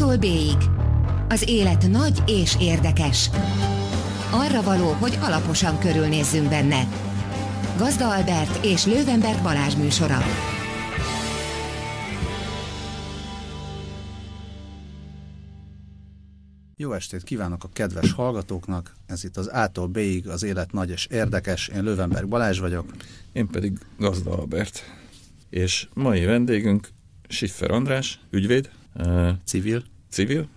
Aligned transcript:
A-tól 0.00 0.16
B-ig. 0.16 0.56
Az 1.28 1.48
élet 1.48 1.88
nagy 1.88 2.22
és 2.26 2.56
érdekes. 2.60 3.30
Arra 4.30 4.62
való, 4.62 4.92
hogy 4.92 5.18
alaposan 5.20 5.78
körülnézzünk 5.78 6.48
benne. 6.48 6.88
Gazda 7.78 8.14
Albert 8.14 8.64
és 8.64 8.86
Lővenberg 8.86 9.42
Balázs 9.42 9.74
műsora. 9.74 10.18
Jó 16.76 16.92
estét 16.92 17.22
kívánok 17.22 17.64
a 17.64 17.68
kedves 17.72 18.12
hallgatóknak! 18.12 18.94
Ez 19.06 19.24
itt 19.24 19.36
az 19.36 19.46
A-tól 19.46 19.86
B-ig 19.86 20.28
az 20.28 20.42
élet 20.42 20.72
nagy 20.72 20.90
és 20.90 21.06
érdekes. 21.06 21.68
Én 21.68 21.82
Lővenberg 21.82 22.28
Balázs 22.28 22.58
vagyok. 22.58 22.94
Én 23.32 23.46
pedig 23.46 23.78
Gazda 23.98 24.38
Albert. 24.38 24.82
És 25.50 25.88
mai 25.94 26.24
vendégünk 26.24 26.88
Siffer 27.28 27.70
András, 27.70 28.20
ügyvéd. 28.30 28.70
Civil. 29.44 29.82
Civil. 30.10 30.48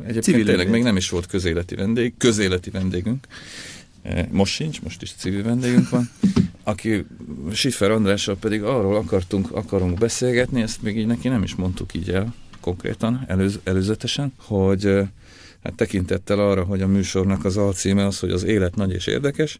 Egyébként 0.00 0.24
civil 0.24 0.44
tényleg 0.44 0.66
ügyvéd. 0.66 0.70
még 0.70 0.82
nem 0.82 0.96
is 0.96 1.08
volt 1.08 1.26
közéleti 1.26 1.74
vendég, 1.74 2.14
közéleti 2.18 2.70
vendégünk. 2.70 3.26
Most 4.30 4.54
sincs, 4.54 4.82
most 4.82 5.02
is 5.02 5.12
civil 5.12 5.42
vendégünk 5.42 5.88
van. 5.88 6.10
Aki 6.62 7.06
Siffer 7.52 7.90
Andrással 7.90 8.36
pedig 8.36 8.62
arról 8.62 8.96
akartunk, 8.96 9.52
akarunk 9.52 9.98
beszélgetni, 9.98 10.62
ezt 10.62 10.82
még 10.82 10.96
így 10.98 11.06
neki 11.06 11.28
nem 11.28 11.42
is 11.42 11.54
mondtuk 11.54 11.94
így 11.94 12.10
el 12.10 12.34
konkrétan, 12.60 13.24
előz, 13.26 13.60
előzetesen, 13.64 14.32
hogy 14.36 14.84
hát 15.62 15.74
tekintettel 15.74 16.38
arra, 16.38 16.64
hogy 16.64 16.82
a 16.82 16.86
műsornak 16.86 17.44
az 17.44 17.56
alcíme 17.56 18.06
az, 18.06 18.18
hogy 18.18 18.30
az 18.30 18.42
élet 18.42 18.76
nagy 18.76 18.92
és 18.92 19.06
érdekes, 19.06 19.58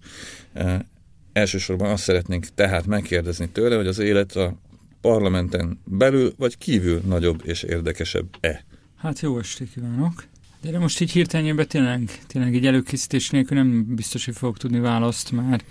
elsősorban 1.33 1.91
azt 1.91 2.03
szeretnénk 2.03 2.47
tehát 2.55 2.87
megkérdezni 2.87 3.49
tőle, 3.49 3.77
hogy 3.77 3.87
az 3.87 3.99
élet 3.99 4.37
a 4.37 4.57
parlamenten 5.03 5.79
belül 5.85 6.33
vagy 6.37 6.59
kívül 6.59 7.01
nagyobb 7.07 7.43
és 7.45 7.63
érdekesebb-e? 7.63 8.65
Hát 8.97 9.21
jó 9.21 9.39
estét 9.39 9.71
kívánok! 9.75 10.25
De 10.71 10.79
most 10.79 11.01
így 11.01 11.11
hirtelenjében 11.11 11.69
tényleg, 11.69 12.23
tényleg 12.27 12.55
egy 12.55 12.67
előkészítés 12.67 13.31
nélkül 13.31 13.57
nem 13.57 13.95
biztos, 13.95 14.25
hogy 14.25 14.37
fogok 14.37 14.59
tudni 14.59 14.79
választ, 14.79 15.33
mert... 15.33 15.65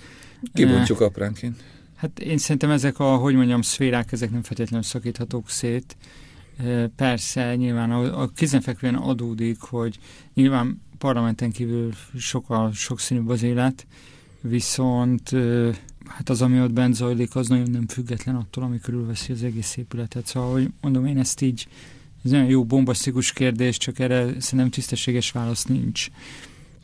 Kibontjuk 0.54 1.02
eh, 1.02 1.08
apránként. 1.08 1.64
Hát 1.96 2.20
én 2.20 2.38
szerintem 2.38 2.70
ezek 2.70 3.00
a, 3.00 3.16
hogy 3.16 3.36
mondjam, 3.36 3.62
szférák, 3.62 4.12
ezek 4.12 4.32
nem 4.32 4.44
feltétlenül 4.44 4.86
szakíthatók 4.86 5.50
szét. 5.50 5.98
Eh, 6.58 6.88
persze, 6.96 7.56
nyilván 7.56 7.92
a, 7.92 8.22
a 8.22 8.28
kézenfekvően 8.36 8.96
adódik, 8.96 9.60
hogy 9.60 10.00
nyilván 10.34 10.82
parlamenten 10.98 11.52
kívül 11.52 11.92
sokkal 12.18 12.72
sokszínűbb 12.74 13.30
az 13.30 13.44
élet, 13.44 13.88
viszont 14.42 15.34
eh, 15.34 15.76
hát 16.16 16.30
az, 16.30 16.42
ami 16.42 16.62
ott 16.62 16.74
bent 16.74 16.96
zajlik, 16.96 17.36
az 17.36 17.48
nagyon 17.48 17.70
nem 17.70 17.88
független 17.88 18.36
attól, 18.36 18.64
ami 18.64 18.80
körülveszi 18.80 19.32
az 19.32 19.44
egész 19.44 19.78
épületet. 19.78 20.26
Szóval, 20.26 20.52
hogy 20.52 20.70
mondom, 20.82 21.06
én 21.06 21.18
ezt 21.18 21.42
így, 21.42 21.68
ez 22.24 22.32
nagyon 22.32 22.46
jó 22.46 22.66
bombasztikus 22.66 23.32
kérdés, 23.32 23.78
csak 23.78 24.00
erre 24.00 24.26
szerintem 24.40 24.70
tisztességes 24.70 25.32
válasz 25.32 25.66
nincs. 25.66 26.08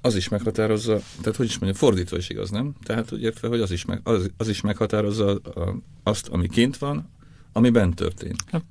Az 0.01 0.15
is 0.15 0.29
meghatározza, 0.29 0.99
tehát 1.21 1.35
hogy 1.35 1.45
is 1.45 1.59
mondja, 1.59 1.79
fordítva 1.79 2.17
is 2.17 2.29
igaz, 2.29 2.49
nem? 2.49 2.75
Tehát 2.83 3.11
úgy 3.11 3.21
értve, 3.21 3.47
hogy 3.47 3.59
az 3.61 3.71
is, 3.71 3.85
meg, 3.85 3.99
az, 4.03 4.31
az 4.37 4.49
is 4.49 4.61
meghatározza 4.61 5.35
a, 5.35 5.75
azt, 6.03 6.27
ami 6.27 6.47
kint 6.47 6.77
van, 6.77 7.09
ami 7.51 7.69
bent 7.69 7.95
történt. 7.95 8.43
Hát, 8.51 8.63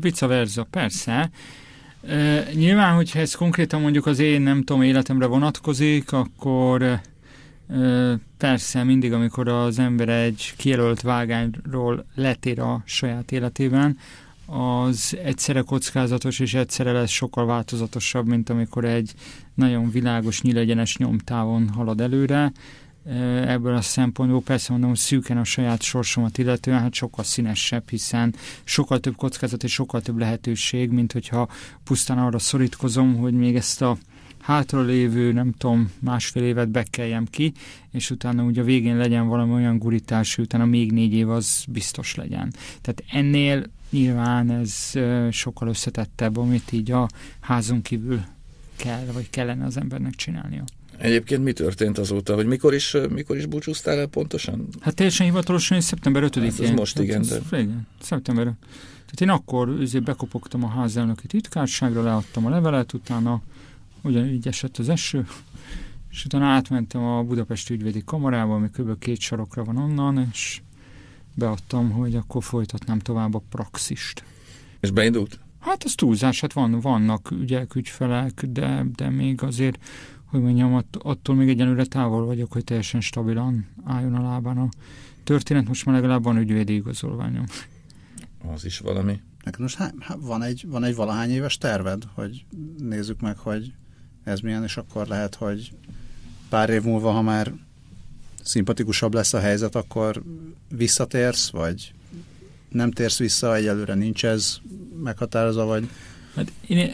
vice 0.00 0.26
versa, 0.26 0.64
persze. 0.64 1.30
E, 2.06 2.46
nyilván, 2.52 2.94
hogyha 2.94 3.18
ez 3.18 3.34
konkrétan 3.34 3.80
mondjuk 3.80 4.06
az 4.06 4.18
én, 4.18 4.42
nem 4.42 4.62
tudom, 4.62 4.82
életemre 4.82 5.26
vonatkozik, 5.26 6.12
akkor 6.12 7.00
Persze, 8.36 8.84
mindig, 8.84 9.12
amikor 9.12 9.48
az 9.48 9.78
ember 9.78 10.08
egy 10.08 10.54
kijelölt 10.56 11.00
vágányról 11.00 12.06
letér 12.14 12.60
a 12.60 12.82
saját 12.84 13.32
életében, 13.32 13.98
az 14.46 15.16
egyszerre 15.24 15.60
kockázatos, 15.60 16.38
és 16.38 16.54
egyszerre 16.54 16.92
lesz 16.92 17.10
sokkal 17.10 17.46
változatosabb, 17.46 18.26
mint 18.26 18.50
amikor 18.50 18.84
egy 18.84 19.12
nagyon 19.54 19.90
világos, 19.90 20.42
nyílegyenes 20.42 20.96
nyomtávon 20.96 21.68
halad 21.68 22.00
előre. 22.00 22.52
Ebből 23.46 23.74
a 23.74 23.80
szempontból 23.80 24.42
persze 24.42 24.70
mondom, 24.70 24.88
hogy 24.88 24.98
szűken 24.98 25.36
a 25.36 25.44
saját 25.44 25.82
sorsomat 25.82 26.38
illetően, 26.38 26.80
hát 26.80 26.94
sokkal 26.94 27.24
színesebb, 27.24 27.88
hiszen 27.88 28.34
sokkal 28.64 29.00
több 29.00 29.16
kockázat 29.16 29.62
és 29.62 29.72
sokkal 29.72 30.00
több 30.00 30.18
lehetőség, 30.18 30.90
mint 30.90 31.12
hogyha 31.12 31.48
pusztán 31.84 32.18
arra 32.18 32.38
szorítkozom, 32.38 33.16
hogy 33.16 33.34
még 33.34 33.56
ezt 33.56 33.82
a 33.82 33.96
hátralévő, 34.42 35.32
nem 35.32 35.52
tudom, 35.52 35.92
másfél 35.98 36.42
évet 36.42 36.68
bekeljem 36.68 37.26
ki, 37.26 37.52
és 37.90 38.10
utána 38.10 38.42
ugye 38.42 38.60
a 38.60 38.64
végén 38.64 38.96
legyen 38.96 39.26
valami 39.26 39.52
olyan 39.52 39.78
gurítás, 39.78 40.38
utána 40.38 40.64
még 40.64 40.92
négy 40.92 41.12
év 41.12 41.30
az 41.30 41.64
biztos 41.68 42.14
legyen. 42.14 42.52
Tehát 42.80 43.04
ennél 43.10 43.64
nyilván 43.90 44.50
ez 44.50 44.92
sokkal 45.30 45.68
összetettebb, 45.68 46.36
amit 46.36 46.72
így 46.72 46.90
a 46.90 47.08
házon 47.40 47.82
kívül 47.82 48.20
kell, 48.76 49.04
vagy 49.12 49.30
kellene 49.30 49.64
az 49.64 49.76
embernek 49.76 50.14
csinálnia. 50.14 50.64
Egyébként 50.98 51.42
mi 51.44 51.52
történt 51.52 51.98
azóta, 51.98 52.34
hogy 52.34 52.46
mikor 52.46 52.74
is, 52.74 52.96
mikor 53.10 53.36
is 53.36 53.46
búcsúztál 53.46 53.98
el 53.98 54.06
pontosan? 54.06 54.68
Hát 54.80 54.94
teljesen 54.94 55.26
hivatalosan, 55.26 55.76
hogy 55.76 55.86
szeptember 55.86 56.22
5-én. 56.22 56.42
Hát 56.42 56.60
ez 56.60 56.70
most 56.70 56.98
igen, 56.98 57.24
hát, 57.24 57.48
de... 57.48 57.58
Igen, 57.58 57.86
szeptember 58.00 58.44
Tehát 58.44 59.20
én 59.20 59.28
akkor 59.28 59.68
azért 59.68 60.04
bekopogtam 60.04 60.64
a 60.64 60.68
házelnöki 60.68 61.26
titkárságra, 61.26 62.02
leadtam 62.02 62.46
a 62.46 62.50
levelet, 62.50 62.92
utána 62.92 63.42
ugyanígy 64.02 64.46
esett 64.46 64.76
az 64.76 64.88
eső, 64.88 65.26
és 66.10 66.24
utána 66.24 66.46
átmentem 66.46 67.02
a 67.02 67.22
Budapesti 67.22 67.74
ügyvédi 67.74 68.02
kamarába, 68.04 68.54
ami 68.54 68.68
kb. 68.70 68.98
két 68.98 69.20
sarokra 69.20 69.64
van 69.64 69.76
onnan, 69.76 70.28
és 70.32 70.62
beadtam, 71.34 71.90
hogy 71.90 72.14
akkor 72.14 72.44
folytatnám 72.44 72.98
tovább 72.98 73.34
a 73.34 73.42
praxist. 73.48 74.24
És 74.80 74.90
beindult? 74.90 75.38
Hát 75.58 75.84
az 75.84 75.94
túlzás, 75.94 76.40
hát 76.40 76.52
van, 76.52 76.80
vannak 76.80 77.30
ügyek, 77.30 77.74
ügyfelek, 77.74 78.46
de, 78.46 78.86
de 78.96 79.10
még 79.10 79.42
azért, 79.42 79.78
hogy 80.24 80.40
mondjam, 80.40 80.74
att, 80.74 80.96
attól 81.02 81.36
még 81.36 81.48
egyenlőre 81.48 81.84
távol 81.84 82.26
vagyok, 82.26 82.52
hogy 82.52 82.64
teljesen 82.64 83.00
stabilan 83.00 83.66
álljon 83.84 84.14
a 84.14 84.22
lábán 84.22 84.58
a 84.58 84.68
történet. 85.24 85.68
Most 85.68 85.84
már 85.84 85.94
legalább 85.94 86.22
van 86.22 86.36
ügyvédi 86.36 86.74
igazolványom. 86.74 87.44
Az 88.52 88.64
is 88.64 88.78
valami. 88.78 89.20
Most 89.58 89.76
há, 89.76 89.92
van, 90.20 90.42
egy, 90.42 90.64
van 90.68 90.84
egy 90.84 90.94
valahány 90.94 91.30
éves 91.30 91.58
terved, 91.58 92.02
hogy 92.14 92.44
nézzük 92.78 93.20
meg, 93.20 93.38
hogy 93.38 93.72
ez 94.24 94.40
milyen, 94.40 94.62
és 94.62 94.76
akkor 94.76 95.06
lehet, 95.06 95.34
hogy 95.34 95.72
pár 96.48 96.70
év 96.70 96.82
múlva, 96.82 97.10
ha 97.10 97.22
már 97.22 97.52
szimpatikusabb 98.42 99.14
lesz 99.14 99.32
a 99.32 99.40
helyzet, 99.40 99.74
akkor 99.74 100.22
visszatérsz, 100.68 101.50
vagy 101.50 101.92
nem 102.68 102.90
térsz 102.90 103.18
vissza, 103.18 103.54
egyelőre 103.54 103.94
nincs 103.94 104.24
ez 104.24 104.56
meghatározva, 105.02 105.64
vagy... 105.64 105.88
Hát 106.34 106.52
én, 106.66 106.92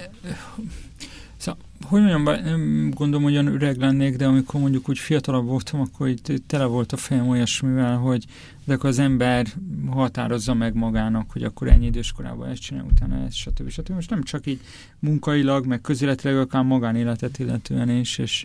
hogy 1.89 2.01
mondjam, 2.01 2.23
nem 2.23 2.91
gondolom, 2.95 3.23
hogy 3.23 3.33
olyan 3.33 3.47
öreg 3.47 3.77
lennék, 3.77 4.17
de 4.17 4.27
amikor 4.27 4.61
mondjuk 4.61 4.89
úgy 4.89 4.99
fiatalabb 4.99 5.47
voltam, 5.47 5.81
akkor 5.81 6.09
itt 6.09 6.33
tele 6.47 6.65
volt 6.65 6.93
a 6.93 6.97
fejem 6.97 7.29
olyasmivel, 7.29 7.97
hogy 7.97 8.25
de 8.65 8.75
akkor 8.75 8.89
az 8.89 8.99
ember 8.99 9.47
határozza 9.91 10.55
meg 10.55 10.75
magának, 10.75 11.31
hogy 11.31 11.43
akkor 11.43 11.69
ennyi 11.69 11.87
idős 11.87 12.13
korában 12.13 12.49
ezt 12.49 12.63
csinál, 12.63 12.85
utána 12.91 13.25
ezt, 13.25 13.37
stb. 13.37 13.69
stb. 13.71 13.95
Most 13.95 14.11
nem 14.11 14.23
csak 14.23 14.47
így 14.47 14.61
munkailag, 14.99 15.67
meg 15.67 15.81
közéletileg, 15.81 16.37
akár 16.39 16.63
magánéletet 16.63 17.39
illetően 17.39 17.91
is, 17.91 18.19
és 18.19 18.45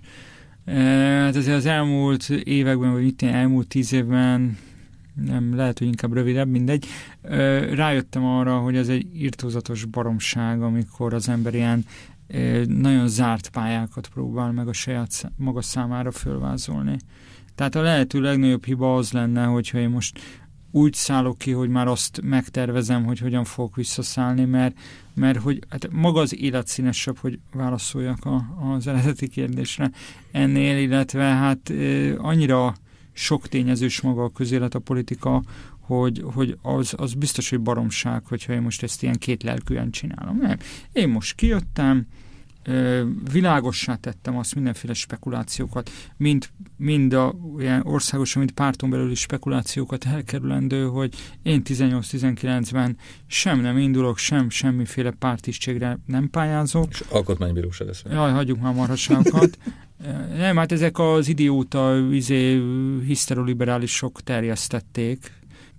e, 0.66 0.74
hát 1.24 1.36
azért 1.36 1.58
az 1.58 1.66
elmúlt 1.66 2.30
években, 2.30 2.92
vagy 2.92 3.06
itt 3.06 3.22
elmúlt 3.22 3.68
tíz 3.68 3.94
évben 3.94 4.58
nem, 5.26 5.56
lehet, 5.56 5.78
hogy 5.78 5.88
inkább 5.88 6.14
rövidebb, 6.14 6.50
mindegy. 6.50 6.86
E, 7.22 7.60
rájöttem 7.76 8.26
arra, 8.26 8.58
hogy 8.58 8.76
ez 8.76 8.88
egy 8.88 9.22
irtózatos 9.22 9.86
baromság, 9.86 10.62
amikor 10.62 11.14
az 11.14 11.30
ember 11.30 11.54
ilyen 11.54 11.86
nagyon 12.66 13.08
zárt 13.08 13.50
pályákat 13.50 14.08
próbál 14.08 14.52
meg 14.52 14.68
a 14.68 14.74
saját 14.74 15.32
maga 15.38 15.62
számára 15.62 16.12
fölvázolni. 16.12 16.98
Tehát 17.56 17.76
a 17.76 17.82
lehető 17.82 18.22
legnagyobb 18.22 18.66
hiba 18.66 18.96
az 18.96 19.12
lenne, 19.12 19.46
hogyha 19.46 19.78
én 19.78 19.90
most 19.90 20.20
úgy 20.72 20.94
szállok 20.94 21.38
ki, 21.38 21.52
hogy 21.52 21.70
már 21.70 21.88
azt 21.88 22.22
megtervezem, 22.24 23.06
hogy 23.06 23.20
hogyan 23.20 23.44
fogok 23.44 23.76
visszaszállni, 23.76 24.46
mert, 24.46 24.78
mert 25.14 25.40
hogy 25.40 25.60
hát 25.70 25.92
maga 25.92 26.20
az 26.20 26.36
élet 26.36 26.68
színesebb, 26.68 27.18
hogy 27.18 27.40
válaszoljak 27.54 28.26
a, 28.26 28.46
az 28.76 28.88
eredeti 28.88 29.28
kérdésre 29.28 29.92
ennél, 30.32 30.78
illetve 30.78 31.24
hát 31.24 31.74
annyira 32.18 32.74
sok 33.14 33.48
tényezős 33.48 34.02
maga 34.02 34.24
a 34.24 34.30
közélet, 34.30 34.76
a 34.76 34.80
politika, 34.80 35.44
hogy, 36.00 36.24
hogy 36.34 36.58
az, 36.62 36.94
az 36.98 37.14
biztos, 37.14 37.50
hogy 37.50 37.60
baromság, 37.60 38.26
hogyha 38.26 38.54
én 38.54 38.62
most 38.62 38.84
ezt 38.84 39.04
ilyen 39.04 39.18
két 39.18 39.44
lelkűen 39.44 39.92
csinálom. 39.92 40.38
Nem. 40.38 40.58
Én 40.92 41.10
most 41.10 41.36
kijöttem, 41.36 42.08
világossá 43.32 43.96
tettem 43.96 44.38
azt 44.38 44.56
mindenféle 44.56 44.94
spekulációkat, 44.94 45.90
mind, 46.18 46.48
mind 46.78 47.14
a 47.14 47.36
ilyen 47.60 47.82
országosan, 47.86 48.42
mind 48.42 48.54
párton 48.54 48.90
belüli 48.90 49.16
spekulációkat 49.16 50.06
elkerülendő, 50.06 50.86
hogy 50.86 51.14
én 51.42 51.62
18-19-ben 51.66 52.98
sem 53.28 53.60
nem 53.60 53.78
indulok, 53.78 54.18
sem 54.18 54.50
semmiféle 54.50 55.12
pártisztségre 55.12 56.00
nem 56.06 56.30
pályázok. 56.30 56.88
És 56.90 57.04
alkotmánybíróság 57.10 57.88
lesz. 57.88 58.04
Jaj, 58.12 58.32
hagyjuk 58.32 58.60
már 58.60 58.74
marhasságokat. 58.74 59.58
nem, 60.38 60.58
hát 60.58 60.72
ezek 60.72 61.00
az 61.00 61.28
idióta 61.28 61.98
izé, 62.12 62.62
hiszteroliberálisok 63.06 64.22
terjesztették, 64.22 65.32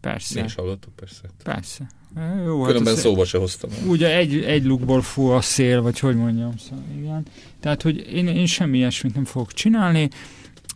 Persze. 0.05 0.41
Mi 0.41 0.47
is 0.47 0.55
hallottuk, 0.55 0.93
persze. 0.97 1.23
Persze. 1.45 1.87
Jó, 2.45 2.59
hát 2.59 2.67
Különben 2.67 2.95
hát 2.95 3.03
szóba 3.03 3.25
se 3.25 3.39
hoztam. 3.39 3.71
Ugye 3.87 4.17
egy, 4.17 4.37
egy 4.37 4.65
lukból 4.65 5.03
fú 5.03 5.27
a 5.27 5.41
szél, 5.41 5.83
vagy 5.83 5.99
hogy 5.99 6.17
mondjam. 6.17 6.57
Szóval 6.59 6.85
igen. 6.99 7.23
Tehát, 7.61 7.83
hogy 7.83 8.07
én, 8.13 8.27
én 8.27 8.47
semmi 8.47 8.77
ilyesmit 8.77 9.15
nem 9.15 9.25
fogok 9.25 9.53
csinálni, 9.53 10.09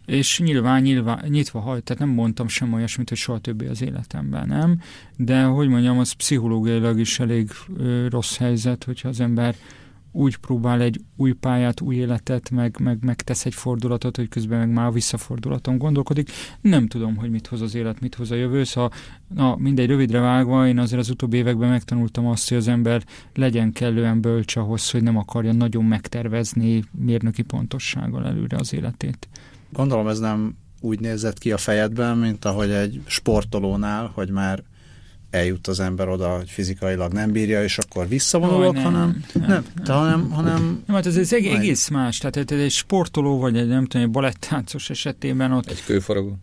és 0.06 0.38
nyilván, 0.38 0.82
nyilván 0.82 1.24
nyitva 1.28 1.60
hajt, 1.60 1.82
tehát 1.82 2.02
nem 2.02 2.14
mondtam 2.14 2.48
sem 2.48 2.72
olyasmit, 2.72 3.08
hogy 3.08 3.18
soha 3.18 3.38
többé 3.38 3.66
az 3.66 3.82
életemben, 3.82 4.46
nem? 4.46 4.80
De, 5.16 5.42
hogy 5.42 5.68
mondjam, 5.68 5.98
az 5.98 6.12
pszichológiailag 6.12 6.98
is 6.98 7.20
elég 7.20 7.50
ö, 7.76 8.08
rossz 8.08 8.36
helyzet, 8.36 8.84
hogyha 8.84 9.08
az 9.08 9.20
ember 9.20 9.54
úgy 10.12 10.36
próbál 10.36 10.80
egy 10.80 11.00
új 11.16 11.32
pályát, 11.32 11.80
új 11.80 11.96
életet, 11.96 12.50
meg, 12.50 12.76
meg, 12.80 12.98
meg 13.04 13.22
tesz 13.22 13.46
egy 13.46 13.54
fordulatot, 13.54 14.16
hogy 14.16 14.28
közben 14.28 14.58
meg 14.58 14.70
már 14.70 14.92
visszafordulaton 14.92 15.78
gondolkodik. 15.78 16.30
Nem 16.60 16.86
tudom, 16.86 17.16
hogy 17.16 17.30
mit 17.30 17.46
hoz 17.46 17.60
az 17.60 17.74
élet, 17.74 18.00
mit 18.00 18.14
hoz 18.14 18.30
a 18.30 18.34
jövő, 18.34 18.64
szóval 18.64 18.90
na, 19.34 19.56
mindegy 19.56 19.86
rövidre 19.88 20.20
vágva, 20.20 20.66
én 20.66 20.78
azért 20.78 21.00
az 21.00 21.10
utóbbi 21.10 21.36
években 21.36 21.68
megtanultam 21.68 22.26
azt, 22.26 22.48
hogy 22.48 22.56
az 22.56 22.68
ember 22.68 23.04
legyen 23.34 23.72
kellően 23.72 24.20
bölcs 24.20 24.56
ahhoz, 24.56 24.90
hogy 24.90 25.02
nem 25.02 25.16
akarja 25.16 25.52
nagyon 25.52 25.84
megtervezni 25.84 26.84
mérnöki 26.90 27.42
pontossággal 27.42 28.26
előre 28.26 28.56
az 28.56 28.74
életét. 28.74 29.28
Gondolom 29.72 30.08
ez 30.08 30.18
nem 30.18 30.56
úgy 30.80 31.00
nézett 31.00 31.38
ki 31.38 31.52
a 31.52 31.56
fejedben, 31.56 32.18
mint 32.18 32.44
ahogy 32.44 32.70
egy 32.70 33.00
sportolónál, 33.06 34.10
hogy 34.14 34.30
már 34.30 34.62
eljut 35.30 35.66
az 35.66 35.80
ember 35.80 36.08
oda, 36.08 36.36
hogy 36.36 36.50
fizikailag 36.50 37.12
nem 37.12 37.32
bírja, 37.32 37.62
és 37.62 37.78
akkor 37.78 38.08
visszavonulok, 38.08 38.74
nem, 38.74 38.82
hanem, 38.82 39.24
nem, 39.32 39.48
nem, 39.48 39.64
nem, 39.84 39.96
hanem, 39.96 40.30
hanem... 40.30 40.82
Nem, 40.86 40.96
hát 40.96 41.06
ez, 41.06 41.16
ez 41.16 41.32
egész 41.32 41.88
más, 41.88 42.18
tehát 42.18 42.50
egy 42.50 42.70
sportoló, 42.70 43.38
vagy 43.38 43.56
egy 43.56 43.68
nem 43.68 43.84
tudom, 43.84 44.06
egy 44.06 44.12
balettáncos 44.12 44.90
esetében 44.90 45.52
ott... 45.52 45.70
Egy 45.70 45.84
kőfaragó. 45.84 46.36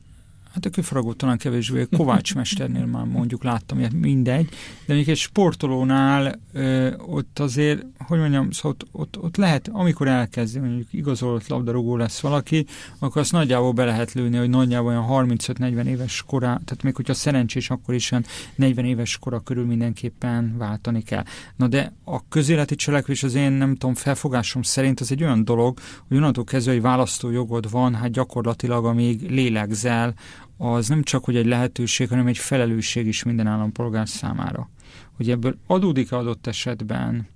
Hát 0.55 0.65
a 0.65 0.69
kőfaragó 0.69 1.13
talán 1.13 1.37
kevésbé, 1.37 1.87
Kovács 1.97 2.35
mesternél 2.35 2.85
már 2.85 3.05
mondjuk 3.05 3.43
láttam, 3.43 3.79
hogy 3.79 3.93
mindegy, 3.93 4.49
de 4.85 4.93
még 4.93 5.09
egy 5.09 5.17
sportolónál 5.17 6.39
ö, 6.53 6.93
ott 6.97 7.39
azért, 7.39 7.85
hogy 7.97 8.19
mondjam, 8.19 8.51
szóval 8.51 8.71
ott, 8.71 8.87
ott, 8.91 9.23
ott 9.23 9.37
lehet, 9.37 9.69
amikor 9.71 10.07
elkezdi, 10.07 10.59
mondjuk 10.59 10.93
igazolt 10.93 11.47
labdarúgó 11.47 11.95
lesz 11.95 12.19
valaki, 12.19 12.65
akkor 12.99 13.21
azt 13.21 13.31
nagyjából 13.31 13.71
be 13.71 13.85
lehet 13.85 14.13
lőni, 14.13 14.37
hogy 14.37 14.49
nagyjából 14.49 14.87
olyan 14.87 15.37
35-40 15.37 15.85
éves 15.85 16.23
korá, 16.27 16.47
tehát 16.47 16.83
még 16.83 16.95
hogyha 16.95 17.13
szerencsés, 17.13 17.69
akkor 17.69 17.93
is 17.93 18.11
olyan 18.11 18.25
40 18.55 18.85
éves 18.85 19.17
kora 19.17 19.39
körül 19.39 19.65
mindenképpen 19.65 20.57
váltani 20.57 21.03
kell. 21.03 21.23
Na 21.55 21.67
de 21.67 21.93
a 22.03 22.27
közéleti 22.27 22.75
cselekvés 22.75 23.23
az 23.23 23.35
én 23.35 23.51
nem 23.51 23.75
tudom, 23.75 23.95
felfogásom 23.95 24.61
szerint 24.61 24.99
az 24.99 25.11
egy 25.11 25.23
olyan 25.23 25.43
dolog, 25.45 25.79
hogy 26.07 26.17
onnantól 26.17 26.43
kezdve, 26.43 26.71
hogy 26.71 26.81
választójogod 26.81 27.71
van, 27.71 27.95
hát 27.95 28.11
gyakorlatilag 28.11 28.85
amíg 28.85 29.29
lélegzel, 29.29 30.13
az 30.57 30.87
nem 30.87 31.03
csak 31.03 31.25
hogy 31.25 31.35
egy 31.35 31.45
lehetőség, 31.45 32.09
hanem 32.09 32.27
egy 32.27 32.37
felelősség 32.37 33.07
is 33.07 33.23
minden 33.23 33.47
állampolgár 33.47 34.09
számára. 34.09 34.69
Hogy 35.17 35.29
ebből 35.29 35.57
adódik 35.67 36.11
adott 36.11 36.47
esetben 36.47 37.27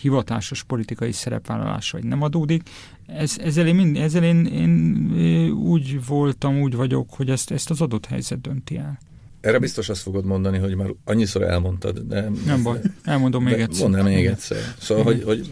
hivatásos 0.00 0.62
politikai 0.62 1.12
szerepvállalás, 1.12 1.90
vagy 1.90 2.04
nem 2.04 2.22
adódik. 2.22 2.62
Ez, 3.06 3.38
ezzel 3.38 3.66
én, 3.66 3.74
mind, 3.74 3.96
ezzel 3.96 4.22
én, 4.24 4.46
én 4.46 5.02
úgy 5.50 6.06
voltam, 6.06 6.60
úgy 6.60 6.74
vagyok, 6.74 7.10
hogy 7.10 7.30
ezt, 7.30 7.50
ezt 7.50 7.70
az 7.70 7.80
adott 7.80 8.06
helyzet 8.06 8.40
dönti 8.40 8.76
el. 8.76 8.98
Erre 9.40 9.58
biztos 9.58 9.88
azt 9.88 10.02
fogod 10.02 10.24
mondani, 10.24 10.58
hogy 10.58 10.74
már 10.74 10.94
annyiszor 11.04 11.42
elmondtad, 11.42 11.98
de... 11.98 12.30
Nem 12.46 12.62
baj, 12.62 12.80
elmondom 13.02 13.42
még 13.42 13.60
egyszer. 13.60 13.88
Mondd 13.88 14.04
még 14.04 14.26
egyszer. 14.26 14.58
Szóval, 14.78 15.04
hogy, 15.04 15.22
hogy 15.22 15.50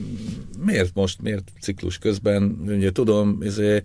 miért 0.67 0.95
most, 0.95 1.23
miért 1.23 1.53
ciklus 1.61 1.99
közben, 1.99 2.57
ugye 2.67 2.93
tudom, 2.93 3.39
izé, 3.43 3.81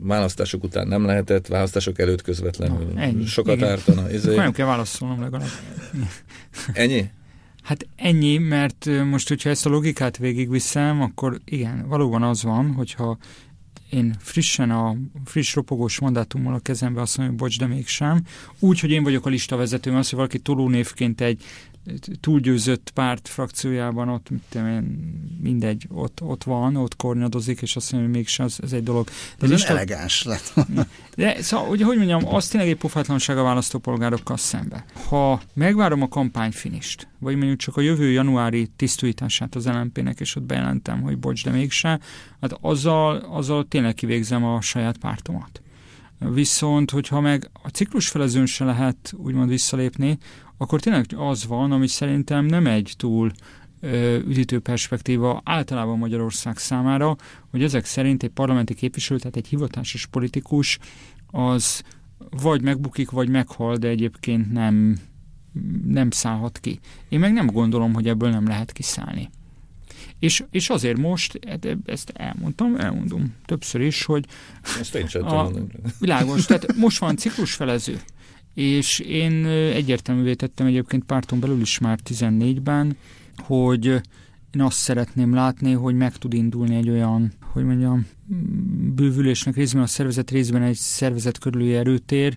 választások 0.00 0.64
után 0.64 0.88
nem 0.88 1.04
lehetett, 1.04 1.46
választások 1.46 1.98
előtt 1.98 2.22
közvetlenül 2.22 2.86
Na, 2.94 3.00
ennyi, 3.00 3.26
sokat 3.26 3.56
igen. 3.56 3.68
ártana. 3.68 4.12
Izé. 4.12 4.34
nem 4.34 4.52
kell 4.52 4.66
válaszolnom 4.66 5.20
legalább. 5.20 5.48
Ennyi? 6.72 7.04
Hát 7.62 7.86
ennyi, 7.96 8.38
mert 8.38 8.88
most, 9.04 9.28
hogyha 9.28 9.50
ezt 9.50 9.66
a 9.66 9.70
logikát 9.70 10.16
végigviszem, 10.16 11.00
akkor 11.00 11.40
igen, 11.44 11.88
valóban 11.88 12.22
az 12.22 12.42
van, 12.42 12.72
hogyha 12.72 13.18
én 13.90 14.14
frissen 14.18 14.70
a 14.70 14.96
friss 15.24 15.54
ropogós 15.54 15.98
mandátummal 15.98 16.54
a 16.54 16.58
kezembe 16.58 17.00
azt 17.00 17.16
mondom, 17.16 17.36
hogy 17.36 17.44
bocs, 17.44 17.58
de 17.58 17.66
mégsem. 17.66 18.22
Úgy, 18.58 18.80
hogy 18.80 18.90
én 18.90 19.02
vagyok 19.02 19.26
a 19.26 19.28
lista 19.28 19.56
vezető, 19.56 19.94
az, 19.94 20.08
hogy 20.08 20.18
valaki 20.18 20.38
tolónévként 20.38 21.20
egy 21.20 21.42
túlgyőzött 22.20 22.90
párt 22.94 23.28
frakciójában 23.28 24.08
ott 24.08 24.28
én, 24.54 25.36
mindegy, 25.42 25.86
ott, 25.88 26.22
ott 26.22 26.44
van, 26.44 26.76
ott 26.76 26.96
kornyadozik, 26.96 27.62
és 27.62 27.76
azt 27.76 27.92
mondja, 27.92 28.10
hogy 28.10 28.18
mégsem, 28.18 28.46
ez, 28.46 28.56
ez 28.62 28.72
egy 28.72 28.82
dolog. 28.82 29.06
De 29.38 29.44
ez 29.44 29.50
lista... 29.50 29.68
elegáns 29.68 30.22
lett. 30.22 30.54
De 31.16 31.42
szóval, 31.42 31.66
hogy, 31.66 31.82
hogy 31.82 31.96
mondjam, 31.96 32.34
az 32.34 32.48
tényleg 32.48 32.70
egy 32.70 32.76
pofátlanság 32.76 33.38
a 33.38 33.42
választópolgárokkal 33.42 34.36
szembe. 34.36 34.84
Ha 35.08 35.40
megvárom 35.54 36.02
a 36.02 36.08
kampányfinist, 36.08 37.08
vagy 37.18 37.36
mondjuk 37.36 37.58
csak 37.58 37.76
a 37.76 37.80
jövő 37.80 38.10
januári 38.10 38.70
tisztújítását 38.76 39.54
az 39.54 39.66
LNP-nek, 39.66 40.20
és 40.20 40.36
ott 40.36 40.42
bejelentem, 40.42 41.00
hogy 41.00 41.18
bocs, 41.18 41.44
de 41.44 41.50
mégsem, 41.50 42.00
hát 42.40 42.58
azzal, 42.60 43.16
azzal 43.16 43.68
tényleg 43.68 43.94
kivégzem 43.94 44.44
a 44.44 44.60
saját 44.60 44.98
pártomat. 44.98 45.62
Viszont, 46.18 46.90
hogyha 46.90 47.20
meg 47.20 47.50
a 47.62 47.68
ciklusfelezőn 47.68 48.46
se 48.46 48.64
lehet 48.64 49.12
úgymond 49.16 49.48
visszalépni, 49.48 50.18
akkor 50.58 50.80
tényleg 50.80 51.06
az 51.16 51.46
van, 51.46 51.72
ami 51.72 51.86
szerintem 51.86 52.44
nem 52.44 52.66
egy 52.66 52.94
túl 52.96 53.30
üdítő 54.26 54.58
perspektíva 54.58 55.40
általában 55.44 55.98
Magyarország 55.98 56.58
számára, 56.58 57.16
hogy 57.50 57.62
ezek 57.62 57.84
szerint 57.84 58.22
egy 58.22 58.30
parlamenti 58.30 58.74
képviselő, 58.74 59.18
tehát 59.18 59.36
egy 59.36 59.46
hivatásos 59.46 60.06
politikus, 60.06 60.78
az 61.26 61.82
vagy 62.30 62.62
megbukik, 62.62 63.10
vagy 63.10 63.28
meghal, 63.28 63.76
de 63.76 63.88
egyébként 63.88 64.52
nem, 64.52 64.98
nem 65.86 66.10
szállhat 66.10 66.58
ki. 66.58 66.80
Én 67.08 67.18
meg 67.18 67.32
nem 67.32 67.46
gondolom, 67.46 67.94
hogy 67.94 68.08
ebből 68.08 68.30
nem 68.30 68.46
lehet 68.46 68.72
kiszállni. 68.72 69.30
És, 70.18 70.44
és 70.50 70.70
azért 70.70 70.98
most, 70.98 71.38
hát 71.48 71.76
ezt 71.86 72.10
elmondtam, 72.14 72.76
elmondom 72.76 73.34
többször 73.44 73.80
is, 73.80 74.04
hogy 74.04 74.24
ezt 74.80 74.94
én 74.94 75.06
sem 75.06 75.24
a, 75.24 75.50
világos, 75.98 76.46
tehát 76.46 76.76
most 76.76 76.98
van 76.98 77.16
ciklusfelező 77.16 78.00
és 78.58 78.98
én 78.98 79.46
egyértelművé 79.46 80.34
tettem 80.34 80.66
egyébként 80.66 81.04
párton 81.04 81.40
belül 81.40 81.60
is 81.60 81.78
már 81.78 81.98
14-ben, 82.04 82.96
hogy 83.36 83.84
én 84.54 84.62
azt 84.62 84.76
szeretném 84.76 85.34
látni, 85.34 85.72
hogy 85.72 85.94
meg 85.94 86.16
tud 86.16 86.34
indulni 86.34 86.74
egy 86.74 86.90
olyan, 86.90 87.32
hogy 87.52 87.64
mondjam, 87.64 88.06
bővülésnek 88.94 89.54
részben 89.54 89.82
a 89.82 89.86
szervezet, 89.86 90.30
részben 90.30 90.62
egy 90.62 90.76
szervezet 90.76 91.38
körüli 91.38 91.74
erőtér, 91.74 92.36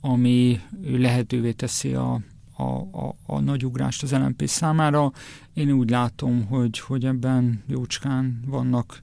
ami 0.00 0.60
lehetővé 0.82 1.52
teszi 1.52 1.92
a, 1.94 2.20
a, 2.56 2.62
a, 2.62 3.16
a 3.26 3.40
nagy 3.40 3.64
ugrást 3.64 4.02
az 4.02 4.12
LNP 4.12 4.42
számára. 4.46 5.12
Én 5.54 5.70
úgy 5.70 5.90
látom, 5.90 6.46
hogy, 6.46 6.78
hogy 6.78 7.04
ebben 7.04 7.62
jócskán 7.66 8.40
vannak 8.46 9.02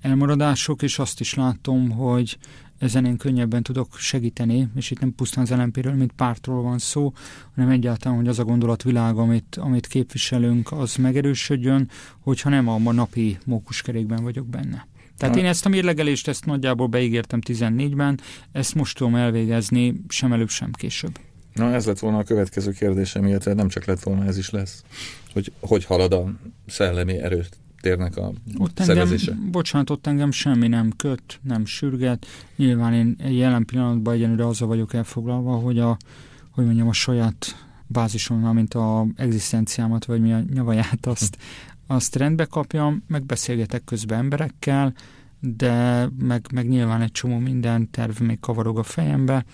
elmaradások, 0.00 0.82
és 0.82 0.98
azt 0.98 1.20
is 1.20 1.34
látom, 1.34 1.90
hogy 1.90 2.38
ezen 2.84 3.04
én 3.04 3.16
könnyebben 3.16 3.62
tudok 3.62 3.96
segíteni, 3.96 4.68
és 4.76 4.90
itt 4.90 5.00
nem 5.00 5.14
pusztán 5.14 5.44
az 5.44 5.50
lmp 5.50 5.94
mint 5.96 6.12
pártról 6.12 6.62
van 6.62 6.78
szó, 6.78 7.12
hanem 7.54 7.70
egyáltalán, 7.70 8.16
hogy 8.16 8.28
az 8.28 8.38
a 8.38 8.44
gondolatvilág, 8.44 9.16
amit, 9.16 9.56
amit 9.60 9.86
képviselünk, 9.86 10.72
az 10.72 10.96
megerősödjön, 10.96 11.90
hogyha 12.20 12.48
nem 12.48 12.68
a 12.68 12.92
napi 12.92 13.38
mókuskerékben 13.44 14.22
vagyok 14.22 14.46
benne. 14.46 14.86
Tehát 15.18 15.36
én 15.36 15.44
ezt 15.44 15.66
a 15.66 15.68
mérlegelést, 15.68 16.28
ezt 16.28 16.46
nagyjából 16.46 16.86
beígértem 16.86 17.40
14-ben, 17.46 18.20
ezt 18.52 18.74
most 18.74 18.96
tudom 18.96 19.14
elvégezni, 19.14 20.02
sem 20.08 20.32
előbb, 20.32 20.48
sem 20.48 20.72
később. 20.72 21.18
Na 21.52 21.72
ez 21.72 21.86
lett 21.86 21.98
volna 21.98 22.18
a 22.18 22.22
következő 22.22 22.70
kérdésem, 22.70 23.26
illetve 23.26 23.54
nem 23.54 23.68
csak 23.68 23.84
lett 23.84 24.02
volna, 24.02 24.24
ez 24.24 24.38
is 24.38 24.50
lesz. 24.50 24.84
Hogy 25.32 25.52
hogy 25.60 25.84
halad 25.84 26.12
a 26.12 26.32
szellemi 26.66 27.18
erőt 27.18 27.58
térnek 27.84 28.16
a 28.16 28.32
ott 28.58 28.78
szervezése? 28.78 29.30
Engem, 29.32 29.50
bocsánat, 29.50 29.90
ott 29.90 30.06
engem 30.06 30.30
semmi 30.30 30.68
nem 30.68 30.92
köt, 30.96 31.40
nem 31.42 31.64
sürget. 31.64 32.26
Nyilván 32.56 32.92
én 32.92 33.16
jelen 33.18 33.64
pillanatban 33.64 34.14
egyenlőre 34.14 34.46
azzal 34.46 34.68
vagyok 34.68 34.94
elfoglalva, 34.94 35.54
hogy 35.54 35.78
a, 35.78 35.96
hogy 36.50 36.64
mondjam, 36.64 36.88
a 36.88 36.92
saját 36.92 37.66
bázisomnál, 37.86 38.52
mint 38.52 38.74
a 38.74 39.06
egzisztenciámat, 39.16 40.04
vagy 40.04 40.20
mi 40.20 40.32
a 40.32 40.42
nyavaját, 40.54 41.06
azt, 41.06 41.38
azt 41.86 42.16
rendbe 42.16 42.44
kapjam, 42.44 43.02
megbeszélgetek 43.06 43.84
közben 43.84 44.18
emberekkel, 44.18 44.94
de 45.40 46.08
meg, 46.18 46.46
meg 46.52 46.68
nyilván 46.68 47.00
egy 47.00 47.12
csomó 47.12 47.38
minden 47.38 47.90
terv 47.90 48.20
még 48.20 48.40
kavarog 48.40 48.78
a 48.78 48.82
fejembe. 48.82 49.44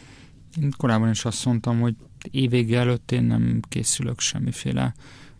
Én 0.60 0.72
korábban 0.76 1.10
is 1.10 1.25
azt 1.25 1.44
mondtam, 1.44 1.80
hogy 1.80 1.94
évvége 2.30 2.78
előtt 2.78 3.12
én 3.12 3.22
nem 3.22 3.60
készülök 3.68 4.20
semmiféle 4.20 4.94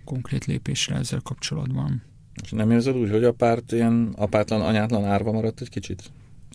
konkrét 0.04 0.44
lépésre 0.44 0.97
ezzel 0.97 1.20
kapcsolatban. 1.20 2.10
És 2.42 2.50
nem 2.50 2.70
érzed 2.70 2.97
úgy, 2.97 3.11
hogy 3.11 3.25
a 3.25 3.32
párt 3.32 3.73
ilyen 3.73 4.12
apátlan, 4.16 4.61
anyátlan 4.61 5.04
árva 5.04 5.32
maradt 5.32 5.61
egy 5.61 5.68
kicsit? 5.68 6.02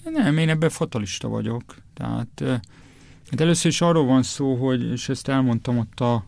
Nem, 0.04 0.38
én 0.38 0.50
ebben 0.50 0.70
fatalista 0.70 1.28
vagyok. 1.28 1.64
Tehát 1.94 2.44
hát 3.30 3.42
először 3.42 3.72
is 3.72 3.82
arról 3.82 4.06
van 4.06 4.24
szó, 4.24 4.56
hogy, 4.56 4.92
és 4.92 5.10
ezt 5.10 5.28
elmondtam 5.28 5.78
ott 5.78 6.00
a 6.00 6.26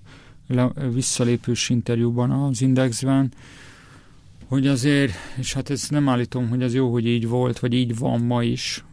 visszalépős 0.93 1.69
interjúban 1.69 2.31
az 2.31 2.61
Indexben, 2.61 3.31
hogy 4.47 4.67
azért, 4.67 5.13
és 5.37 5.53
hát 5.53 5.69
ezt 5.69 5.91
nem 5.91 6.09
állítom, 6.09 6.49
hogy 6.49 6.63
az 6.63 6.73
jó, 6.73 6.91
hogy 6.91 7.07
így 7.07 7.27
volt, 7.27 7.59
vagy 7.59 7.73
így 7.73 7.97
van 7.97 8.21
ma 8.21 8.43
is 8.43 8.83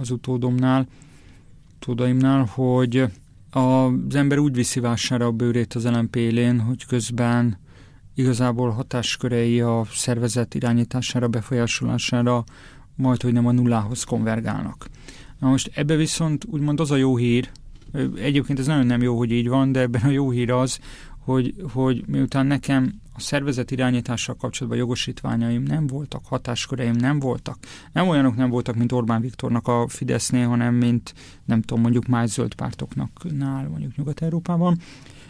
az 0.00 0.10
utódomnál, 0.10 0.86
utódaimnál, 1.76 2.44
hogy 2.44 3.04
az 3.50 4.14
ember 4.14 4.38
úgy 4.38 4.54
viszi 4.54 4.80
vására 4.80 5.26
a 5.26 5.32
bőrét 5.32 5.74
az 5.74 5.84
LMP 5.84 6.16
élén, 6.16 6.60
hogy 6.60 6.86
közben 6.86 7.58
igazából 8.18 8.70
hatáskörei 8.70 9.60
a 9.60 9.86
szervezet 9.90 10.54
irányítására, 10.54 11.28
befolyásolására 11.28 12.44
majd, 12.94 13.22
hogy 13.22 13.32
nem 13.32 13.46
a 13.46 13.52
nullához 13.52 14.04
konvergálnak. 14.04 14.86
Na 15.38 15.48
most 15.48 15.70
ebbe 15.74 15.96
viszont 15.96 16.44
úgymond 16.44 16.80
az 16.80 16.90
a 16.90 16.96
jó 16.96 17.16
hír, 17.16 17.50
egyébként 18.16 18.58
ez 18.58 18.66
nagyon 18.66 18.86
nem 18.86 19.02
jó, 19.02 19.16
hogy 19.16 19.30
így 19.30 19.48
van, 19.48 19.72
de 19.72 19.80
ebben 19.80 20.02
a 20.02 20.10
jó 20.10 20.30
hír 20.30 20.50
az, 20.50 20.78
hogy, 21.18 21.54
hogy 21.72 22.04
miután 22.06 22.46
nekem 22.46 23.00
a 23.14 23.20
szervezet 23.20 23.70
irányítással 23.70 24.34
kapcsolatban 24.34 24.80
jogosítványaim 24.80 25.62
nem 25.62 25.86
voltak, 25.86 26.20
hatásköreim 26.24 26.94
nem 26.94 27.18
voltak. 27.18 27.56
Nem 27.92 28.08
olyanok 28.08 28.36
nem 28.36 28.50
voltak, 28.50 28.74
mint 28.74 28.92
Orbán 28.92 29.20
Viktornak 29.20 29.68
a 29.68 29.88
Fidesznél, 29.88 30.48
hanem 30.48 30.74
mint 30.74 31.14
nem 31.44 31.62
tudom, 31.62 31.82
mondjuk 31.82 32.06
más 32.06 32.30
zöld 32.30 32.54
pártoknak 32.54 33.10
nál, 33.36 33.68
mondjuk 33.68 33.96
Nyugat-Európában. 33.96 34.78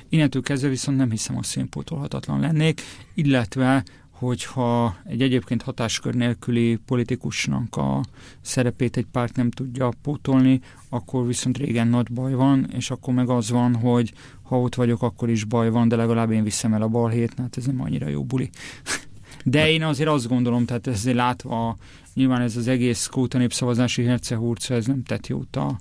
Innentől 0.08 0.42
kezdve 0.42 0.68
viszont 0.68 0.96
nem 0.96 1.10
hiszem, 1.10 1.34
hogy 1.34 1.44
szénpótolhatatlan 1.44 2.40
lennék, 2.40 2.80
illetve 3.14 3.84
hogyha 4.10 4.96
egy 5.04 5.22
egyébként 5.22 5.62
hatáskör 5.62 6.14
nélküli 6.14 6.78
politikusnak 6.86 7.76
a 7.76 8.04
szerepét 8.40 8.96
egy 8.96 9.06
párt 9.12 9.36
nem 9.36 9.50
tudja 9.50 9.92
pótolni, 10.02 10.60
akkor 10.88 11.26
viszont 11.26 11.58
régen 11.58 11.88
nagy 11.88 12.12
baj 12.12 12.32
van, 12.32 12.70
és 12.72 12.90
akkor 12.90 13.14
meg 13.14 13.28
az 13.28 13.50
van, 13.50 13.74
hogy 13.74 14.12
ha 14.42 14.60
ott 14.60 14.74
vagyok, 14.74 15.02
akkor 15.02 15.30
is 15.30 15.44
baj 15.44 15.70
van, 15.70 15.88
de 15.88 15.96
legalább 15.96 16.30
én 16.30 16.42
viszem 16.42 16.74
el 16.74 16.82
a 16.82 16.88
balhét, 16.88 17.34
hát 17.36 17.56
ez 17.56 17.66
nem 17.66 17.80
annyira 17.80 18.08
jó 18.08 18.24
buli. 18.24 18.50
De 19.44 19.70
én 19.70 19.82
azért 19.82 20.08
azt 20.08 20.28
gondolom, 20.28 20.64
tehát 20.64 20.86
ezért 20.86 21.16
látva, 21.16 21.76
nyilván 22.14 22.40
ez 22.40 22.56
az 22.56 22.68
egész 22.68 23.06
kóta 23.06 23.38
népszavazási 23.38 24.04
hercehúrca, 24.04 24.74
ez 24.74 24.86
nem 24.86 25.02
tett 25.02 25.26
jót 25.26 25.56
a 25.56 25.76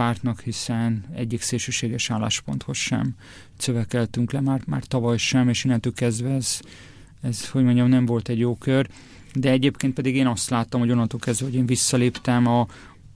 pártnak, 0.00 0.40
hiszen 0.40 1.04
egyik 1.14 1.40
szélsőséges 1.40 2.10
állásponthoz 2.10 2.76
sem 2.76 3.14
cövekeltünk 3.58 4.32
le, 4.32 4.40
már, 4.40 4.60
már 4.66 4.84
tavaly 4.84 5.16
sem, 5.16 5.48
és 5.48 5.64
innentől 5.64 5.92
kezdve 5.92 6.30
ez 6.30 6.60
ez, 7.22 7.50
hogy 7.50 7.64
mondjam, 7.64 7.88
nem 7.88 8.06
volt 8.06 8.28
egy 8.28 8.38
jó 8.38 8.56
kör, 8.56 8.88
de 9.34 9.50
egyébként 9.50 9.94
pedig 9.94 10.16
én 10.16 10.26
azt 10.26 10.50
láttam, 10.50 10.80
hogy 10.80 10.90
onnantól 10.90 11.20
kezdve, 11.20 11.46
hogy 11.46 11.54
én 11.54 11.66
visszaléptem 11.66 12.46
a 12.46 12.66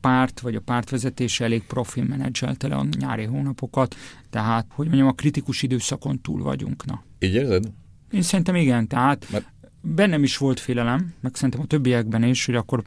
párt, 0.00 0.41
vagy 0.41 0.55
a 0.55 0.61
pártvezetése 0.61 1.45
elég 1.45 1.62
profil 1.62 2.05
menedzselte 2.05 2.69
le 2.69 2.75
a 2.75 2.87
nyári 2.99 3.25
hónapokat, 3.25 3.95
tehát, 4.31 4.67
hogy 4.69 4.87
mondjam, 4.87 5.09
a 5.09 5.12
kritikus 5.12 5.62
időszakon 5.62 6.21
túl 6.21 6.43
vagyunk. 6.43 6.85
Na. 6.85 7.03
Így 7.19 7.35
érzed? 7.35 7.73
Én 8.11 8.23
szerintem 8.23 8.55
igen, 8.55 8.88
tehát 8.88 9.26
Mert... 9.31 9.53
bennem 9.81 10.23
is 10.23 10.37
volt 10.37 10.61
félelem, 10.61 11.14
meg 11.21 11.35
szerintem 11.35 11.61
a 11.61 11.67
többiekben 11.67 12.23
is, 12.23 12.45
hogy 12.45 12.55
akkor 12.55 12.83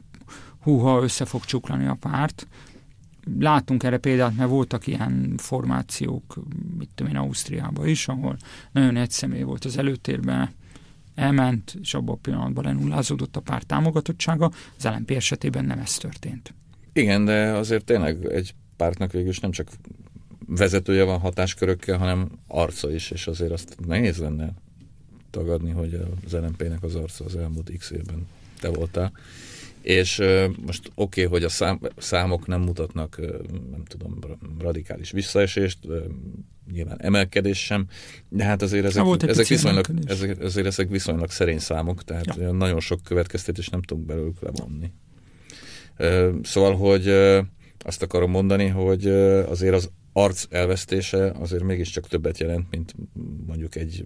húha 0.60 1.02
össze 1.02 1.24
fog 1.24 1.44
csuklani 1.44 1.86
a 1.86 1.96
párt. 2.00 2.46
Látunk 3.38 3.82
erre 3.82 3.98
példát, 3.98 4.36
mert 4.36 4.50
voltak 4.50 4.86
ilyen 4.86 5.34
formációk, 5.36 6.34
mit 6.78 6.88
tudom 6.94 7.12
én, 7.12 7.18
Ausztriában 7.18 7.86
is, 7.86 8.08
ahol 8.08 8.36
nagyon 8.72 8.96
egy 8.96 9.10
személy 9.10 9.42
volt 9.42 9.64
az 9.64 9.78
előtérben, 9.78 10.50
elment, 11.14 11.76
és 11.80 11.94
abban 11.94 12.14
a 12.14 12.18
pillanatban 12.18 12.64
lenullázódott 12.64 13.36
a 13.36 13.40
párt 13.40 13.66
támogatottsága. 13.66 14.50
Az 14.76 14.84
LNP 14.84 15.10
esetében 15.10 15.64
nem 15.64 15.78
ez 15.78 15.96
történt. 15.96 16.54
Igen, 16.92 17.24
de 17.24 17.52
azért 17.52 17.84
tényleg 17.84 18.24
egy 18.24 18.54
pártnak 18.76 19.12
végül 19.12 19.28
is 19.28 19.40
nem 19.40 19.50
csak 19.50 19.68
vezetője 20.46 21.04
van 21.04 21.18
hatáskörökkel, 21.18 21.98
hanem 21.98 22.28
arca 22.46 22.92
is, 22.92 23.10
és 23.10 23.26
azért 23.26 23.52
azt 23.52 23.76
nehéz 23.86 24.18
lenne 24.18 24.52
tagadni, 25.30 25.70
hogy 25.70 26.00
az 26.24 26.32
LNP-nek 26.32 26.82
az 26.82 26.94
arca 26.94 27.24
az 27.24 27.36
elmúlt 27.36 27.70
x 27.78 27.90
évben 27.90 28.26
te 28.60 28.68
voltál. 28.68 29.12
És 29.88 30.22
most 30.66 30.90
oké, 30.94 31.24
okay, 31.24 31.24
hogy 31.24 31.44
a 31.44 31.48
szám, 31.48 31.80
számok 31.96 32.46
nem 32.46 32.60
mutatnak, 32.60 33.20
nem 33.70 33.84
tudom, 33.84 34.18
radikális 34.58 35.10
visszaesést, 35.10 35.78
nyilván 36.72 37.00
emelkedés 37.00 37.64
sem, 37.64 37.86
de 38.28 38.44
hát 38.44 38.62
azért 38.62 38.84
ezek, 38.84 39.04
ezek, 39.22 39.46
viszonylag, 39.46 39.86
ezek, 40.04 40.40
azért 40.40 40.66
ezek 40.66 40.88
viszonylag 40.88 41.30
szerény 41.30 41.58
számok, 41.58 42.04
tehát 42.04 42.36
ja. 42.36 42.52
nagyon 42.52 42.80
sok 42.80 43.02
következtetés 43.02 43.68
nem 43.68 43.82
tudunk 43.82 44.06
belőlük 44.06 44.40
levonni. 44.40 44.92
Szóval, 46.42 46.76
hogy 46.76 47.08
azt 47.78 48.02
akarom 48.02 48.30
mondani, 48.30 48.66
hogy 48.66 49.06
azért 49.48 49.74
az 49.74 49.90
arc 50.12 50.44
elvesztése 50.50 51.30
azért 51.30 51.62
mégiscsak 51.62 52.08
többet 52.08 52.38
jelent, 52.38 52.66
mint 52.70 52.94
mondjuk 53.46 53.74
egy 53.74 54.04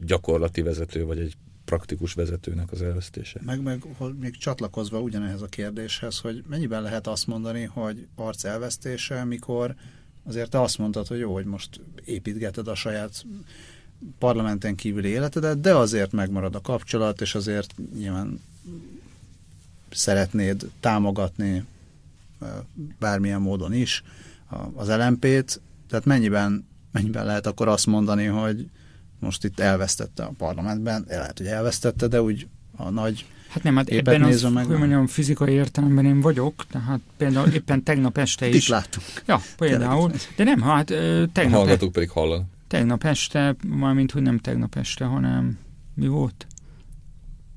gyakorlati 0.00 0.62
vezető, 0.62 1.04
vagy 1.04 1.18
egy 1.18 1.34
praktikus 1.70 2.12
vezetőnek 2.12 2.72
az 2.72 2.82
elvesztése. 2.82 3.40
Meg, 3.44 3.62
meg 3.62 3.84
még 4.18 4.36
csatlakozva 4.36 5.00
ugyanehhez 5.00 5.42
a 5.42 5.46
kérdéshez, 5.46 6.18
hogy 6.18 6.44
mennyiben 6.48 6.82
lehet 6.82 7.06
azt 7.06 7.26
mondani, 7.26 7.64
hogy 7.64 8.06
arc 8.14 8.44
elvesztése, 8.44 9.24
mikor 9.24 9.74
azért 10.24 10.50
te 10.50 10.60
azt 10.60 10.78
mondtad, 10.78 11.06
hogy 11.06 11.18
jó, 11.18 11.32
hogy 11.32 11.44
most 11.44 11.80
építgeted 12.04 12.68
a 12.68 12.74
saját 12.74 13.26
parlamenten 14.18 14.74
kívüli 14.74 15.08
életedet, 15.08 15.60
de 15.60 15.74
azért 15.74 16.12
megmarad 16.12 16.54
a 16.54 16.60
kapcsolat, 16.60 17.20
és 17.20 17.34
azért 17.34 17.74
nyilván 17.94 18.40
szeretnéd 19.90 20.70
támogatni 20.80 21.64
bármilyen 22.98 23.40
módon 23.40 23.72
is 23.72 24.02
az 24.74 24.88
LMP-t, 24.88 25.60
tehát 25.88 26.04
mennyiben, 26.04 26.66
mennyiben 26.92 27.26
lehet 27.26 27.46
akkor 27.46 27.68
azt 27.68 27.86
mondani, 27.86 28.24
hogy 28.24 28.70
most 29.20 29.44
itt 29.44 29.60
elvesztette 29.60 30.22
a 30.22 30.32
parlamentben, 30.38 31.04
lehet, 31.08 31.38
hogy 31.38 31.46
elvesztette, 31.46 32.06
de 32.06 32.22
úgy 32.22 32.46
a 32.76 32.90
nagy 32.90 33.24
Hát 33.50 33.62
nem, 33.62 33.76
hát 33.76 33.88
ebben 33.88 34.22
az, 34.22 34.42
meg 34.42 34.66
hogy 34.66 34.78
mondjam, 34.78 35.06
fizikai 35.06 35.52
értelemben 35.52 36.04
én 36.04 36.20
vagyok, 36.20 36.66
tehát 36.70 37.00
például 37.16 37.48
éppen 37.48 37.82
tegnap 37.90 38.18
este 38.18 38.48
is. 38.48 38.54
Itt 38.54 38.68
láttunk. 38.68 39.06
Ja, 39.26 39.40
például. 39.56 40.10
De 40.36 40.44
nem, 40.44 40.62
hát 40.62 40.86
tegnap... 41.32 41.52
A 41.52 41.56
hallgatók 41.56 41.88
e- 41.88 41.92
pedig 41.92 42.10
hallanak. 42.10 42.46
Tegnap 42.66 43.04
este, 43.04 43.56
mármint, 43.66 44.10
hogy 44.10 44.22
nem 44.22 44.38
tegnap 44.38 44.76
este, 44.76 45.04
hanem 45.04 45.58
mi 45.94 46.06
volt? 46.06 46.46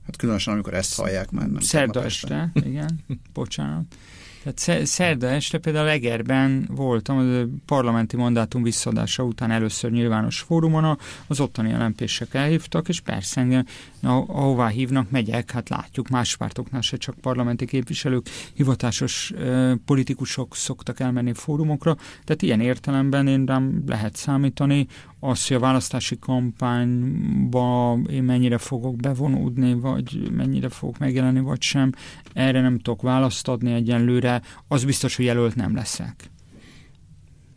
Hát 0.05 0.15
különösen, 0.15 0.53
amikor 0.53 0.73
ezt 0.73 0.95
hallják 0.95 1.31
már. 1.31 1.47
Nem 1.47 1.61
Szerda 1.61 2.03
este, 2.03 2.51
este, 2.53 2.69
igen, 2.69 2.99
bocsánat. 3.33 3.95
Tehát 4.43 4.85
szerda 4.85 5.27
este 5.29 5.57
például 5.57 5.87
Egerben 5.87 6.69
voltam, 6.71 7.17
a 7.17 7.57
parlamenti 7.65 8.15
mandátum 8.15 8.63
visszadása 8.63 9.23
után 9.23 9.51
először 9.51 9.91
nyilvános 9.91 10.39
fórumon, 10.39 10.97
az 11.27 11.39
ottani 11.39 11.69
jelentések 11.69 12.33
elhívtak, 12.33 12.89
és 12.89 12.99
persze 12.99 13.41
engem, 13.41 13.65
ahová 14.03 14.67
hívnak, 14.67 15.09
megyek, 15.09 15.51
hát 15.51 15.69
látjuk, 15.69 16.09
más 16.09 16.37
pártoknál 16.37 16.81
se 16.81 16.97
csak 16.97 17.15
parlamenti 17.15 17.65
képviselők, 17.65 18.29
hivatásos 18.53 19.31
eh, 19.31 19.73
politikusok 19.85 20.55
szoktak 20.55 20.99
elmenni 20.99 21.33
fórumokra, 21.33 21.95
tehát 22.23 22.41
ilyen 22.41 22.59
értelemben 22.59 23.27
én 23.27 23.45
rám 23.45 23.83
lehet 23.85 24.15
számítani, 24.15 24.87
az, 25.19 25.47
hogy 25.47 25.57
a 25.57 25.59
választási 25.59 26.19
kampányba 26.19 27.99
én 28.09 28.23
mennyire 28.23 28.57
fogok 28.57 28.95
bevonódni, 28.95 29.73
vagy 29.73 30.31
mennyire 30.31 30.69
fogok 30.69 30.97
megjelenni, 30.97 31.39
vagy 31.39 31.61
sem, 31.61 31.91
erre 32.33 32.61
nem 32.61 32.79
tudok 32.79 33.01
választ 33.01 33.47
adni 33.47 33.73
egyenlőre, 33.73 34.41
az 34.67 34.85
biztos, 34.85 35.15
hogy 35.15 35.25
jelölt 35.25 35.55
nem 35.55 35.75
leszek. 35.75 36.31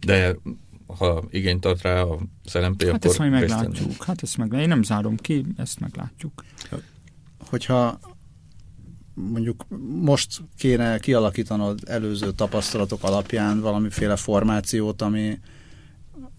De 0.01 0.37
ha 0.87 1.25
igényt 1.31 1.61
tart 1.61 1.83
rá 1.83 2.01
a 2.01 2.19
LMP, 2.53 2.83
hát 2.83 2.95
akkor... 2.95 3.11
ezt 3.11 3.19
majd 3.19 3.31
meglátjuk. 3.31 4.05
Hát 4.05 4.23
ezt 4.23 4.37
meg, 4.37 4.53
én 4.53 4.69
nem 4.69 4.83
zárom 4.83 5.17
ki, 5.17 5.45
ezt 5.57 5.81
meglátjuk. 5.81 6.45
Hogyha 7.49 7.99
mondjuk 9.15 9.65
most 10.01 10.43
kéne 10.57 10.99
kialakítanod 10.99 11.81
előző 11.87 12.33
tapasztalatok 12.33 13.03
alapján 13.03 13.61
valamiféle 13.61 14.17
formációt, 14.17 15.03
ami, 15.03 15.39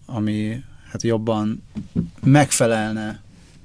ami 0.06 0.62
hát 0.90 1.02
jobban 1.02 1.62
megfelelne 2.22 3.22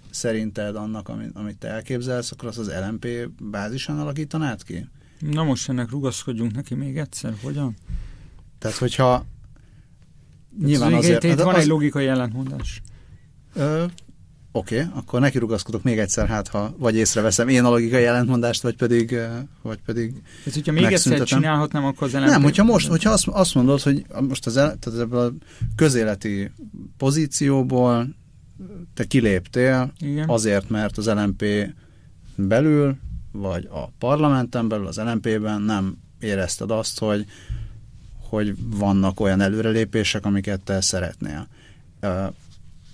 szerinted 0.10 0.76
annak, 0.76 1.10
amit, 1.10 1.30
amit 1.34 1.58
te 1.58 1.68
elképzelsz, 1.68 2.32
akkor 2.32 2.48
azt 2.48 2.58
az 2.58 2.72
LMP 2.88 3.08
bázisán 3.42 4.00
alakítanád 4.00 4.64
ki? 4.64 4.88
Na 5.20 5.44
most 5.44 5.70
ennek 5.70 5.90
rugaszkodjunk 5.90 6.54
neki 6.54 6.76
még 6.76 6.98
egyszer, 6.98 7.34
hogyan? 7.42 7.76
Tehát, 8.60 8.78
hogyha 8.78 9.26
nyilván 10.60 10.94
azért... 10.94 11.24
Itt, 11.24 11.30
itt 11.30 11.38
hát 11.38 11.46
van 11.46 11.56
az, 11.56 11.62
egy 11.62 11.68
logikai 11.68 12.08
ellentmondás. 12.08 12.82
Ö, 13.54 13.84
Oké, 14.56 14.80
okay, 14.80 14.92
akkor 14.96 15.20
neki 15.20 15.38
rugaszkodok 15.38 15.84
még 15.84 16.00
egyszer, 16.00 16.28
hát 16.28 16.48
ha 16.48 16.76
vagy 16.78 16.96
észreveszem 16.96 17.48
én 17.48 17.64
a 17.64 17.70
logikai 17.70 18.04
ellentmondást, 18.04 18.62
vagy 18.62 18.76
pedig, 18.76 19.18
vagy 19.62 19.80
pedig 19.86 20.22
Ez, 20.46 20.54
hogyha 20.54 20.72
még 20.72 20.84
egyszer 20.84 21.24
csinálhatnám, 21.24 21.86
akkor 21.86 22.08
az 22.08 22.14
Nem, 22.14 22.42
hogyha 22.42 22.64
most, 22.64 22.88
hogyha 22.88 23.10
azt, 23.12 23.28
azt 23.28 23.56
mondod, 23.56 23.82
hogy 23.82 24.06
most 24.28 24.46
az, 24.46 24.54
tehát 24.54 24.88
ebből 25.00 25.20
a 25.20 25.46
közéleti 25.76 26.52
pozícióból 26.98 28.16
te 28.94 29.04
kiléptél 29.04 29.94
Igen. 30.00 30.30
azért, 30.30 30.70
mert 30.70 30.98
az 30.98 31.08
LMP 31.08 31.46
belül, 32.36 32.98
vagy 33.32 33.68
a 33.72 33.90
parlamenten 34.00 34.68
belül, 34.68 34.88
az 34.88 34.98
LMP-ben 34.98 35.62
nem 35.62 35.98
érezted 36.20 36.72
azt, 36.72 37.00
hogy, 37.00 37.26
hogy 38.34 38.56
vannak 38.58 39.20
olyan 39.20 39.42
előrelépések, 39.42 40.26
amiket 40.26 40.60
te 40.60 40.82
szeretnél. 40.82 41.48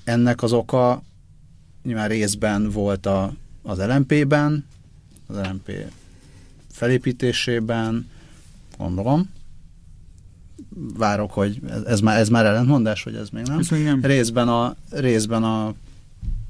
Ennek 0.03 0.43
az 0.43 0.51
oka 0.53 1.03
nyilván 1.83 2.07
részben 2.07 2.69
volt 2.69 3.05
a, 3.05 3.33
az 3.63 3.77
LMP-ben, 3.77 4.65
az 5.27 5.35
LMP 5.35 5.71
felépítésében, 6.71 8.09
gondolom, 8.77 9.29
várok, 10.97 11.31
hogy 11.31 11.59
ez, 11.69 11.81
ez, 11.81 11.99
már, 11.99 12.19
ez 12.19 12.29
már 12.29 12.45
ellentmondás, 12.45 13.03
hogy 13.03 13.15
ez 13.15 13.29
még 13.29 13.45
nem? 13.45 13.59
Ez 13.59 13.69
még 13.69 13.83
nem. 13.83 13.99
Részben 14.03 14.47
a, 14.47 14.75
részben 14.89 15.43
a 15.43 15.73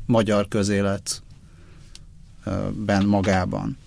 magyar 0.06 0.48
közéletben 0.48 1.26
magában. 3.06 3.78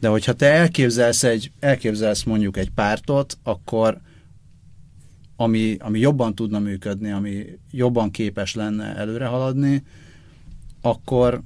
De 0.00 0.08
hogyha 0.08 0.32
te 0.32 0.46
elképzelsz, 0.46 1.22
egy, 1.22 1.50
elképzelsz 1.60 2.22
mondjuk 2.22 2.56
egy 2.56 2.70
pártot, 2.70 3.38
akkor 3.42 4.00
ami, 5.44 5.76
ami 5.80 5.98
jobban 5.98 6.34
tudna 6.34 6.58
működni, 6.58 7.10
ami 7.10 7.44
jobban 7.70 8.10
képes 8.10 8.54
lenne 8.54 8.96
előre 8.96 9.26
haladni, 9.26 9.82
akkor, 10.80 11.40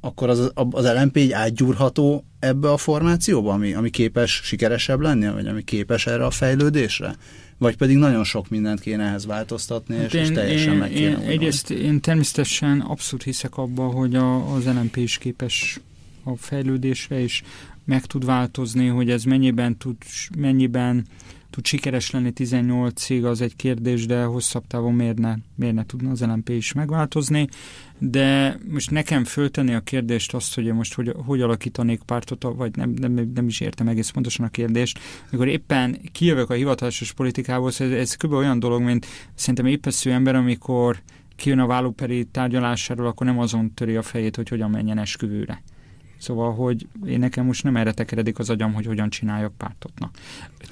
akkor 0.00 0.28
az, 0.28 0.52
az 0.70 0.92
LMP 1.00 1.16
így 1.16 1.32
átgyúrható 1.32 2.24
ebbe 2.38 2.70
a 2.70 2.76
formációba, 2.76 3.52
ami, 3.52 3.74
ami 3.74 3.90
képes 3.90 4.40
sikeresebb 4.44 5.00
lenni, 5.00 5.28
vagy 5.28 5.46
ami 5.46 5.62
képes 5.62 6.06
erre 6.06 6.24
a 6.24 6.30
fejlődésre? 6.30 7.16
Vagy 7.58 7.76
pedig 7.76 7.96
nagyon 7.96 8.24
sok 8.24 8.48
mindent 8.48 8.80
kéne 8.80 9.04
ehhez 9.04 9.26
változtatni, 9.26 9.96
és, 9.96 10.12
én, 10.12 10.22
és 10.22 10.30
teljesen 10.30 10.72
én, 10.72 10.78
meg 10.78 10.90
kéne 10.90 11.22
én, 11.22 11.28
Egyrészt 11.28 11.70
én 11.70 12.00
természetesen 12.00 12.80
abszolút 12.80 13.24
hiszek 13.24 13.56
abba, 13.56 13.82
hogy 13.82 14.14
a, 14.14 14.54
az 14.54 14.64
LMP 14.64 14.96
is 14.96 15.18
képes 15.18 15.80
a 16.24 16.36
fejlődésre, 16.36 17.20
és 17.20 17.42
meg 17.84 18.06
tud 18.06 18.24
változni, 18.24 18.86
hogy 18.86 19.10
ez 19.10 19.24
mennyiben 19.24 19.76
tud, 19.76 19.96
mennyiben 20.38 21.06
tud 21.54 21.66
sikeres 21.66 22.10
lenni 22.10 22.32
18-ig, 22.36 23.24
az 23.24 23.40
egy 23.40 23.56
kérdés, 23.56 24.06
de 24.06 24.22
hosszabb 24.22 24.66
távon 24.66 24.94
miért 24.94 25.18
ne, 25.18 25.34
miért 25.54 25.74
ne 25.74 25.86
tudna 25.86 26.10
az 26.10 26.20
LMP 26.20 26.48
is 26.48 26.72
megváltozni. 26.72 27.48
De 27.98 28.58
most 28.68 28.90
nekem 28.90 29.24
föltenni 29.24 29.74
a 29.74 29.80
kérdést 29.80 30.34
azt, 30.34 30.54
hogy 30.54 30.72
most 30.72 30.94
hogy, 30.94 31.14
hogy 31.26 31.40
alakítanék 31.40 32.02
pártot, 32.02 32.46
vagy 32.56 32.76
nem, 32.76 32.90
nem, 32.90 33.30
nem 33.34 33.46
is 33.46 33.60
értem 33.60 33.88
egész 33.88 34.10
pontosan 34.10 34.46
a 34.46 34.48
kérdést, 34.48 34.98
amikor 35.30 35.48
éppen 35.48 35.98
kijövök 36.12 36.50
a 36.50 36.54
hivatásos 36.54 37.12
politikából, 37.12 37.68
ez, 37.68 37.80
ez 37.80 38.14
kb. 38.14 38.32
olyan 38.32 38.58
dolog, 38.58 38.82
mint 38.82 39.06
szerintem 39.34 39.66
épesző 39.66 40.12
ember, 40.12 40.34
amikor 40.34 41.02
kijön 41.36 41.58
a 41.58 41.66
vállóperi 41.66 42.24
tárgyalásáról, 42.24 43.06
akkor 43.06 43.26
nem 43.26 43.38
azon 43.38 43.74
töri 43.74 43.96
a 43.96 44.02
fejét, 44.02 44.36
hogy 44.36 44.48
hogyan 44.48 44.70
menjen 44.70 44.98
esküvőre 44.98 45.62
Szóval, 46.18 46.54
hogy 46.54 46.86
én 47.06 47.18
nekem 47.18 47.44
most 47.44 47.64
nem 47.64 47.76
erre 47.76 47.92
tekeredik 47.92 48.38
az 48.38 48.50
agyam, 48.50 48.72
hogy 48.72 48.86
hogyan 48.86 49.10
csináljak 49.10 49.52
pártotnak. 49.56 50.16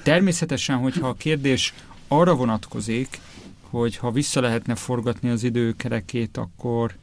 Természetesen, 0.03 0.77
hogyha 0.77 1.07
a 1.07 1.13
kérdés 1.13 1.73
arra 2.07 2.35
vonatkozik, 2.35 3.19
hogy 3.69 3.97
ha 3.97 4.11
vissza 4.11 4.41
lehetne 4.41 4.75
forgatni 4.75 5.29
az 5.29 5.43
időkerekét, 5.43 6.37
akkor 6.37 6.95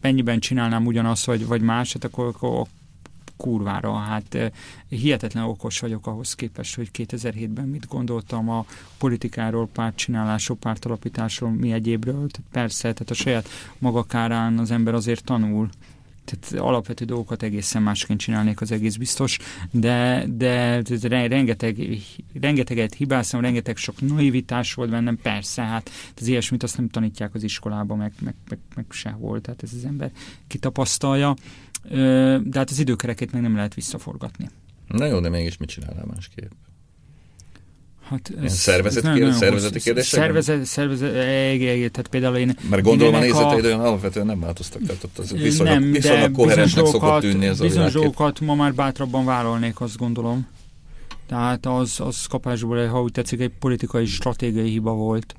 mennyiben 0.00 0.38
csinálnám 0.38 0.86
ugyanazt, 0.86 1.24
vagy, 1.24 1.46
vagy 1.46 1.60
más, 1.60 1.92
hát 1.92 2.04
akkor, 2.04 2.26
akkor 2.26 2.66
kurvára. 3.36 3.94
Hát 3.94 4.34
eh, 4.34 4.50
hihetetlen 4.88 5.44
okos 5.44 5.80
vagyok 5.80 6.06
ahhoz 6.06 6.34
képest, 6.34 6.76
hogy 6.76 6.90
2007-ben 6.92 7.68
mit 7.68 7.88
gondoltam 7.88 8.48
a 8.48 8.66
politikáról, 8.98 9.68
pártcsinálásról, 9.72 10.56
pártalapításról, 10.56 11.50
mi 11.50 11.72
egyébről. 11.72 12.14
Tehát 12.14 12.50
persze, 12.52 12.82
tehát 12.92 13.10
a 13.10 13.14
saját 13.14 13.48
maga 13.78 14.02
kárán 14.02 14.58
az 14.58 14.70
ember 14.70 14.94
azért 14.94 15.24
tanul, 15.24 15.68
tehát 16.24 16.66
alapvető 16.66 17.04
dolgokat 17.04 17.42
egészen 17.42 17.82
másként 17.82 18.20
csinálnék, 18.20 18.60
az 18.60 18.72
egész 18.72 18.96
biztos, 18.96 19.38
de, 19.70 20.24
de 20.26 20.82
rengeteg, 21.08 21.76
rengeteget 22.40 22.94
hibáztam, 22.94 23.40
rengeteg 23.40 23.76
sok 23.76 24.00
naivitás 24.00 24.74
volt 24.74 24.90
bennem, 24.90 25.18
persze, 25.22 25.62
hát 25.62 25.90
az 26.16 26.26
ilyesmit 26.26 26.62
azt 26.62 26.76
nem 26.76 26.88
tanítják 26.88 27.34
az 27.34 27.42
iskolában, 27.42 27.98
meg, 27.98 28.12
meg, 28.20 28.34
meg, 28.48 28.58
meg 28.74 28.84
sehol, 28.88 29.40
tehát 29.40 29.62
ez 29.62 29.72
az 29.76 29.84
ember 29.84 30.10
kitapasztalja, 30.46 31.34
de 32.42 32.58
hát 32.58 32.70
az 32.70 32.78
időkereket 32.78 33.32
meg 33.32 33.42
nem 33.42 33.54
lehet 33.54 33.74
visszaforgatni. 33.74 34.48
Na 34.86 35.04
jó, 35.04 35.20
de 35.20 35.28
mégis 35.28 35.56
mit 35.56 35.68
csinálnál 35.68 36.06
másképp? 36.14 36.50
Hát 38.08 38.32
ez, 38.42 38.54
szervezet, 38.54 39.04
ez 39.04 39.14
kérdés, 39.14 39.34
szervezeti 39.34 39.80
kérdés? 39.80 40.06
Szervezet, 40.06 40.64
szervezet, 40.64 41.12
tehát 41.92 42.08
például 42.10 42.36
én... 42.36 42.56
Mert 42.70 42.82
gondolom 42.82 43.14
a 43.14 43.18
nézeteid 43.18 43.64
olyan 43.64 43.80
alapvetően 43.80 44.26
nem 44.26 44.40
változtak, 44.40 44.82
tehát 44.82 45.04
ott 45.04 45.18
az 45.18 45.32
viszonylag, 45.32 45.78
nem, 45.78 45.90
viszonylag 45.90 46.32
koherensnek 46.32 46.86
szokott 46.86 47.20
tűnni 47.20 47.46
ez 47.46 47.60
a 47.60 47.64
Bizonyos 47.64 47.92
dolgokat 47.92 48.40
ma 48.40 48.54
már 48.54 48.74
bátrabban 48.74 49.24
vállalnék, 49.24 49.80
azt 49.80 49.96
gondolom. 49.96 50.46
Tehát 51.26 51.66
az, 51.66 52.00
az 52.00 52.26
kapásból, 52.26 52.86
ha 52.86 53.02
úgy 53.02 53.12
tetszik, 53.12 53.40
egy 53.40 53.52
politikai, 53.58 54.06
stratégiai 54.06 54.70
hiba 54.70 54.92
volt, 54.92 55.34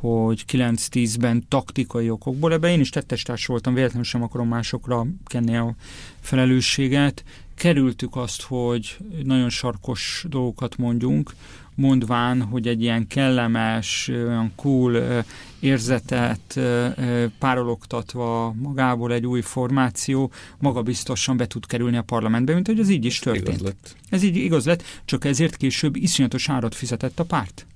hogy 0.00 0.44
9-10-ben 0.52 1.44
taktikai 1.48 2.10
okokból, 2.10 2.52
ebben 2.52 2.70
én 2.70 2.80
is 2.80 2.90
tettestárs 2.90 3.46
voltam, 3.46 3.74
véletlenül 3.74 4.04
sem 4.04 4.22
akarom 4.22 4.48
másokra 4.48 5.06
kenni 5.24 5.56
a 5.56 5.74
felelősséget. 6.20 7.24
Kerültük 7.54 8.16
azt, 8.16 8.42
hogy 8.42 8.96
nagyon 9.24 9.50
sarkos 9.50 10.24
dolgokat 10.28 10.76
mondjunk, 10.76 11.32
mondván, 11.74 12.42
hogy 12.42 12.68
egy 12.68 12.82
ilyen 12.82 13.06
kellemes, 13.06 14.08
olyan 14.08 14.52
cool 14.56 15.24
érzetet 15.60 16.60
párologtatva 17.38 18.52
magából 18.52 19.12
egy 19.12 19.26
új 19.26 19.40
formáció 19.40 20.30
maga 20.58 20.82
biztosan 20.82 21.36
be 21.36 21.46
tud 21.46 21.66
kerülni 21.66 21.96
a 21.96 22.02
parlamentbe, 22.02 22.54
mint 22.54 22.66
hogy 22.66 22.78
ez 22.78 22.88
így 22.88 23.04
is 23.04 23.18
történt. 23.18 23.48
Igaz 23.48 23.60
lett. 23.60 23.96
Ez 24.08 24.22
így 24.22 24.36
igaz 24.36 24.66
lett, 24.66 24.82
csak 25.04 25.24
ezért 25.24 25.56
később 25.56 25.96
iszonyatos 25.96 26.48
árat 26.48 26.74
fizetett 26.74 27.20
a 27.20 27.24
párt. 27.24 27.66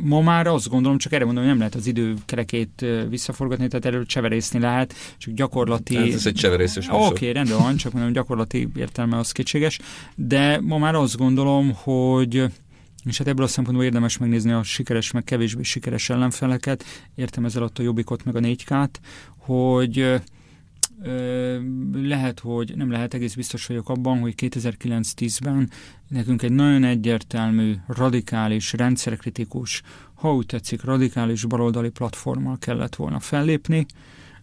Ma 0.00 0.20
már 0.20 0.46
azt 0.46 0.68
gondolom, 0.68 0.98
csak 0.98 1.12
erre 1.12 1.24
mondom, 1.24 1.42
hogy 1.42 1.52
nem 1.52 1.58
lehet 1.58 1.74
az 1.74 1.86
időkerekét 1.86 2.86
visszaforgatni, 3.08 3.68
tehát 3.68 3.84
erről 3.84 4.06
cseverészni 4.06 4.60
lehet, 4.60 4.94
csak 5.18 5.34
gyakorlati... 5.34 5.94
Tehát 5.94 6.12
ez 6.12 6.26
egy 6.26 6.34
cseverészes 6.34 6.88
Oké, 6.88 7.04
okay, 7.04 7.32
rendben 7.32 7.58
van, 7.58 7.76
csak 7.76 7.92
mondom, 7.92 8.12
gyakorlati 8.12 8.68
értelme 8.76 9.16
az 9.18 9.32
kétséges, 9.32 9.78
de 10.14 10.60
ma 10.60 10.78
már 10.78 10.94
azt 10.94 11.16
gondolom, 11.16 11.72
hogy 11.74 12.44
és 13.04 13.18
hát 13.18 13.26
ebből 13.28 13.44
a 13.44 13.48
szempontból 13.48 13.86
érdemes 13.86 14.18
megnézni 14.18 14.52
a 14.52 14.62
sikeres, 14.62 15.10
meg 15.10 15.24
kevésbé 15.24 15.62
sikeres 15.62 16.10
ellenfeleket, 16.10 16.84
értem 17.14 17.44
ezzel 17.44 17.62
a 17.62 17.82
jobbikot, 17.82 18.24
meg 18.24 18.36
a 18.36 18.40
4K-t, 18.40 18.88
hogy 19.36 20.20
lehet, 21.92 22.40
hogy 22.40 22.72
nem 22.76 22.90
lehet, 22.90 23.14
egész 23.14 23.34
biztos 23.34 23.66
vagyok 23.66 23.88
abban, 23.88 24.20
hogy 24.20 24.34
2009-10-ben 24.36 25.70
nekünk 26.08 26.42
egy 26.42 26.52
nagyon 26.52 26.84
egyértelmű, 26.84 27.74
radikális, 27.86 28.72
rendszerkritikus, 28.72 29.82
ha 30.14 30.34
úgy 30.34 30.46
tetszik, 30.46 30.84
radikális 30.84 31.44
baloldali 31.44 31.90
platformmal 31.90 32.58
kellett 32.58 32.94
volna 32.94 33.20
fellépni, 33.20 33.86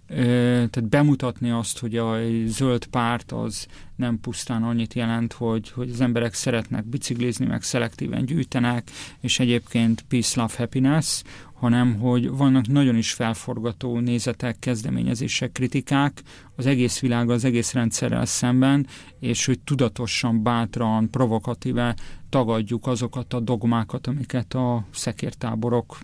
tehát 0.08 0.90
bemutatni 0.90 1.50
azt, 1.50 1.80
hogy 1.80 1.98
a 1.98 2.18
zöld 2.46 2.86
párt 2.86 3.32
az 3.32 3.68
nem 3.96 4.20
pusztán 4.20 4.64
annyit 4.64 4.94
jelent, 4.94 5.34
hogy, 5.34 5.70
hogy 5.70 5.90
az 5.90 6.02
emberek 6.02 6.34
szeretnek 6.34 6.86
biciklizni, 6.86 7.46
meg 7.46 7.64
szelektíven 7.64 8.26
gyűjtenek, 8.26 8.92
és 9.20 9.40
egyébként 9.40 10.06
peace, 10.08 10.42
love, 10.42 10.54
happiness, 10.58 11.22
hanem 11.62 11.96
hogy 12.00 12.30
vannak 12.30 12.68
nagyon 12.68 12.96
is 12.96 13.14
felforgató 13.14 14.00
nézetek, 14.00 14.60
kezdeményezések, 14.60 15.52
kritikák 15.52 16.22
az 16.56 16.66
egész 16.66 17.00
világgal, 17.00 17.36
az 17.36 17.46
egész 17.46 17.74
rendszerrel 17.74 18.26
szemben, 18.26 18.88
és 19.20 19.46
hogy 19.46 19.60
tudatosan, 19.60 20.44
bátran, 20.44 21.10
provokatíve 21.10 21.96
tagadjuk 22.30 22.88
azokat 22.88 23.34
a 23.34 23.40
dogmákat, 23.40 24.08
amiket 24.08 24.54
a 24.54 24.86
szekértáborok 24.94 25.98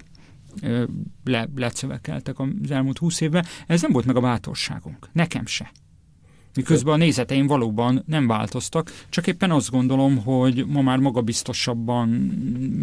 le, 1.23 1.47
lecövekeltek 1.55 2.39
az 2.39 2.71
elmúlt 2.71 2.97
húsz 2.97 3.21
évben. 3.21 3.45
Ez 3.67 3.81
nem 3.81 3.91
volt 3.91 4.05
meg 4.05 4.15
a 4.15 4.21
bátorságunk. 4.21 5.09
Nekem 5.11 5.45
se. 5.45 5.71
Miközben 6.55 6.93
a 6.93 6.97
nézeteim 6.97 7.47
valóban 7.47 8.03
nem 8.05 8.27
változtak, 8.27 8.91
csak 9.09 9.27
éppen 9.27 9.51
azt 9.51 9.71
gondolom, 9.71 10.17
hogy 10.23 10.65
ma 10.67 10.81
már 10.81 10.97
magabiztosabban 10.97 12.09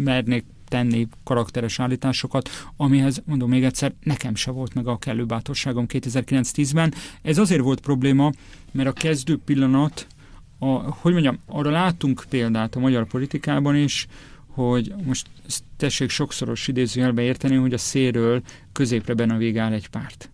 mernék 0.03 0.45
tenni 0.75 1.07
karakteres 1.23 1.79
állításokat, 1.79 2.49
amihez, 2.77 3.21
mondom 3.25 3.49
még 3.49 3.63
egyszer, 3.63 3.93
nekem 4.03 4.35
se 4.35 4.51
volt 4.51 4.73
meg 4.73 4.87
a 4.87 4.97
kellő 4.97 5.25
bátorságom 5.25 5.85
2009-10-ben. 5.87 6.93
Ez 7.21 7.37
azért 7.37 7.61
volt 7.61 7.79
probléma, 7.79 8.31
mert 8.71 8.89
a 8.89 8.93
kezdő 8.93 9.37
pillanat, 9.45 10.07
a, 10.59 10.65
hogy 10.67 11.11
mondjam, 11.11 11.39
arra 11.45 11.69
látunk 11.69 12.23
példát 12.29 12.75
a 12.75 12.79
magyar 12.79 13.07
politikában 13.07 13.75
is, 13.75 14.07
hogy 14.47 14.93
most 15.05 15.27
tessék 15.77 16.09
sokszoros 16.09 16.67
idézőjelbe 16.67 17.21
érteni, 17.21 17.55
hogy 17.55 17.73
a 17.73 17.77
széről 17.77 18.41
középre 18.71 19.13
benavigál 19.13 19.73
egy 19.73 19.87
párt. 19.87 20.29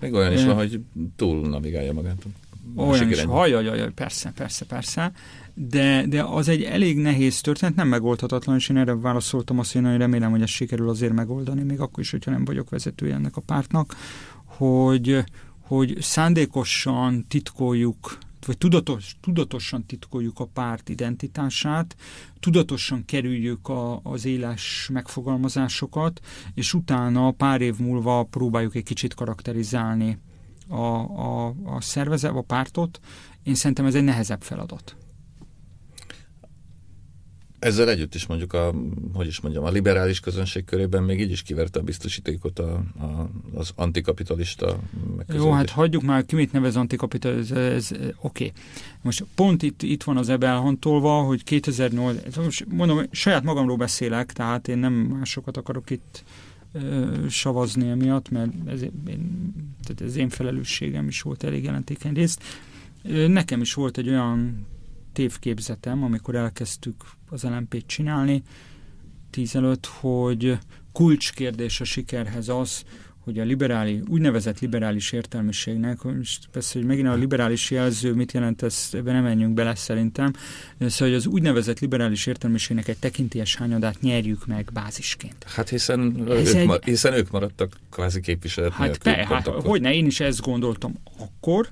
Még 0.00 0.12
olyan 0.12 0.32
is 0.32 0.44
van, 0.44 0.54
hogy 0.54 0.80
túl 1.16 1.48
navigálja 1.48 1.92
magát. 1.92 2.26
Olyan 2.74 3.10
is, 3.10 3.22
hajajajaj, 3.22 3.92
persze, 3.92 4.32
persze, 4.36 4.64
persze 4.64 5.12
de, 5.54 6.06
de 6.06 6.22
az 6.22 6.48
egy 6.48 6.62
elég 6.62 6.98
nehéz 6.98 7.40
történet, 7.40 7.74
nem 7.74 7.88
megoldhatatlan, 7.88 8.56
és 8.56 8.68
én 8.68 8.76
erre 8.76 8.96
válaszoltam 8.96 9.58
azt, 9.58 9.72
hogy 9.72 9.82
nagyon 9.82 9.98
remélem, 9.98 10.30
hogy 10.30 10.42
ezt 10.42 10.52
sikerül 10.52 10.88
azért 10.88 11.12
megoldani, 11.12 11.62
még 11.62 11.80
akkor 11.80 12.02
is, 12.02 12.10
hogyha 12.10 12.30
nem 12.30 12.44
vagyok 12.44 12.70
vezetője 12.70 13.14
ennek 13.14 13.36
a 13.36 13.40
pártnak, 13.40 13.96
hogy, 14.44 15.24
hogy 15.60 15.96
szándékosan 16.00 17.26
titkoljuk 17.28 18.18
vagy 18.46 18.58
tudatos, 18.58 19.16
tudatosan 19.20 19.86
titkoljuk 19.86 20.40
a 20.40 20.44
párt 20.44 20.88
identitását, 20.88 21.96
tudatosan 22.40 23.04
kerüljük 23.04 23.68
a, 23.68 24.00
az 24.02 24.24
éles 24.24 24.88
megfogalmazásokat, 24.92 26.20
és 26.54 26.74
utána 26.74 27.30
pár 27.30 27.60
év 27.60 27.78
múlva 27.78 28.22
próbáljuk 28.22 28.74
egy 28.74 28.82
kicsit 28.82 29.14
karakterizálni 29.14 30.18
a, 30.68 30.74
a, 30.76 31.46
a 31.64 31.80
szervezet, 31.80 32.34
a 32.34 32.40
pártot. 32.40 33.00
Én 33.42 33.54
szerintem 33.54 33.86
ez 33.86 33.94
egy 33.94 34.04
nehezebb 34.04 34.42
feladat. 34.42 34.96
Ezzel 37.62 37.88
együtt 37.88 38.14
is 38.14 38.26
mondjuk 38.26 38.52
a, 38.52 38.74
hogy 39.12 39.26
is 39.26 39.40
mondjam, 39.40 39.64
a 39.64 39.70
liberális 39.70 40.20
közönség 40.20 40.64
körében 40.64 41.02
még 41.02 41.20
így 41.20 41.30
is 41.30 41.42
kiverte 41.42 41.78
a 41.78 41.82
biztosítékot 41.82 42.58
a, 42.58 42.72
a, 42.98 43.30
az 43.54 43.72
antikapitalista 43.74 44.78
Jó, 45.28 45.50
hát 45.50 45.70
hagyjuk 45.70 46.02
már, 46.02 46.26
ki 46.26 46.34
mit 46.34 46.52
nevez 46.52 46.76
antikapitalista, 46.76 47.58
ez, 47.58 47.72
ez 47.74 47.90
oké. 47.92 48.12
Okay. 48.16 48.52
Most 49.02 49.24
pont 49.34 49.62
itt, 49.62 49.82
itt 49.82 50.02
van 50.02 50.16
az 50.16 50.28
ebbe 50.28 50.46
elhantolva, 50.46 51.22
hogy 51.22 51.44
2008, 51.44 52.36
most 52.36 52.66
mondom, 52.68 53.02
saját 53.10 53.42
magamról 53.42 53.76
beszélek, 53.76 54.32
tehát 54.32 54.68
én 54.68 54.78
nem 54.78 54.92
másokat 54.92 55.56
akarok 55.56 55.90
itt 55.90 56.24
ö, 56.72 57.06
savazni 57.28 57.88
emiatt, 57.88 58.30
mert 58.30 58.50
ez, 58.66 58.82
én, 58.82 59.52
tehát 59.84 60.02
ez 60.02 60.16
én 60.16 60.28
felelősségem 60.28 61.08
is 61.08 61.22
volt 61.22 61.44
elég 61.44 61.64
jelentékeny 61.64 62.14
részt. 62.14 62.42
Nekem 63.26 63.60
is 63.60 63.74
volt 63.74 63.98
egy 63.98 64.08
olyan 64.08 64.66
tévképzetem, 65.12 66.02
amikor 66.02 66.34
elkezdtük 66.34 66.94
az 67.30 67.42
LMP-t 67.42 67.86
csinálni, 67.86 68.42
tíz 69.30 69.56
előtt, 69.56 69.86
hogy 69.86 70.58
kulcskérdés 70.92 71.80
a 71.80 71.84
sikerhez 71.84 72.48
az, 72.48 72.84
hogy 73.24 73.38
a 73.38 73.44
liberális, 73.44 74.00
úgynevezett 74.08 74.60
liberális 74.60 75.12
értelmiségnek, 75.12 76.02
most 76.02 76.48
persze, 76.50 76.78
hogy 76.78 76.88
megint 76.88 77.08
a 77.08 77.14
liberális 77.14 77.70
jelző 77.70 78.14
mit 78.14 78.32
jelent, 78.32 78.62
ezt 78.62 78.94
ebben 78.94 79.14
nem 79.14 79.22
menjünk 79.22 79.54
bele 79.54 79.74
szerintem, 79.74 80.32
szóval, 80.78 81.08
hogy 81.08 81.14
az 81.14 81.26
úgynevezett 81.26 81.80
liberális 81.80 82.26
értelmiségnek 82.26 82.88
egy 82.88 82.98
tekintélyes 82.98 83.56
hányadát 83.56 84.00
nyerjük 84.00 84.46
meg 84.46 84.68
bázisként. 84.72 85.44
Hát 85.44 85.68
hiszen, 85.68 86.28
ők, 86.28 86.46
egy... 86.46 86.66
ma, 86.66 86.76
hiszen 86.84 87.12
ők 87.12 87.30
maradtak 87.30 87.76
kvázi 87.90 88.20
képviselet 88.20 88.72
Hát, 88.72 89.02
be, 89.02 89.26
hát 89.28 89.46
hogy 89.46 89.80
ne, 89.80 89.94
én 89.94 90.06
is 90.06 90.20
ezt 90.20 90.40
gondoltam 90.40 90.94
akkor, 91.18 91.68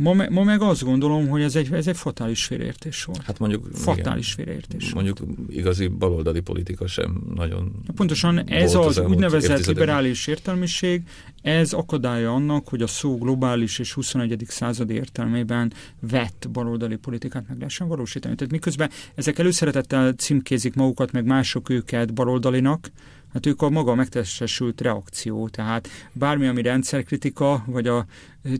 Ma, 0.00 0.12
me, 0.12 0.28
ma 0.28 0.42
meg 0.42 0.62
azt 0.62 0.84
gondolom, 0.84 1.28
hogy 1.28 1.42
ez 1.42 1.56
egy, 1.56 1.72
ez 1.72 1.86
egy 1.86 1.96
fatális 1.96 2.44
félreértés 2.44 3.04
volt. 3.04 3.22
Hát 3.22 3.38
mondjuk... 3.38 3.68
Fatális 3.72 4.32
félreértés 4.32 4.92
Mondjuk 4.92 5.18
igazi 5.48 5.86
baloldali 5.86 6.40
politika 6.40 6.86
sem 6.86 7.22
nagyon... 7.34 7.72
Pontosan 7.94 8.38
ez 8.50 8.74
az, 8.74 8.98
az 8.98 9.06
úgynevezett 9.06 9.66
liberális 9.66 10.26
értelmiség, 10.26 11.02
ez 11.42 11.72
akadálya 11.72 12.34
annak, 12.34 12.68
hogy 12.68 12.82
a 12.82 12.86
szó 12.86 13.18
globális 13.18 13.78
és 13.78 13.92
21. 13.92 14.44
századi 14.48 14.94
értelmében 14.94 15.72
vett 16.00 16.48
baloldali 16.52 16.96
politikát 16.96 17.44
meg 17.48 17.56
lehessen 17.56 17.88
valósítani. 17.88 18.34
Tehát 18.34 18.52
miközben 18.52 18.90
ezek 19.14 19.38
előszeretettel 19.38 20.12
címkézik 20.12 20.74
magukat, 20.74 21.12
meg 21.12 21.24
mások 21.24 21.70
őket 21.70 22.14
baloldalinak, 22.14 22.90
hát 23.32 23.46
ők 23.46 23.62
a 23.62 23.70
maga 23.70 23.94
megtestesült 23.94 24.80
reakció, 24.80 25.48
tehát 25.48 25.88
bármi, 26.12 26.46
ami 26.46 26.62
rendszerkritika, 26.62 27.64
vagy 27.66 27.86
a 27.86 28.06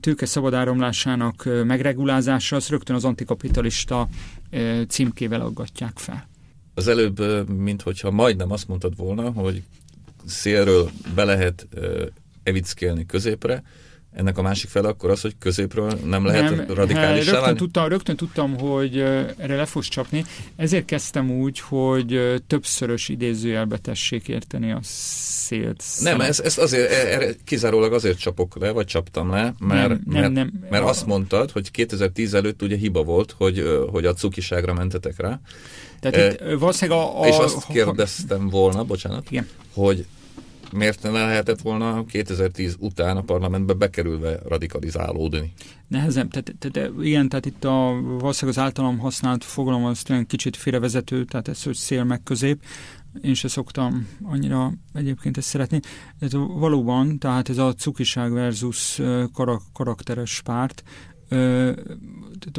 tőke 0.01 0.27
szabadáramlásának 0.27 1.49
megregulázása, 1.65 2.57
az 2.57 2.69
rögtön 2.69 2.97
az 2.97 3.05
antikapitalista 3.05 4.09
címkével 4.89 5.41
aggatják 5.41 5.99
fel. 5.99 6.29
Az 6.75 6.89
előbb, 6.89 7.49
mint 7.51 7.83
hogyha 7.83 8.11
majdnem 8.11 8.53
azt 8.53 8.69
mondtad 8.69 8.97
volna, 8.97 9.31
hogy 9.31 9.63
szélről 10.27 10.91
be 11.15 11.25
lehet 11.25 11.69
evickélni 12.43 13.07
középre, 13.07 13.63
ennek 14.13 14.39
a 14.39 14.43
másik 14.43 14.71
fele 14.71 14.89
akkor 14.89 15.11
az, 15.11 15.21
hogy 15.21 15.35
középről 15.39 15.99
nem 16.05 16.25
lehet 16.25 16.57
nem, 16.57 16.67
radikális 16.75 17.25
rögtön 17.25 17.41
válni? 17.41 17.59
tudtam, 17.59 17.89
rögtön 17.89 18.17
tudtam, 18.17 18.59
hogy 18.59 18.99
erre 18.99 19.57
le 19.57 19.67
fogsz 19.67 19.89
csapni. 19.89 20.25
Ezért 20.57 20.85
kezdtem 20.85 21.31
úgy, 21.31 21.61
hogy 21.61 22.35
többszörös 22.47 23.09
idézőjelbe 23.09 23.77
tessék 23.79 24.29
érteni 24.29 24.73
a 24.73 24.79
szélt. 24.83 25.85
Nem, 26.01 26.21
ez, 26.21 26.41
ezt 26.41 26.59
azért, 26.59 26.91
e, 26.91 26.95
erre 26.95 27.35
kizárólag 27.45 27.93
azért 27.93 28.19
csapok 28.19 28.57
le, 28.59 28.71
vagy 28.71 28.87
csaptam 28.87 29.31
le, 29.31 29.55
mert, 29.59 29.89
nem, 29.89 30.03
nem, 30.07 30.21
mert, 30.21 30.33
nem. 30.33 30.53
mert 30.71 30.85
azt 30.85 31.07
mondtad, 31.07 31.51
hogy 31.51 31.71
2010 31.71 32.35
előtt 32.35 32.63
ugye 32.63 32.77
hiba 32.77 33.03
volt, 33.03 33.35
hogy, 33.37 33.85
hogy 33.91 34.05
a 34.05 34.13
cukiságra 34.13 34.75
mentetek 34.75 35.21
rá. 35.21 35.41
Tehát 36.01 36.17
e, 36.17 36.53
itt 36.53 36.59
valószínűleg 36.59 37.01
a, 37.01 37.21
a... 37.21 37.27
És 37.27 37.37
azt 37.37 37.67
kérdeztem 37.67 38.49
volna, 38.49 38.85
bocsánat, 38.85 39.31
igen. 39.31 39.49
hogy 39.75 40.07
miért 40.73 41.03
ne 41.03 41.11
lehetett 41.11 41.61
volna 41.61 42.05
2010 42.05 42.77
után 42.79 43.17
a 43.17 43.23
parlamentbe 43.23 43.73
bekerülve 43.73 44.39
radikalizálódni? 44.49 45.53
Nehezem, 45.89 46.29
tehát, 46.29 46.55
tehát 46.59 46.91
igen, 47.01 47.29
tehát 47.29 47.47
itt 47.47 47.65
a, 47.65 48.01
valószínűleg 48.03 48.59
az 48.59 48.65
általam 48.65 48.99
használt 48.99 49.45
fogalom 49.45 49.85
az 49.85 50.03
tényleg 50.03 50.27
kicsit 50.27 50.57
félrevezető, 50.57 51.25
tehát 51.25 51.49
ez, 51.49 51.63
hogy 51.63 51.75
szél 51.75 52.05
meg 52.05 52.23
közép, 52.23 52.63
én 53.23 53.35
se 53.35 53.49
szoktam 53.49 54.09
annyira 54.23 54.73
egyébként 54.93 55.37
ezt 55.37 55.49
szeretni. 55.49 55.81
Ez 56.19 56.33
valóban, 56.33 57.19
tehát 57.19 57.49
ez 57.49 57.59
a 57.59 57.75
cukiság 57.75 58.33
versus 58.33 59.01
karak, 59.33 59.63
karakteres 59.73 60.41
párt, 60.45 60.83
Ö, 61.29 61.73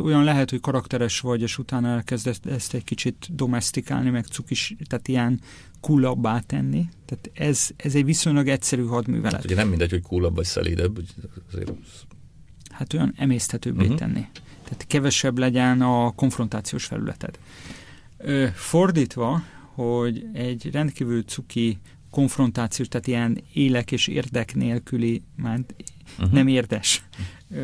olyan 0.01 0.23
lehet, 0.23 0.49
hogy 0.49 0.59
karakteres 0.59 1.19
vagy, 1.19 1.41
és 1.41 1.57
utána 1.57 1.87
elkezd 1.87 2.27
ezt, 2.45 2.73
egy 2.73 2.83
kicsit 2.83 3.27
domestikálni, 3.35 4.09
meg 4.09 4.25
cukis, 4.25 4.75
tehát 4.87 5.07
ilyen 5.07 5.39
coolabbá 5.79 6.39
tenni. 6.39 6.89
Tehát 7.05 7.29
ez, 7.33 7.67
ez 7.75 7.95
egy 7.95 8.05
viszonylag 8.05 8.47
egyszerű 8.47 8.85
hadművelet. 8.85 9.33
Hát 9.33 9.45
ugye 9.45 9.55
nem 9.55 9.67
mindegy, 9.67 9.89
hogy 9.89 10.01
coolabb 10.01 10.35
vagy 10.35 10.45
szelídebb, 10.45 10.99
azért 11.51 11.71
Hát 12.71 12.93
olyan 12.93 13.13
emészthetőbbé 13.17 13.83
uh-huh. 13.83 13.97
tenni. 13.97 14.27
Tehát 14.63 14.85
kevesebb 14.87 15.37
legyen 15.37 15.81
a 15.81 16.11
konfrontációs 16.11 16.85
felületed. 16.85 17.39
Ö, 18.17 18.47
fordítva, 18.53 19.43
hogy 19.73 20.25
egy 20.33 20.71
rendkívül 20.71 21.23
cuki 21.23 21.77
konfrontációs, 22.09 22.87
tehát 22.87 23.07
ilyen 23.07 23.43
élek 23.53 23.91
és 23.91 24.07
érdek 24.07 24.55
nélküli, 24.55 25.21
már 25.35 25.59
uh-huh. 26.17 26.31
nem 26.31 26.47
érdes 26.47 27.03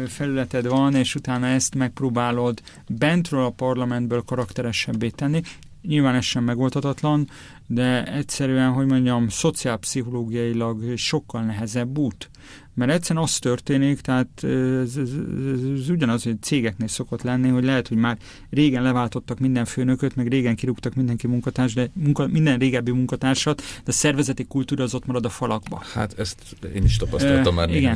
felületed 0.07 0.67
van, 0.67 0.95
és 0.95 1.15
utána 1.15 1.47
ezt 1.47 1.75
megpróbálod 1.75 2.61
bentről 2.87 3.43
a 3.43 3.49
parlamentből 3.49 4.21
karakteresebbé 4.21 5.09
tenni. 5.09 5.41
Nyilván 5.81 6.15
ez 6.15 6.23
sem 6.23 6.43
megoldhatatlan, 6.43 7.29
de 7.67 8.13
egyszerűen, 8.13 8.71
hogy 8.71 8.85
mondjam, 8.85 9.29
szociálpszichológiailag 9.29 10.97
sokkal 10.97 11.41
nehezebb 11.41 11.97
út. 11.97 12.29
Mert 12.73 12.91
egyszerűen 12.91 13.23
az 13.23 13.39
történik, 13.39 14.01
tehát 14.01 14.43
ez, 14.43 14.95
ez, 14.97 15.09
ez, 15.53 15.79
ez 15.79 15.89
ugyanaz, 15.89 16.23
hogy 16.23 16.41
cégeknél 16.41 16.87
szokott 16.87 17.21
lenni, 17.21 17.49
hogy 17.49 17.63
lehet, 17.63 17.87
hogy 17.87 17.97
már 17.97 18.17
régen 18.49 18.83
leváltottak 18.83 19.39
minden 19.39 19.65
főnököt, 19.65 20.15
meg 20.15 20.27
régen 20.27 20.55
kirúgtak 20.55 20.93
mindenki 20.93 21.27
munkatárs, 21.27 21.73
de 21.73 21.89
munka, 21.93 22.27
minden 22.27 22.57
régebbi 22.57 22.91
munkatársat, 22.91 23.57
de 23.57 23.83
a 23.85 23.91
szervezeti 23.91 24.45
kultúra 24.45 24.83
az 24.83 24.93
ott 24.93 25.05
marad 25.05 25.25
a 25.25 25.29
falakba. 25.29 25.81
Hát 25.93 26.19
ezt 26.19 26.55
én 26.75 26.83
is 26.83 26.97
tapasztaltam 26.97 27.53
e, 27.53 27.55
már 27.55 27.75
igen. 27.75 27.95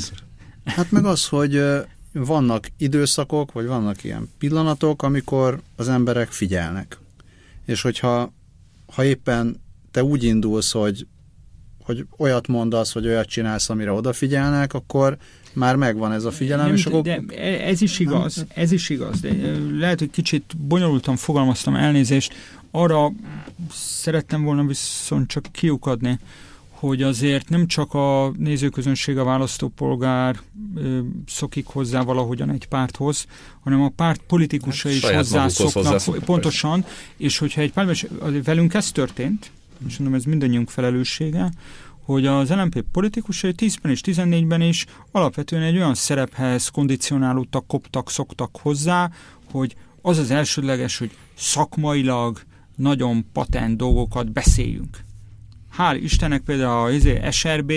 Hát 0.66 0.92
meg 0.92 1.06
az, 1.06 1.28
hogy 1.28 1.64
vannak 2.14 2.68
időszakok, 2.78 3.52
vagy 3.52 3.66
vannak 3.66 4.04
ilyen 4.04 4.30
pillanatok, 4.38 5.04
amikor 5.04 5.62
az 5.76 5.90
emberek 5.90 6.32
figyelnek. 6.32 6.98
És 7.66 7.82
hogyha 7.82 8.34
ha 8.94 9.04
éppen 9.04 9.62
te 9.92 10.04
úgy 10.04 10.24
indulsz, 10.24 10.72
hogy, 10.72 11.08
hogy 11.84 12.06
olyat 12.18 12.48
mondasz, 12.48 12.92
hogy 12.94 13.08
olyat 13.08 13.28
csinálsz, 13.28 13.70
amire 13.70 13.92
odafigyelnek, 13.92 14.74
akkor 14.74 15.18
már 15.54 15.76
megvan 15.76 16.12
ez 16.12 16.24
a 16.24 16.32
figyelem. 16.32 16.66
Nem, 16.66 16.76
és 16.76 16.86
akkor... 16.86 17.02
de 17.02 17.22
ez 17.60 17.82
is 17.82 18.00
igaz, 18.00 18.46
ez 18.54 18.72
is 18.72 18.90
igaz. 18.90 19.20
De 19.20 19.32
lehet, 19.80 20.00
hogy 20.00 20.10
kicsit 20.10 20.58
bonyolultan 20.58 21.16
fogalmaztam 21.16 21.76
elnézést. 21.76 22.34
Arra 22.72 23.12
szerettem 23.72 24.44
volna 24.44 24.66
viszont 24.66 25.28
csak 25.28 25.46
kiukadni, 25.52 26.20
hogy 26.80 27.02
azért 27.02 27.50
nem 27.50 27.68
csak 27.68 27.94
a 27.94 28.32
nézőközönség, 28.38 29.18
a 29.18 29.24
választópolgár 29.24 30.40
ö, 30.76 31.00
szokik 31.28 31.66
hozzá 31.66 32.02
valahogyan 32.02 32.50
egy 32.50 32.68
párthoz, 32.68 33.26
hanem 33.60 33.82
a 33.82 33.90
párt 33.90 34.22
politikusa 34.28 34.88
hát, 34.88 34.98
is 34.98 35.04
hozzászoknak, 35.04 36.24
pontosan, 36.24 36.82
persze. 36.82 36.98
és 37.18 37.38
hogyha 37.38 37.62
egy 37.62 37.72
párt, 37.72 38.10
velünk 38.44 38.74
ez 38.74 38.92
történt, 38.92 39.52
és 39.88 39.98
mondom, 39.98 40.20
ez 40.20 40.26
mindannyiunk 40.26 40.70
felelőssége, 40.70 41.52
hogy 42.04 42.26
az 42.26 42.50
LNP 42.50 42.84
politikusai 42.92 43.54
10-ben 43.58 43.92
és 43.92 44.02
14-ben 44.06 44.62
is 44.62 44.86
alapvetően 45.12 45.62
egy 45.62 45.76
olyan 45.76 45.96
szerephez 45.96 46.68
kondicionálódtak, 46.68 47.68
koptak, 47.68 48.10
szoktak 48.10 48.58
hozzá, 48.62 49.12
hogy 49.52 49.76
az 50.02 50.18
az 50.18 50.32
elsődleges, 50.32 50.98
hogy 50.98 51.12
szakmailag 51.36 52.42
nagyon 52.76 53.26
patent 53.34 53.78
dolgokat 53.78 54.32
beszéljünk 54.32 55.08
hál' 55.80 56.00
Istennek 56.02 56.42
például 56.42 56.86
a 56.86 56.92
izé, 56.92 57.22
SRB 57.32 57.74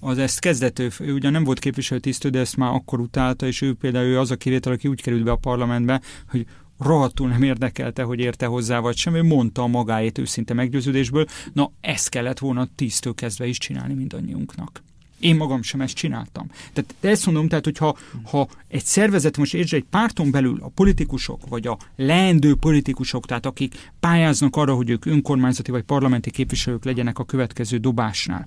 az 0.00 0.18
ezt 0.18 0.40
kezdető, 0.40 0.90
ő 1.00 1.12
ugyan 1.12 1.32
nem 1.32 1.44
volt 1.44 1.58
képviselőtisztő, 1.58 2.28
de 2.28 2.38
ezt 2.38 2.56
már 2.56 2.74
akkor 2.74 3.00
utálta, 3.00 3.46
és 3.46 3.62
ő 3.62 3.74
például 3.74 4.06
ő 4.06 4.18
az 4.18 4.30
a 4.30 4.36
kivétel, 4.36 4.72
aki 4.72 4.88
úgy 4.88 5.02
került 5.02 5.24
be 5.24 5.30
a 5.30 5.36
parlamentbe, 5.36 6.00
hogy 6.28 6.46
rohadtul 6.78 7.28
nem 7.28 7.42
érdekelte, 7.42 8.02
hogy 8.02 8.18
érte 8.18 8.46
hozzá 8.46 8.78
vagy 8.78 8.96
sem, 8.96 9.14
ő 9.14 9.22
mondta 9.22 9.62
a 9.62 9.66
magáét 9.66 10.18
őszinte 10.18 10.54
meggyőződésből, 10.54 11.26
na 11.52 11.70
ezt 11.80 12.08
kellett 12.08 12.38
volna 12.38 12.68
tíztől 12.74 13.14
kezdve 13.14 13.46
is 13.46 13.58
csinálni 13.58 13.94
mindannyiunknak. 13.94 14.82
Én 15.20 15.36
magam 15.36 15.62
sem 15.62 15.80
ezt 15.80 15.94
csináltam. 15.94 16.46
Tehát 16.72 16.94
de 17.00 17.08
ezt 17.08 17.26
mondom, 17.26 17.48
tehát 17.48 17.64
hogyha 17.64 17.96
ha 18.24 18.48
egy 18.68 18.84
szervezet, 18.84 19.36
most 19.36 19.54
értsd, 19.54 19.74
egy 19.74 19.86
párton 19.90 20.30
belül 20.30 20.58
a 20.60 20.68
politikusok, 20.68 21.48
vagy 21.48 21.66
a 21.66 21.78
leendő 21.96 22.54
politikusok, 22.54 23.26
tehát 23.26 23.46
akik 23.46 23.90
pályáznak 24.00 24.56
arra, 24.56 24.74
hogy 24.74 24.90
ők 24.90 25.06
önkormányzati 25.06 25.70
vagy 25.70 25.82
parlamenti 25.82 26.30
képviselők 26.30 26.84
legyenek 26.84 27.18
a 27.18 27.24
következő 27.24 27.76
dobásnál, 27.76 28.46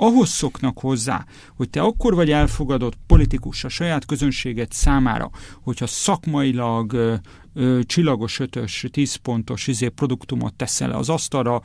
ahhoz 0.00 0.28
szoknak 0.28 0.78
hozzá, 0.78 1.24
hogy 1.56 1.70
te 1.70 1.80
akkor 1.80 2.14
vagy 2.14 2.30
elfogadott 2.30 2.98
politikus 3.06 3.64
a 3.64 3.68
saját 3.68 4.04
közönséget 4.06 4.72
számára, 4.72 5.30
hogyha 5.62 5.86
szakmailag 5.86 6.92
ö, 6.92 7.14
ö, 7.54 7.80
csillagos 7.86 8.40
ötös, 8.40 8.86
tíz 8.90 9.14
pontos 9.14 9.66
izé 9.66 9.88
produktumot 9.88 10.54
teszel 10.54 10.88
le 10.88 10.96
az 10.96 11.08
asztalra, 11.08 11.60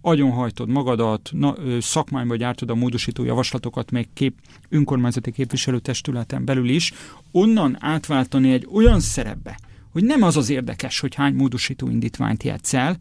agyonhajtod 0.00 0.68
magadat, 0.68 1.30
na, 1.32 1.54
szakmányba 1.80 2.36
gyártod 2.36 2.70
a 2.70 2.74
módosító 2.74 3.24
javaslatokat 3.24 3.90
még 3.90 4.08
kép, 4.14 4.34
önkormányzati 4.68 5.32
képviselőtestületen 5.32 6.44
belül 6.44 6.68
is, 6.68 6.92
onnan 7.32 7.76
átváltani 7.80 8.52
egy 8.52 8.68
olyan 8.72 9.00
szerepbe, 9.00 9.58
hogy 9.92 10.04
nem 10.04 10.22
az 10.22 10.36
az 10.36 10.50
érdekes, 10.50 11.00
hogy 11.00 11.14
hány 11.14 11.34
módosító 11.34 11.88
indítványt 11.88 12.42
játsz 12.42 12.74
el, 12.74 12.98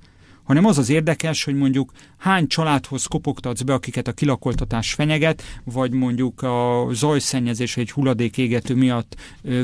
hanem 0.50 0.66
az 0.66 0.78
az 0.78 0.90
érdekes, 0.90 1.44
hogy 1.44 1.56
mondjuk 1.56 1.92
hány 2.18 2.48
családhoz 2.48 3.06
kopogtatsz 3.06 3.62
be, 3.62 3.74
akiket 3.74 4.08
a 4.08 4.12
kilakoltatás 4.12 4.94
fenyeget, 4.94 5.44
vagy 5.64 5.92
mondjuk 5.92 6.42
a 6.42 6.88
zajszennyezés 6.92 7.78
egy 7.78 7.92
hulladékégető 7.92 8.76
miatt 8.76 9.16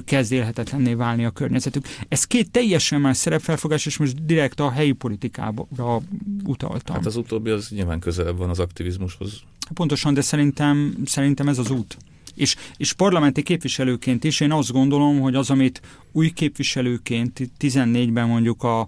kezd 0.05 0.31
élhetetlenné 0.31 0.93
válni 0.93 1.25
a 1.25 1.29
környezetük. 1.29 1.85
Ez 2.07 2.23
két 2.23 2.51
teljesen 2.51 3.01
más 3.01 3.17
szerepfelfogás, 3.17 3.85
és 3.85 3.97
most 3.97 4.25
direkt 4.25 4.59
a 4.59 4.71
helyi 4.71 4.91
politikára 4.91 6.01
utaltam. 6.43 6.95
Hát 6.95 7.05
az 7.05 7.15
utóbbi 7.15 7.49
az 7.49 7.69
nyilván 7.69 7.99
közelebb 7.99 8.37
van 8.37 8.49
az 8.49 8.59
aktivizmushoz. 8.59 9.41
Pontosan, 9.73 10.13
de 10.13 10.21
szerintem, 10.21 10.95
szerintem 11.05 11.47
ez 11.47 11.57
az 11.57 11.69
út. 11.69 11.97
És, 12.35 12.55
és 12.77 12.93
parlamenti 12.93 13.41
képviselőként 13.41 14.23
is 14.23 14.39
én 14.39 14.51
azt 14.51 14.71
gondolom, 14.71 15.19
hogy 15.19 15.35
az, 15.35 15.49
amit 15.49 15.81
új 16.11 16.29
képviselőként 16.29 17.39
14-ben 17.59 18.27
mondjuk 18.27 18.63
a 18.63 18.87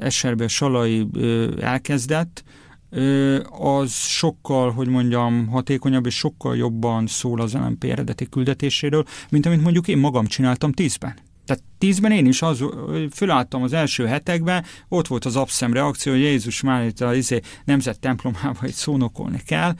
Eserbe 0.00 0.48
Salai 0.48 1.06
elkezdett, 1.60 2.44
az 3.58 3.92
sokkal, 3.92 4.70
hogy 4.70 4.88
mondjam, 4.88 5.46
hatékonyabb 5.46 6.06
és 6.06 6.14
sokkal 6.14 6.56
jobban 6.56 7.06
szól 7.06 7.40
az 7.40 7.52
LMP 7.52 7.84
eredeti 7.84 8.28
küldetéséről, 8.28 9.04
mint 9.30 9.46
amit 9.46 9.62
mondjuk 9.62 9.88
én 9.88 9.98
magam 9.98 10.26
csináltam 10.26 10.72
tízben. 10.72 11.14
Tehát 11.46 11.62
tízben 11.78 12.12
én 12.12 12.26
is 12.26 12.42
az, 12.42 12.64
fölálltam 13.12 13.62
az 13.62 13.72
első 13.72 14.06
hetekben, 14.06 14.64
ott 14.88 15.06
volt 15.06 15.24
az 15.24 15.36
abszem 15.36 15.72
reakció, 15.72 16.12
hogy 16.12 16.20
Jézus 16.20 16.60
már 16.60 16.84
itt 16.84 17.00
a 17.00 17.14
izé, 17.14 17.40
nemzet 17.64 18.00
templomába 18.00 18.66
itt 18.66 18.72
szónokolni 18.72 19.40
kell, 19.46 19.74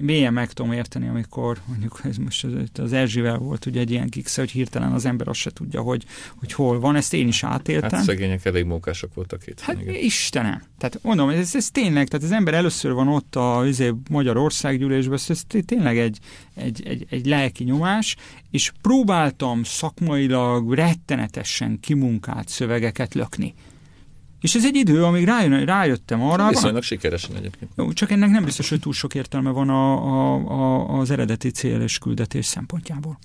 mélyen 0.00 0.32
meg 0.32 0.52
tudom 0.52 0.72
érteni, 0.72 1.08
amikor 1.08 1.58
mondjuk 1.66 2.00
ez 2.04 2.16
most 2.16 2.44
az, 2.44 2.52
az 2.74 2.92
Erzsivel 2.92 3.38
volt 3.38 3.66
ugye 3.66 3.80
egy 3.80 3.90
ilyen 3.90 4.08
kiksze, 4.08 4.40
hogy 4.40 4.50
hirtelen 4.50 4.92
az 4.92 5.04
ember 5.04 5.28
azt 5.28 5.40
se 5.40 5.50
tudja, 5.50 5.80
hogy, 5.80 6.04
hogy 6.36 6.52
hol 6.52 6.80
van, 6.80 6.96
ezt 6.96 7.14
én 7.14 7.28
is 7.28 7.44
átéltem. 7.44 7.90
Hát 7.90 8.04
szegények 8.04 8.44
elég 8.44 8.64
mókások 8.64 9.14
voltak 9.14 9.46
itt. 9.46 9.60
Hát 9.60 9.80
igen. 9.80 9.94
Istenem, 9.94 10.62
tehát 10.78 10.98
mondom, 11.02 11.28
ez, 11.28 11.54
ez 11.54 11.70
tényleg, 11.70 12.08
tehát 12.08 12.26
az 12.26 12.32
ember 12.32 12.54
először 12.54 12.92
van 12.92 13.08
ott 13.08 13.36
a 13.36 13.62
izé, 13.66 13.92
Magyarországgyűlésben, 14.10 15.18
ez 15.28 15.42
tényleg 15.64 15.98
egy, 15.98 16.18
egy, 16.54 16.82
egy, 16.86 17.06
egy 17.10 17.26
lelki 17.26 17.64
nyomás, 17.64 18.16
és 18.50 18.72
próbáltam 18.82 19.62
szakmailag 19.62 20.74
rettenetesen 20.74 21.80
kimunkált 21.80 22.48
szövegeket 22.48 23.14
lökni. 23.14 23.54
És 24.44 24.54
ez 24.54 24.64
egy 24.64 24.74
idő, 24.74 25.04
amíg 25.04 25.24
rájön, 25.24 25.64
rájöttem 25.64 26.22
arra. 26.22 26.48
Viszonylag 26.48 26.82
sikeresen 26.82 27.36
egyébként. 27.36 27.70
Jó, 27.76 27.92
csak 27.92 28.10
ennek 28.10 28.30
nem 28.30 28.44
biztos, 28.44 28.68
hogy 28.68 28.80
túl 28.80 28.92
sok 28.92 29.14
értelme 29.14 29.50
van 29.50 29.68
a, 29.68 29.92
a, 29.92 30.34
a, 30.34 30.98
az 30.98 31.10
eredeti 31.10 31.50
cél 31.50 31.80
és 31.80 31.98
küldetés 31.98 32.46
szempontjából. 32.46 33.18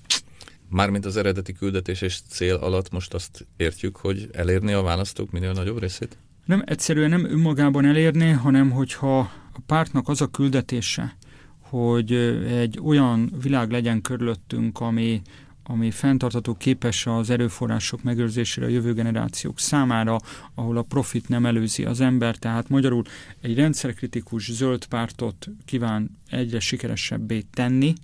Mármint 0.68 1.06
az 1.06 1.16
eredeti 1.16 1.52
küldetés 1.52 2.00
és 2.00 2.18
cél 2.28 2.54
alatt 2.54 2.90
most 2.90 3.14
azt 3.14 3.46
értjük, 3.56 3.96
hogy 3.96 4.28
elérni 4.32 4.72
a 4.72 4.82
választók 4.82 5.30
minél 5.30 5.52
nagyobb 5.52 5.80
részét? 5.80 6.16
Nem 6.44 6.62
egyszerűen 6.66 7.10
nem 7.10 7.24
önmagában 7.24 7.84
elérni, 7.84 8.30
hanem 8.30 8.70
hogyha 8.70 9.18
a 9.52 9.60
pártnak 9.66 10.08
az 10.08 10.20
a 10.20 10.26
küldetése, 10.26 11.16
hogy 11.58 12.12
egy 12.48 12.78
olyan 12.82 13.32
világ 13.42 13.70
legyen 13.70 14.00
körülöttünk, 14.00 14.80
ami, 14.80 15.22
ami 15.70 15.90
fenntartható 15.90 16.54
képes 16.54 17.06
az 17.06 17.30
erőforrások 17.30 18.02
megőrzésére 18.02 18.66
a 18.66 18.70
jövő 18.70 18.92
generációk 18.92 19.58
számára, 19.58 20.18
ahol 20.54 20.76
a 20.76 20.82
profit 20.82 21.28
nem 21.28 21.46
előzi 21.46 21.84
az 21.84 22.00
ember, 22.00 22.36
tehát 22.36 22.68
magyarul 22.68 23.02
egy 23.40 23.54
rendszerkritikus 23.54 24.52
zöld 24.52 24.84
pártot 24.84 25.48
kíván 25.64 26.10
egyre 26.28 26.60
sikeresebbé 26.60 27.40
tenni, 27.40 27.94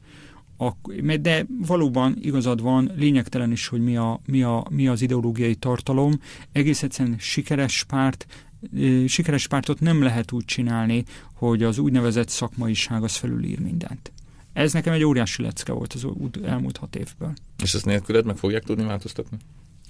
de 1.20 1.46
valóban 1.66 2.16
igazad 2.20 2.60
van, 2.62 2.90
lényegtelen 2.96 3.52
is, 3.52 3.66
hogy 3.66 3.80
mi, 3.80 3.96
a, 3.96 4.20
mi, 4.26 4.42
a, 4.42 4.66
mi 4.70 4.88
az 4.88 5.02
ideológiai 5.02 5.54
tartalom. 5.54 6.20
Egész 6.52 6.82
egyszerűen 6.82 7.18
sikeres 7.18 7.84
párt, 7.84 8.26
sikeres 9.06 9.46
pártot 9.46 9.80
nem 9.80 10.02
lehet 10.02 10.32
úgy 10.32 10.44
csinálni, 10.44 11.04
hogy 11.32 11.62
az 11.62 11.78
úgynevezett 11.78 12.28
szakmaiság 12.28 13.02
az 13.02 13.16
felülír 13.16 13.58
mindent. 13.58 14.12
Ez 14.56 14.72
nekem 14.72 14.92
egy 14.92 15.04
óriási 15.04 15.42
lecke 15.42 15.72
volt 15.72 15.92
az 15.92 16.06
elmúlt 16.44 16.76
hat 16.76 16.96
évből. 16.96 17.32
És 17.62 17.74
ezt 17.74 17.84
nélküled 17.84 18.24
meg 18.24 18.36
fogják 18.36 18.64
tudni 18.64 18.84
változtatni? 18.84 19.36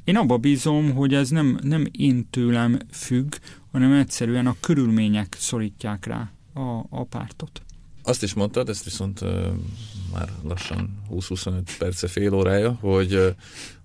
Én 0.05 0.17
abba 0.17 0.37
bízom, 0.37 0.93
hogy 0.93 1.15
ez 1.15 1.29
nem, 1.29 1.59
nem 1.63 1.87
én 1.91 2.31
tőlem 2.31 2.79
függ, 2.91 3.35
hanem 3.73 3.93
egyszerűen 3.93 4.47
a 4.47 4.57
körülmények 4.61 5.37
szorítják 5.39 6.07
rá 6.07 6.31
a, 6.55 6.87
a 6.91 7.05
pártot. 7.05 7.63
Azt 8.03 8.23
is 8.23 8.35
mondtad, 8.35 8.69
ezt 8.69 8.85
viszont 8.85 9.21
uh, 9.21 9.31
már 10.13 10.29
lassan 10.43 11.03
20-25 11.11 11.63
perce, 11.79 12.09
fél 12.09 12.35
órája, 12.35 12.73
hogy, 12.73 13.15
uh, 13.15 13.27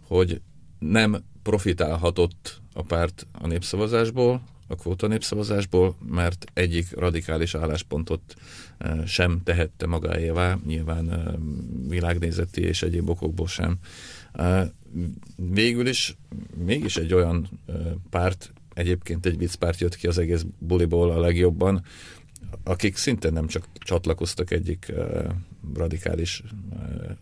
hogy 0.08 0.42
nem 0.80 1.24
profitálhatott 1.44 2.62
a 2.74 2.82
párt 2.82 3.28
a 3.32 3.48
népszavazásból, 3.48 4.42
a 4.72 4.76
kvóta 4.76 5.08
népszavazásból, 5.08 5.96
mert 6.10 6.46
egyik 6.54 6.96
radikális 6.96 7.56
álláspontot 7.56 8.22
eh, 8.78 9.06
sem 9.06 9.42
tehette 9.44 9.86
magáévá, 9.86 10.58
nyilván 10.66 11.12
eh, 11.12 11.34
világnézeti 11.88 12.62
és 12.62 12.84
egyéb 12.84 13.10
okokból 13.10 13.48
sem. 13.48 13.78
Eh, 14.34 14.68
végül 15.36 15.88
is 15.88 16.18
mégis 16.66 16.98
egy 16.98 17.14
olyan 17.14 17.50
párt, 18.10 18.54
egyébként 18.74 19.26
egy 19.26 19.38
viccpárt 19.38 19.80
jött 19.80 19.96
ki 19.96 20.08
az 20.08 20.18
egész 20.18 20.46
buliból 20.58 21.12
a 21.12 21.20
legjobban, 21.20 21.84
akik 22.64 22.96
szintén 22.96 23.34
nem 23.34 23.48
csak 23.48 23.66
csatlakoztak 23.74 24.52
egyik 24.52 24.94
radikális 25.76 26.44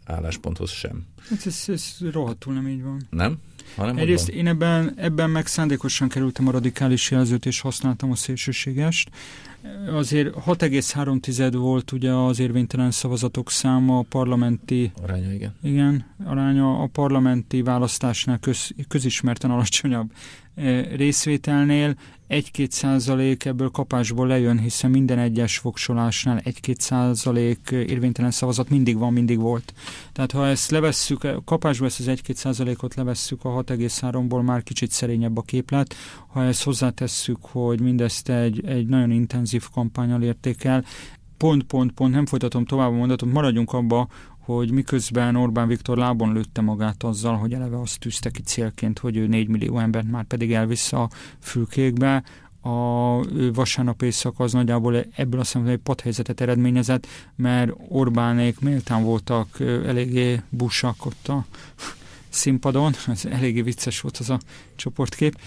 állásponthoz 0.06 0.72
sem. 0.72 1.06
Hát 1.30 1.46
ez, 1.46 1.64
ez 1.68 1.96
rohadtul 2.12 2.54
nem 2.54 2.68
így 2.68 2.84
van. 2.84 3.02
Nem? 3.10 3.40
Hanem 3.76 3.98
Egyrészt 3.98 4.30
én 4.30 4.48
ebben, 4.48 4.94
ebben 4.96 5.30
meg 5.30 5.48
szándékosan 5.48 6.10
kerültem 6.10 6.48
a 6.48 6.52
radikális 6.52 7.12
jelzőt, 7.12 7.46
és 7.46 7.60
használtam 7.60 8.12
a 8.12 8.16
szélsőségest. 8.16 9.10
Azért 9.92 10.34
6,3 10.46 11.50
volt 11.52 11.92
ugye 11.92 12.12
az 12.12 12.40
érvénytelen 12.40 12.92
szavazatok 12.92 13.52
száma 13.52 13.98
a 13.98 14.06
parlamenti... 14.10 14.92
Aránya, 15.02 15.34
igen. 15.34 15.56
Igen, 15.64 16.06
aránya 16.26 16.82
a 16.82 16.88
parlamenti 16.88 17.62
választásnál 17.62 18.38
köz, 18.38 18.72
közismerten 18.88 19.52
alacsonyabb 19.52 20.12
részvételnél 20.96 21.96
egy-két 22.30 22.72
százalék 22.72 23.46
ebből 23.46 23.70
kapásból 23.70 24.28
lejön, 24.28 24.60
hiszen 24.60 24.92
minden 24.92 25.20
egyes 25.20 25.58
fogsolásnál 25.58 26.42
egy-két 26.44 26.82
százalék 26.82 27.60
érvénytelen 27.72 28.32
szavazat 28.32 28.70
mindig 28.70 28.98
van, 28.98 29.14
mindig 29.14 29.40
volt. 29.40 29.74
Tehát 30.12 30.32
ha 30.32 30.48
ezt 30.48 30.72
levesszük, 30.72 31.28
kapásból 31.46 31.88
ezt 31.88 32.00
az 32.00 32.08
egy-két 32.08 32.36
százalékot 32.36 32.96
levesszük 32.96 33.46
a 33.46 33.50
6,3-ból, 33.50 34.46
már 34.46 34.64
kicsit 34.64 34.92
szerényebb 34.92 35.38
a 35.38 35.42
képlet. 35.42 35.96
Ha 36.28 36.44
ezt 36.44 36.64
hozzátesszük, 36.64 37.38
hogy 37.42 37.82
mindezt 37.82 38.30
egy, 38.30 38.66
egy 38.66 38.88
nagyon 38.88 39.12
intenzív 39.12 39.64
kampányal 39.74 40.22
értékel, 40.22 40.84
pont, 41.38 41.64
pont, 41.64 41.92
pont, 41.92 42.14
nem 42.14 42.26
folytatom 42.26 42.66
tovább 42.66 42.92
a 42.92 42.96
mondatot, 42.96 43.32
maradjunk 43.32 43.74
abba, 43.74 44.08
hogy 44.56 44.72
miközben 44.72 45.36
Orbán 45.36 45.68
Viktor 45.68 45.98
lábon 45.98 46.34
lőtte 46.34 46.62
magát 46.62 47.04
azzal, 47.04 47.38
hogy 47.38 47.54
eleve 47.54 47.80
azt 47.80 48.00
tűzte 48.00 48.30
ki 48.30 48.42
célként, 48.42 49.00
hogy 49.00 49.18
ő 49.18 49.28
4 49.28 49.48
millió 49.48 49.80
embert 49.80 50.12
már 50.12 50.24
pedig 50.24 50.54
elvisz 50.54 50.94
a 50.94 51.10
fülkékbe, 51.40 52.24
a 52.62 53.20
vasárnap 53.54 54.02
éjszak 54.02 54.40
az 54.40 54.54
nagyjából 54.54 55.06
ebből 55.16 55.40
a 55.40 55.44
szempontból 55.44 55.74
egy 55.74 55.84
padhelyzetet 55.84 56.42
eredményezett, 56.42 57.08
mert 57.36 57.72
Orbánék 57.88 58.60
méltán 58.60 59.04
voltak 59.04 59.60
eléggé 59.60 60.42
busak 60.50 61.06
ott 61.06 61.28
a 61.28 61.46
színpadon, 62.30 62.94
ez 63.08 63.26
eléggé 63.26 63.62
vicces 63.62 64.02
volt 64.02 64.18
az 64.18 64.30
a 64.30 64.40
csoportkép, 64.76 65.40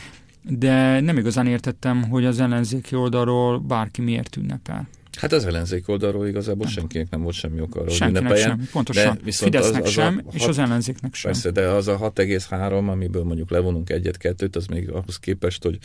de 0.42 1.00
nem 1.00 1.18
igazán 1.18 1.46
értettem, 1.46 2.02
hogy 2.02 2.24
az 2.24 2.40
ellenzéki 2.40 2.94
oldalról 2.94 3.58
bárki 3.58 4.02
miért 4.02 4.36
ünnepel. 4.36 4.88
Hát 5.18 5.32
az 5.32 5.44
ellenzék 5.44 5.88
oldalról 5.88 6.26
igazából 6.26 6.64
nem. 6.64 6.72
senkinek 6.72 7.10
nem 7.10 7.22
volt 7.22 7.34
semmi 7.34 7.60
oka 7.60 7.80
arról, 7.80 7.90
Senkinek 7.90 8.22
ünnepeljen. 8.22 8.48
sem, 8.48 8.68
pontosan. 8.72 9.18
De 9.24 9.32
Fidesznek 9.32 9.82
az, 9.82 9.86
az 9.86 9.92
sem, 9.92 10.14
hat, 10.24 10.34
és 10.34 10.46
az 10.46 10.58
ellenzéknek 10.58 11.14
sem. 11.14 11.32
Persze, 11.32 11.50
de 11.50 11.68
az 11.68 11.88
a 11.88 11.98
6,3, 11.98 12.88
amiből 12.88 13.22
mondjuk 13.22 13.50
levonunk 13.50 13.90
egyet-kettőt, 13.90 14.56
az 14.56 14.66
még 14.66 14.90
ahhoz 14.90 15.18
képest, 15.18 15.62
hogy 15.62 15.78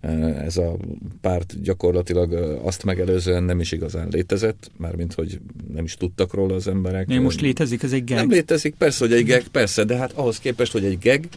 e, 0.00 0.08
ez 0.44 0.56
a 0.56 0.76
párt 1.20 1.62
gyakorlatilag 1.62 2.32
e, 2.32 2.60
azt 2.62 2.84
megelőzően 2.84 3.42
nem 3.42 3.60
is 3.60 3.72
igazán 3.72 4.08
létezett, 4.10 4.70
mármint, 4.76 5.14
hogy 5.14 5.40
nem 5.74 5.84
is 5.84 5.94
tudtak 5.94 6.34
róla 6.34 6.54
az 6.54 6.68
emberek. 6.68 7.06
De 7.06 7.20
most 7.20 7.40
létezik, 7.40 7.82
ez 7.82 7.92
egy 7.92 8.04
geg? 8.04 8.18
Nem 8.18 8.30
létezik, 8.30 8.74
persze, 8.74 9.04
hogy 9.04 9.14
egy 9.14 9.24
geg, 9.24 9.42
persze, 9.42 9.84
de 9.84 9.96
hát 9.96 10.12
ahhoz 10.12 10.38
képest, 10.38 10.72
hogy 10.72 10.84
egy 10.84 10.98
geg, 10.98 11.28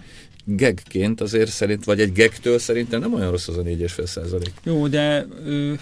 gegként 0.47 1.21
azért 1.21 1.49
szerint, 1.49 1.83
vagy 1.83 1.99
egy 1.99 2.11
gegtől 2.11 2.59
szerintem 2.59 2.99
nem 2.99 3.13
olyan 3.13 3.31
rossz 3.31 3.47
az 3.47 3.57
a 3.57 3.61
4,5 3.61 4.05
százalék. 4.05 4.53
Jó, 4.63 4.87
de 4.87 5.27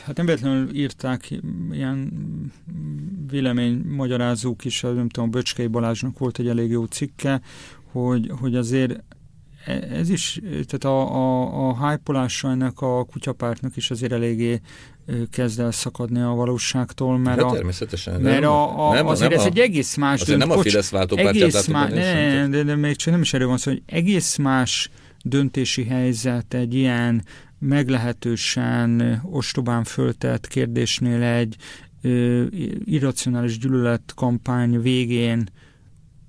hát 0.04 0.18
nem 0.18 0.26
véletlenül 0.26 0.76
írták 0.76 1.30
ilyen 1.72 2.12
véleménymagyarázók 3.30 4.66
is, 4.66 4.82
nem 4.82 5.10
tudom, 5.10 5.32
Böcskei 5.32 5.68
Balázsnak 5.68 6.18
volt 6.18 6.40
egy 6.40 6.48
elég 6.48 6.70
jó 6.70 6.86
cikke, 6.86 7.42
hogy, 7.92 8.32
hogy 8.40 8.56
azért 8.56 9.04
e, 9.66 9.72
ez 9.72 10.10
is, 10.10 10.42
tehát 10.50 10.84
a, 10.84 11.16
a, 11.16 11.68
a 11.70 11.90
hype 11.90 12.28
ennek 12.42 12.82
a 12.82 13.04
kutyapártnak 13.04 13.76
is 13.76 13.92
azért 13.92 14.12
eléggé 14.12 14.62
kezd 15.32 15.60
el 15.60 15.72
szakadni 15.72 16.22
a 16.22 16.30
valóságtól, 16.30 17.18
mert, 17.18 17.42
a, 17.42 17.52
természetesen, 17.52 18.22
mert 18.22 18.42
nem, 18.42 18.50
a, 18.50 18.90
a, 18.90 18.94
nem, 18.94 19.08
azért 19.08 19.30
nem 19.30 19.40
ez 19.40 19.46
a, 19.46 19.48
egy 19.48 19.60
egész 19.60 19.96
más 19.96 20.22
dönt, 20.22 20.40
nem 20.40 20.52
a 20.52 20.62
Fidesz 20.62 20.94
egész 20.94 21.68
más, 21.68 21.90
ne, 21.90 21.96
de, 21.96 22.48
de, 22.48 22.64
de 22.64 22.76
még 22.76 22.96
csak 22.96 23.14
nem 23.14 23.22
is 23.22 23.34
erről 23.34 23.48
van 23.48 23.58
szó, 23.58 23.72
hogy 23.72 23.82
egész 23.86 24.36
más 24.36 24.90
döntési 25.24 25.84
helyzet 25.84 26.54
egy 26.54 26.74
ilyen 26.74 27.26
meglehetősen 27.60 29.22
ostobán 29.32 29.84
föltett 29.84 30.48
kérdésnél 30.48 31.22
egy 31.22 31.56
ö, 32.02 32.44
irracionális 32.86 33.58
gyűlöletkampány 33.58 34.82
végén 34.82 35.50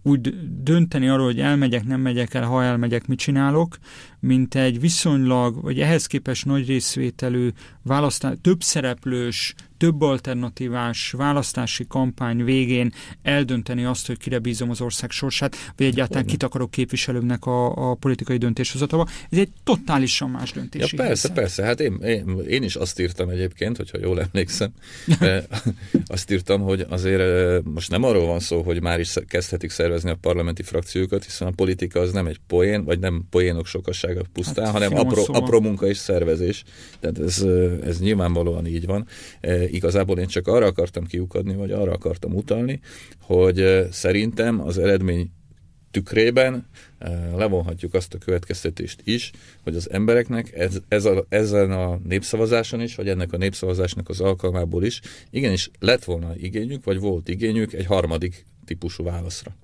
úgy 0.07 0.35
dönteni 0.63 1.09
arról, 1.09 1.25
hogy 1.25 1.41
elmegyek, 1.41 1.85
nem 1.85 2.01
megyek 2.01 2.35
el, 2.35 2.45
ha 2.45 2.63
elmegyek, 2.63 3.07
mit 3.07 3.19
csinálok, 3.19 3.77
mint 4.21 4.55
egy 4.55 4.81
viszonylag, 4.81 5.63
vagy 5.63 5.81
ehhez 5.81 6.07
képest 6.07 6.45
nagy 6.45 6.67
részvételű, 6.67 7.51
választás, 7.83 8.35
több 8.41 8.63
szereplős, 8.63 9.55
több 9.79 10.01
alternatívás 10.01 11.11
választási 11.11 11.87
kampány 11.87 12.45
végén 12.45 12.93
eldönteni 13.23 13.85
azt, 13.85 14.07
hogy 14.07 14.19
kire 14.19 14.39
bízom 14.39 14.71
az 14.71 14.81
ország 14.81 15.11
sorsát, 15.11 15.57
vagy 15.77 15.87
egyáltalán 15.87 16.27
kit 16.27 16.43
akarok 16.43 16.71
képviselőnek 16.71 17.45
a, 17.45 17.91
a 17.91 17.95
politikai 17.95 18.37
döntéshozataba. 18.37 19.07
Ez 19.31 19.39
egy 19.39 19.51
totálisan 19.65 20.31
más 20.31 20.53
döntés. 20.53 20.93
Ja, 20.93 21.05
persze, 21.05 21.33
persze. 21.33 21.65
Hát 21.65 21.81
én, 21.81 21.95
én, 21.95 22.39
én 22.49 22.63
is 22.63 22.77
azt 22.77 23.01
írtam 23.01 23.29
egyébként, 23.29 23.77
hogyha 23.77 23.99
jól 23.99 24.21
emlékszem, 24.21 24.73
eh, 25.21 25.45
azt 26.07 26.31
írtam, 26.31 26.61
hogy 26.61 26.87
azért 26.89 27.21
eh, 27.21 27.61
most 27.63 27.91
nem 27.91 28.03
arról 28.03 28.27
van 28.27 28.41
szó, 28.41 28.63
hogy 28.63 28.83
már 28.83 29.01
is 29.01 29.15
kezdhetik 29.29 29.71
szervezni 29.71 30.11
a 30.11 30.19
parlamenti 30.21 30.63
frakciókat, 30.63 31.25
hiszen 31.25 31.49
a 31.49 31.51
politika 31.51 32.01
az 32.01 32.13
nem 32.13 32.27
egy 32.27 32.41
poén, 32.47 32.85
vagy 32.85 32.99
nem 32.99 33.27
poénok 33.31 33.67
sokaság 33.67 34.06
meg 34.07 34.25
pusztán, 34.33 34.65
hát, 34.65 34.73
hanem 34.73 34.99
apró, 34.99 35.25
apró 35.27 35.61
munka 35.61 35.87
és 35.87 35.97
szervezés. 35.97 36.65
Tehát 37.01 37.19
ez, 37.19 37.45
ez 37.85 38.01
nyilvánvalóan 38.01 38.67
így 38.67 38.87
van. 38.87 39.07
E, 39.41 39.69
igazából 39.69 40.19
én 40.19 40.27
csak 40.27 40.47
arra 40.47 40.67
akartam 40.67 41.07
kiukadni, 41.07 41.55
vagy 41.55 41.71
arra 41.71 41.93
akartam 41.93 42.35
utalni, 42.35 42.81
hogy 43.21 43.87
szerintem 43.91 44.61
az 44.61 44.79
eredmény 44.79 45.31
tükrében 45.97 46.67
levonhatjuk 47.37 47.95
azt 47.95 48.15
a 48.15 48.19
következtetést 48.19 49.01
is, 49.05 49.31
hogy 49.63 49.77
az 49.77 49.91
embereknek 49.91 50.53
ez, 50.55 50.79
ez 50.89 51.05
a, 51.05 51.25
ezen 51.29 51.71
a 51.71 51.97
népszavazáson 52.05 52.81
is, 52.81 52.95
vagy 52.95 53.09
ennek 53.09 53.33
a 53.33 53.37
népszavazásnak 53.37 54.09
az 54.09 54.21
alkalmából 54.21 54.85
is 54.85 55.01
igenis 55.31 55.71
lett 55.79 56.05
volna 56.05 56.37
igényük, 56.37 56.85
vagy 56.85 56.99
volt 56.99 57.29
igényük 57.29 57.73
egy 57.73 57.87
harmadik 57.87 58.45
típusú 58.65 59.05
válaszra. 59.05 59.57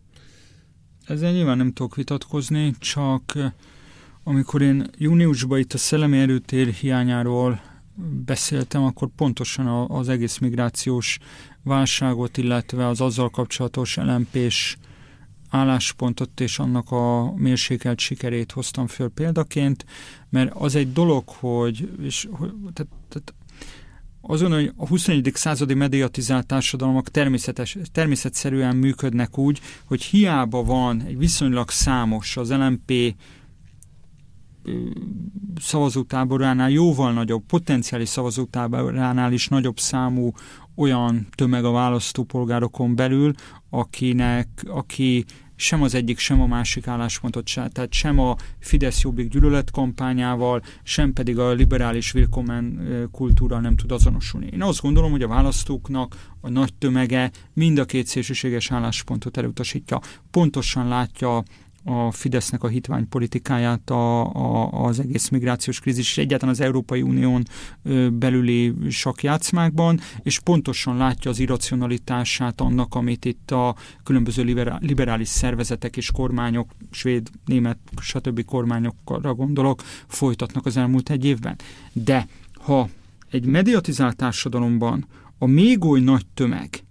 Ezzel 1.07 1.33
nyilván 1.33 1.57
nem 1.57 1.73
tudok 1.73 1.95
vitatkozni, 1.95 2.75
csak 2.79 3.39
amikor 4.25 4.63
én 4.63 4.91
júniusban 4.99 5.59
itt 5.59 5.73
a 5.73 5.79
szellemi 5.79 6.19
erőtér 6.19 6.67
hiányáról 6.67 7.61
beszéltem, 8.25 8.85
akkor 8.85 9.09
pontosan 9.17 9.67
az 9.91 10.09
egész 10.09 10.39
migrációs 10.39 11.19
válságot, 11.63 12.37
illetve 12.37 12.87
az 12.87 13.01
azzal 13.01 13.31
kapcsolatos 13.31 13.97
lmp 13.97 14.37
álláspontot 15.51 16.41
és 16.41 16.59
annak 16.59 16.91
a 16.91 17.35
mérsékelt 17.37 17.99
sikerét 17.99 18.53
hoztam 18.53 18.87
föl 18.87 19.09
példaként, 19.09 19.85
mert 20.31 20.55
az 20.55 20.75
egy 20.75 20.93
dolog, 20.93 21.29
hogy, 21.29 21.91
és, 22.03 22.29
tehát, 22.73 22.93
tehát 23.09 23.35
azon, 24.21 24.53
hogy 24.53 24.73
a 24.77 24.87
21. 24.87 25.31
századi 25.35 25.75
mediatizált 25.75 26.47
társadalmak 26.47 27.09
természetes, 27.09 27.77
természetszerűen 27.93 28.77
működnek 28.77 29.39
úgy, 29.39 29.61
hogy 29.85 30.03
hiába 30.03 30.65
van 30.65 31.03
egy 31.03 31.19
viszonylag 31.19 31.71
számos 31.71 32.37
az 32.37 32.51
LMP 32.51 33.15
szavazótáboránál 35.61 36.71
jóval 36.71 37.13
nagyobb, 37.13 37.43
potenciális 37.47 38.09
szavazótáboránál 38.09 39.33
is 39.33 39.49
nagyobb 39.49 39.79
számú 39.79 40.33
olyan 40.75 41.27
tömeg 41.35 41.65
a 41.65 41.71
választópolgárokon 41.71 42.95
belül, 42.95 43.33
akinek, 43.71 44.49
aki 44.67 45.25
sem 45.57 45.83
az 45.83 45.95
egyik, 45.95 46.19
sem 46.19 46.41
a 46.41 46.47
másik 46.47 46.87
álláspontot, 46.87 47.47
se, 47.47 47.69
tehát 47.69 47.93
sem 47.93 48.19
a 48.19 48.37
Fidesz-Jobbik 48.59 49.29
gyűlöletkampányával, 49.29 50.63
sem 50.83 51.13
pedig 51.13 51.39
a 51.39 51.53
liberális 51.53 52.13
willkommen 52.13 52.81
kultúra 53.13 53.61
nem 53.61 53.77
tud 53.77 53.93
azonosulni. 53.93 54.49
Én 54.53 54.63
azt 54.63 54.81
gondolom, 54.81 55.11
hogy 55.11 55.23
a 55.23 55.29
választóknak 55.29 56.17
a 56.41 56.49
nagy 56.49 56.75
tömege 56.75 57.31
mind 57.53 57.79
a 57.79 57.85
két 57.85 58.07
szélsőséges 58.07 58.71
álláspontot 58.71 59.37
elutasítja. 59.37 60.01
Pontosan 60.31 60.89
látja 60.89 61.43
a 61.85 62.11
Fidesznek 62.11 62.63
a 62.63 62.69
hitványpolitikáját 62.69 63.91
a, 63.91 64.33
a, 64.35 64.85
az 64.85 65.01
egész 65.01 65.29
migrációs 65.29 65.81
krízis, 65.81 66.11
és 66.11 66.19
egyáltalán 66.19 66.55
az 66.55 66.61
Európai 66.61 67.03
Unión 67.03 67.43
belüli 68.13 68.75
sakjátszmákban, 68.89 70.01
és 70.23 70.41
pontosan 70.41 70.97
látja 70.97 71.31
az 71.31 71.39
irracionalitását 71.39 72.61
annak, 72.61 72.95
amit 72.95 73.25
itt 73.25 73.51
a 73.51 73.77
különböző 74.03 74.43
liberális 74.81 75.29
szervezetek 75.29 75.97
és 75.97 76.11
kormányok, 76.11 76.71
svéd, 76.91 77.29
német, 77.45 77.79
stb. 78.01 78.45
kormányokra 78.45 79.35
gondolok, 79.35 79.83
folytatnak 80.07 80.67
az 80.67 80.77
elmúlt 80.77 81.11
egy 81.11 81.25
évben. 81.25 81.57
De 81.93 82.27
ha 82.55 82.89
egy 83.31 83.45
mediatizált 83.45 84.17
társadalomban 84.17 85.07
a 85.39 85.47
még 85.47 85.85
oly 85.85 86.01
nagy 86.01 86.27
tömeg 86.35 86.85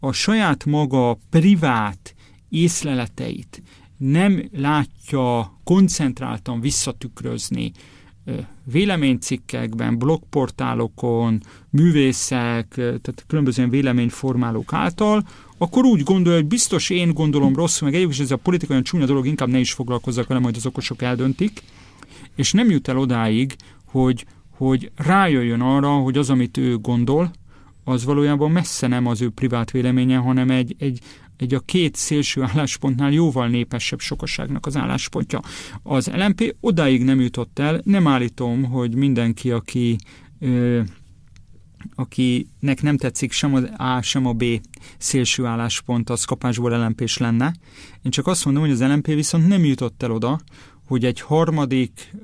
a 0.00 0.12
saját 0.12 0.64
maga 0.64 1.18
privát 1.30 2.14
észleleteit 2.48 3.62
nem 4.10 4.48
látja 4.56 5.52
koncentráltan 5.64 6.60
visszatükrözni 6.60 7.72
véleménycikkekben, 8.64 9.98
blogportálokon, 9.98 11.42
művészek, 11.70 12.68
tehát 12.74 13.24
különböző 13.26 13.68
véleményformálók 13.68 14.72
által, 14.72 15.26
akkor 15.58 15.84
úgy 15.84 16.02
gondolja, 16.02 16.38
hogy 16.38 16.48
biztos 16.48 16.90
én 16.90 17.12
gondolom 17.12 17.54
rosszul, 17.54 17.88
meg 17.88 17.96
egyébként 17.96 18.20
ez 18.20 18.30
a 18.30 18.36
politikai 18.36 18.70
olyan 18.70 18.84
csúnya 18.84 19.06
dolog, 19.06 19.26
inkább 19.26 19.48
ne 19.48 19.58
is 19.58 19.72
foglalkozzak 19.72 20.26
vele, 20.26 20.40
majd 20.40 20.56
az 20.56 20.66
okosok 20.66 21.02
eldöntik, 21.02 21.62
és 22.34 22.52
nem 22.52 22.70
jut 22.70 22.88
el 22.88 22.98
odáig, 22.98 23.56
hogy, 23.84 24.26
hogy 24.50 24.90
rájöjjön 24.96 25.60
arra, 25.60 25.90
hogy 25.90 26.18
az, 26.18 26.30
amit 26.30 26.56
ő 26.56 26.78
gondol, 26.78 27.30
az 27.84 28.04
valójában 28.04 28.50
messze 28.50 28.86
nem 28.86 29.06
az 29.06 29.22
ő 29.22 29.30
privát 29.30 29.70
véleménye, 29.70 30.16
hanem 30.16 30.50
egy, 30.50 30.76
egy 30.78 31.00
egy 31.44 31.54
a 31.54 31.60
két 31.60 31.96
szélső 31.96 32.42
álláspontnál 32.42 33.12
jóval 33.12 33.48
népesebb 33.48 34.00
sokaságnak 34.00 34.66
az 34.66 34.76
álláspontja. 34.76 35.40
Az 35.82 36.10
LMP 36.14 36.56
odáig 36.60 37.04
nem 37.04 37.20
jutott 37.20 37.58
el, 37.58 37.80
nem 37.84 38.06
állítom, 38.06 38.64
hogy 38.64 38.94
mindenki, 38.94 39.50
aki 39.50 39.96
ö, 40.38 40.80
akinek 41.94 42.82
nem 42.82 42.96
tetszik 42.96 43.32
sem 43.32 43.54
az 43.54 43.68
A, 43.76 44.00
sem 44.02 44.26
a 44.26 44.32
B 44.32 44.44
szélső 44.98 45.44
álláspont, 45.44 46.10
az 46.10 46.24
kapásból 46.24 46.78
lmp 46.78 47.04
lenne. 47.18 47.54
Én 48.02 48.10
csak 48.10 48.26
azt 48.26 48.44
mondom, 48.44 48.62
hogy 48.62 48.72
az 48.72 48.82
LMP 48.82 49.06
viszont 49.06 49.48
nem 49.48 49.64
jutott 49.64 50.02
el 50.02 50.10
oda, 50.10 50.40
hogy 50.86 51.04
egy 51.04 51.20
harmadik, 51.20 52.14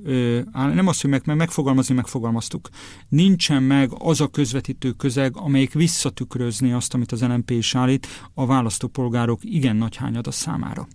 nem 0.52 0.86
azt, 0.86 1.00
hogy 1.00 1.10
meg, 1.10 1.22
meg 1.24 1.36
megfogalmazni 1.36 1.94
megfogalmaztuk, 1.94 2.68
nincsen 3.08 3.62
meg 3.62 3.90
az 3.98 4.20
a 4.20 4.26
közvetítő 4.26 4.90
közeg, 4.90 5.36
amelyik 5.36 5.72
visszatükrözni 5.72 6.72
azt, 6.72 6.94
amit 6.94 7.12
az 7.12 7.22
LNP 7.22 7.50
is 7.50 7.74
állít, 7.74 8.06
a 8.34 8.46
választópolgárok 8.46 9.40
igen 9.42 9.76
nagy 9.76 9.96
hányada 9.96 10.30
számára. 10.30 10.88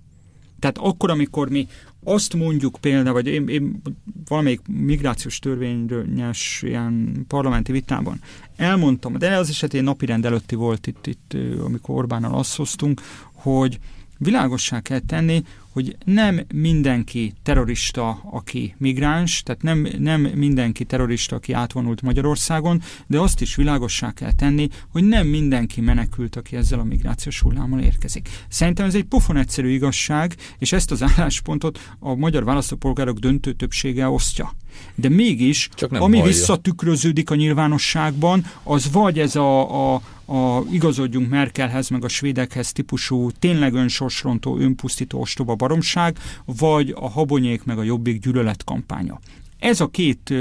Tehát 0.60 0.78
akkor, 0.78 1.10
amikor 1.10 1.50
mi 1.50 1.68
azt 2.04 2.34
mondjuk 2.34 2.78
például, 2.82 3.14
vagy 3.14 3.28
én, 3.28 3.48
én 3.48 3.82
valamelyik 4.28 4.62
migrációs 4.68 5.40
törvényes 5.40 6.62
ilyen 6.66 7.26
parlamenti 7.28 7.72
vitában 7.72 8.22
elmondtam, 8.56 9.18
de 9.18 9.38
az 9.38 9.50
esetén 9.50 9.84
napirend 9.84 10.26
előtti 10.26 10.56
volt 10.56 10.88
itt, 10.88 11.08
itt 11.08 11.38
amikor 11.66 11.96
Orbánnal 11.96 12.34
azt 12.38 12.56
hoztunk, 12.56 13.02
hogy 13.34 13.80
világossá 14.18 14.80
kell 14.80 15.00
tenni, 15.00 15.44
hogy 15.76 15.98
nem 16.06 16.42
mindenki 16.54 17.34
terrorista, 17.44 18.22
aki 18.32 18.76
migráns, 18.78 19.44
tehát 19.44 19.62
nem, 19.62 19.88
nem 20.00 20.22
mindenki 20.22 20.86
terrorista, 20.86 21.36
aki 21.36 21.54
átvonult 21.54 22.02
Magyarországon, 22.02 22.82
de 23.08 23.20
azt 23.20 23.42
is 23.42 23.56
világossá 23.56 24.12
kell 24.12 24.32
tenni, 24.32 24.68
hogy 24.92 25.04
nem 25.04 25.28
mindenki 25.28 25.82
menekült, 25.82 26.36
aki 26.36 26.56
ezzel 26.56 26.80
a 26.80 26.84
migrációs 26.84 27.42
hullámmal 27.42 27.80
érkezik. 27.80 28.30
Szerintem 28.50 28.86
ez 28.86 28.96
egy 28.96 29.04
pofon 29.04 29.38
egyszerű 29.38 29.70
igazság, 29.70 30.36
és 30.58 30.72
ezt 30.72 30.92
az 30.92 31.02
álláspontot 31.02 31.96
a 32.00 32.16
magyar 32.16 32.44
választópolgárok 32.44 33.18
döntő 33.18 33.54
többsége 33.54 34.10
osztja. 34.10 34.54
De 34.96 35.10
mégis, 35.10 35.70
ami 35.90 36.00
hallja. 36.00 36.24
visszatükröződik 36.24 37.30
a 37.30 37.36
nyilvánosságban, 37.36 38.46
az 38.64 38.92
vagy 38.92 39.20
ez 39.20 39.36
a, 39.36 39.94
a, 39.94 40.02
a 40.26 40.64
igazodjunk 40.72 41.30
Merkelhez, 41.30 41.90
meg 41.90 42.04
a 42.04 42.08
svédekhez 42.08 42.72
típusú, 42.72 43.32
tényleg 43.32 43.74
önsorsrontó, 43.74 44.58
önpusztító 44.58 45.20
ostoba 45.20 45.56
baromság, 45.68 46.18
vagy 46.46 46.94
a 46.96 47.10
habonyék 47.10 47.64
meg 47.64 47.78
a 47.78 47.84
jobbik 47.84 48.22
gyűlölet 48.22 48.64
kampánya. 48.64 49.20
Ez 49.60 49.82
a 49.82 49.88
két 49.88 50.34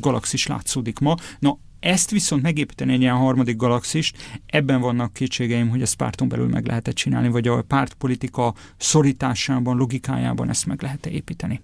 galaxis 0.00 0.46
látszódik 0.46 0.98
ma. 0.98 1.14
Na, 1.38 1.58
ezt 1.80 2.10
viszont 2.10 2.42
megépíteni 2.42 2.92
egy 2.92 3.00
ilyen 3.00 3.16
harmadik 3.16 3.56
galaxist, 3.56 4.16
ebben 4.46 4.80
vannak 4.80 5.12
kétségeim, 5.12 5.68
hogy 5.68 5.82
ezt 5.82 5.96
párton 5.96 6.28
belül 6.28 6.48
meg 6.48 6.66
lehet 6.66 6.88
-e 6.88 6.92
csinálni, 6.92 7.28
vagy 7.28 7.48
a 7.48 7.62
pártpolitika 7.62 8.54
szorításában, 8.76 9.76
logikájában 9.76 10.48
ezt 10.48 10.66
meg 10.66 10.82
lehet 10.82 11.06
-e 11.06 11.10
építeni. 11.10 11.60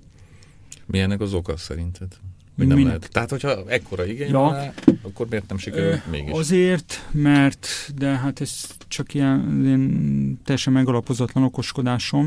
Milyennek 0.86 1.20
az 1.20 1.34
oka 1.34 1.56
szerinted? 1.56 2.08
Hogy 2.56 2.66
nem 2.66 2.84
lehet. 2.84 3.08
Tehát, 3.12 3.30
hogyha 3.30 3.64
ekkora 3.66 4.04
igény 4.04 4.28
ja. 4.28 4.38
van 4.38 4.72
akkor 5.02 5.26
miért 5.28 5.48
nem 5.48 5.58
sikerül 5.58 6.00
mégis? 6.10 6.32
Azért, 6.32 7.08
mert, 7.10 7.92
de 7.94 8.06
hát 8.06 8.40
ez 8.40 8.64
csak 8.88 9.14
ilyen, 9.14 9.60
ilyen 9.64 10.40
teljesen 10.44 10.72
megalapozatlan 10.72 11.44
okoskodásom, 11.44 12.26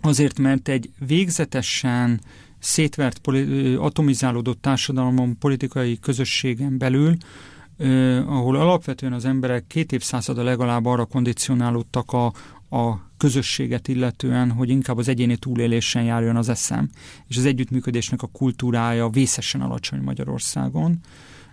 azért, 0.00 0.38
mert 0.38 0.68
egy 0.68 0.90
végzetesen 1.06 2.20
szétvert, 2.58 3.20
atomizálódott 3.78 4.62
társadalomon, 4.62 5.38
politikai 5.38 5.98
közösségen 5.98 6.78
belül, 6.78 7.16
ahol 8.26 8.56
alapvetően 8.56 9.12
az 9.12 9.24
emberek 9.24 9.66
két 9.66 9.92
évszázada 9.92 10.42
legalább 10.42 10.86
arra 10.86 11.04
kondicionálódtak 11.04 12.12
a, 12.12 12.26
a 12.76 13.04
közösséget 13.16 13.88
illetően, 13.88 14.50
hogy 14.50 14.68
inkább 14.68 14.98
az 14.98 15.08
egyéni 15.08 15.36
túlélésen 15.36 16.02
járjon 16.02 16.36
az 16.36 16.48
eszem, 16.48 16.90
és 17.28 17.36
az 17.36 17.44
együttműködésnek 17.44 18.22
a 18.22 18.26
kultúrája 18.32 19.08
vészesen 19.08 19.60
alacsony 19.60 20.00
Magyarországon. 20.00 20.98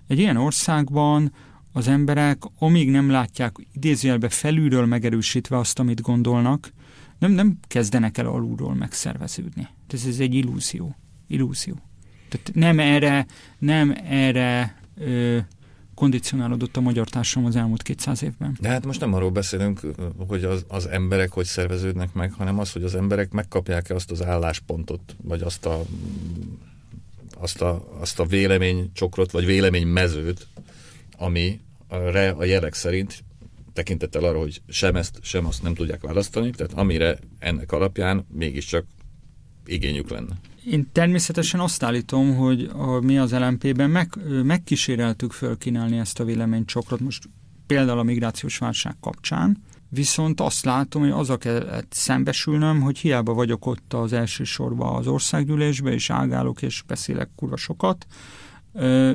Egy 0.07 0.19
ilyen 0.19 0.37
országban 0.37 1.33
az 1.71 1.87
emberek, 1.87 2.43
amíg 2.59 2.89
nem 2.89 3.09
látják 3.09 3.55
idézőjelbe 3.73 4.29
felülről 4.29 4.85
megerősítve 4.85 5.57
azt, 5.57 5.79
amit 5.79 6.01
gondolnak, 6.01 6.71
nem, 7.24 7.32
nem 7.32 7.57
kezdenek 7.67 8.17
el 8.17 8.26
alulról 8.26 8.76
megszerveződni. 8.76 9.67
Ez, 9.88 10.05
ez 10.05 10.19
egy 10.19 10.34
illúzió. 10.34 10.95
Illúzió. 11.28 11.76
Tehát 12.30 12.51
nem 12.53 12.80
erre, 12.80 13.26
nem 13.59 13.95
erre 14.03 14.82
ö, 14.97 15.38
kondicionálódott 15.95 16.78
a 16.78 16.82
magyar 16.82 17.09
társadalom 17.09 17.49
az 17.49 17.55
elmúlt 17.55 17.82
200 17.82 18.24
évben. 18.24 18.57
De 18.59 18.69
hát 18.69 18.86
most 18.86 18.99
nem 18.99 19.13
arról 19.13 19.30
beszélünk, 19.30 19.80
hogy 20.28 20.43
az, 20.43 20.65
az 20.67 20.88
emberek 20.88 21.32
hogy 21.32 21.45
szerveződnek 21.45 22.13
meg, 22.13 22.32
hanem 22.32 22.59
az, 22.59 22.71
hogy 22.71 22.84
az 22.84 22.95
emberek 22.95 23.32
megkapják-e 23.32 23.95
azt 23.95 24.11
az 24.11 24.24
álláspontot, 24.24 25.15
vagy 25.21 25.41
azt 25.41 25.65
a, 25.65 25.84
azt 27.36 27.61
a, 27.61 27.99
azt 27.99 28.19
a 28.19 28.26
véleménycsokrot, 28.26 29.32
vagy 29.32 29.45
véleménymezőt, 29.45 30.47
ami 31.17 31.59
a 32.38 32.43
jelek 32.43 32.74
szerint 32.74 33.24
tekintettel 33.74 34.24
arra, 34.24 34.39
hogy 34.39 34.61
sem 34.67 34.95
ezt, 34.95 35.19
sem 35.21 35.45
azt 35.45 35.63
nem 35.63 35.74
tudják 35.74 36.01
választani, 36.01 36.51
tehát 36.51 36.74
amire 36.74 37.17
ennek 37.39 37.71
alapján 37.71 38.26
mégiscsak 38.30 38.86
igényük 39.65 40.09
lenne. 40.09 40.39
Én 40.65 40.89
természetesen 40.91 41.59
azt 41.59 41.84
állítom, 41.84 42.36
hogy 42.36 42.69
a, 42.74 42.99
mi 42.99 43.17
az 43.17 43.32
LMP-ben 43.32 43.89
meg, 43.89 44.09
megkíséreltük 44.43 45.32
fölkínálni 45.32 45.97
ezt 45.97 46.19
a 46.19 46.24
véleménycsokrot, 46.24 46.99
most 46.99 47.30
például 47.67 47.99
a 47.99 48.03
migrációs 48.03 48.57
válság 48.57 48.95
kapcsán, 49.01 49.63
viszont 49.89 50.41
azt 50.41 50.65
látom, 50.65 51.01
hogy 51.01 51.11
az 51.11 51.30
a 51.30 51.38
kellett 51.38 51.93
szembesülnöm, 51.93 52.82
hogy 52.82 52.97
hiába 52.97 53.34
vagyok 53.34 53.65
ott 53.65 53.93
az 53.93 54.13
első 54.13 54.43
sorban 54.43 54.95
az 54.95 55.07
országgyűlésbe, 55.07 55.91
és 55.91 56.09
ágálok 56.09 56.61
és 56.61 56.84
beszélek 56.88 57.30
kurva 57.36 57.57
sokat, 57.57 58.05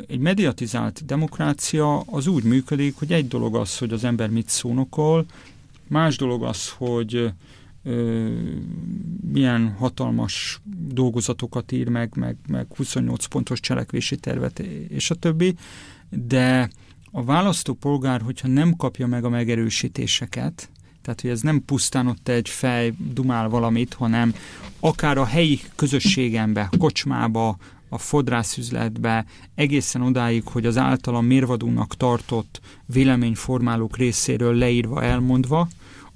egy 0.06 0.18
mediatizált 0.18 1.04
demokrácia 1.04 2.00
az 2.00 2.26
úgy 2.26 2.42
működik, 2.42 2.96
hogy 2.98 3.12
egy 3.12 3.28
dolog 3.28 3.56
az, 3.56 3.78
hogy 3.78 3.92
az 3.92 4.04
ember 4.04 4.30
mit 4.30 4.48
szónokol, 4.48 5.26
más 5.86 6.16
dolog 6.16 6.42
az, 6.42 6.70
hogy 6.70 7.32
milyen 9.32 9.74
hatalmas 9.78 10.60
dolgozatokat 10.88 11.72
ír 11.72 11.88
meg, 11.88 12.12
meg, 12.16 12.36
meg 12.48 12.66
28 12.76 13.26
pontos 13.26 13.60
cselekvési 13.60 14.16
tervet, 14.16 14.58
és 14.88 15.10
a 15.10 15.14
többi, 15.14 15.54
de 16.10 16.70
a 17.10 17.24
választópolgár, 17.24 18.20
hogyha 18.20 18.48
nem 18.48 18.76
kapja 18.76 19.06
meg 19.06 19.24
a 19.24 19.28
megerősítéseket, 19.28 20.70
tehát 21.02 21.20
hogy 21.20 21.30
ez 21.30 21.40
nem 21.40 21.64
pusztán 21.64 22.06
ott 22.06 22.28
egy 22.28 22.48
fej 22.48 22.92
dumál 23.12 23.48
valamit, 23.48 23.94
hanem 23.94 24.34
akár 24.80 25.18
a 25.18 25.24
helyi 25.24 25.60
közösségembe, 25.74 26.70
kocsmába, 26.78 27.56
a 27.88 27.98
fodrászüzletbe, 27.98 29.24
egészen 29.54 30.02
odáig, 30.02 30.42
hogy 30.44 30.66
az 30.66 30.76
általam 30.76 31.26
mérvadónak 31.26 31.96
tartott 31.96 32.60
véleményformálók 32.86 33.96
részéről 33.96 34.54
leírva, 34.54 35.02
elmondva, 35.02 35.68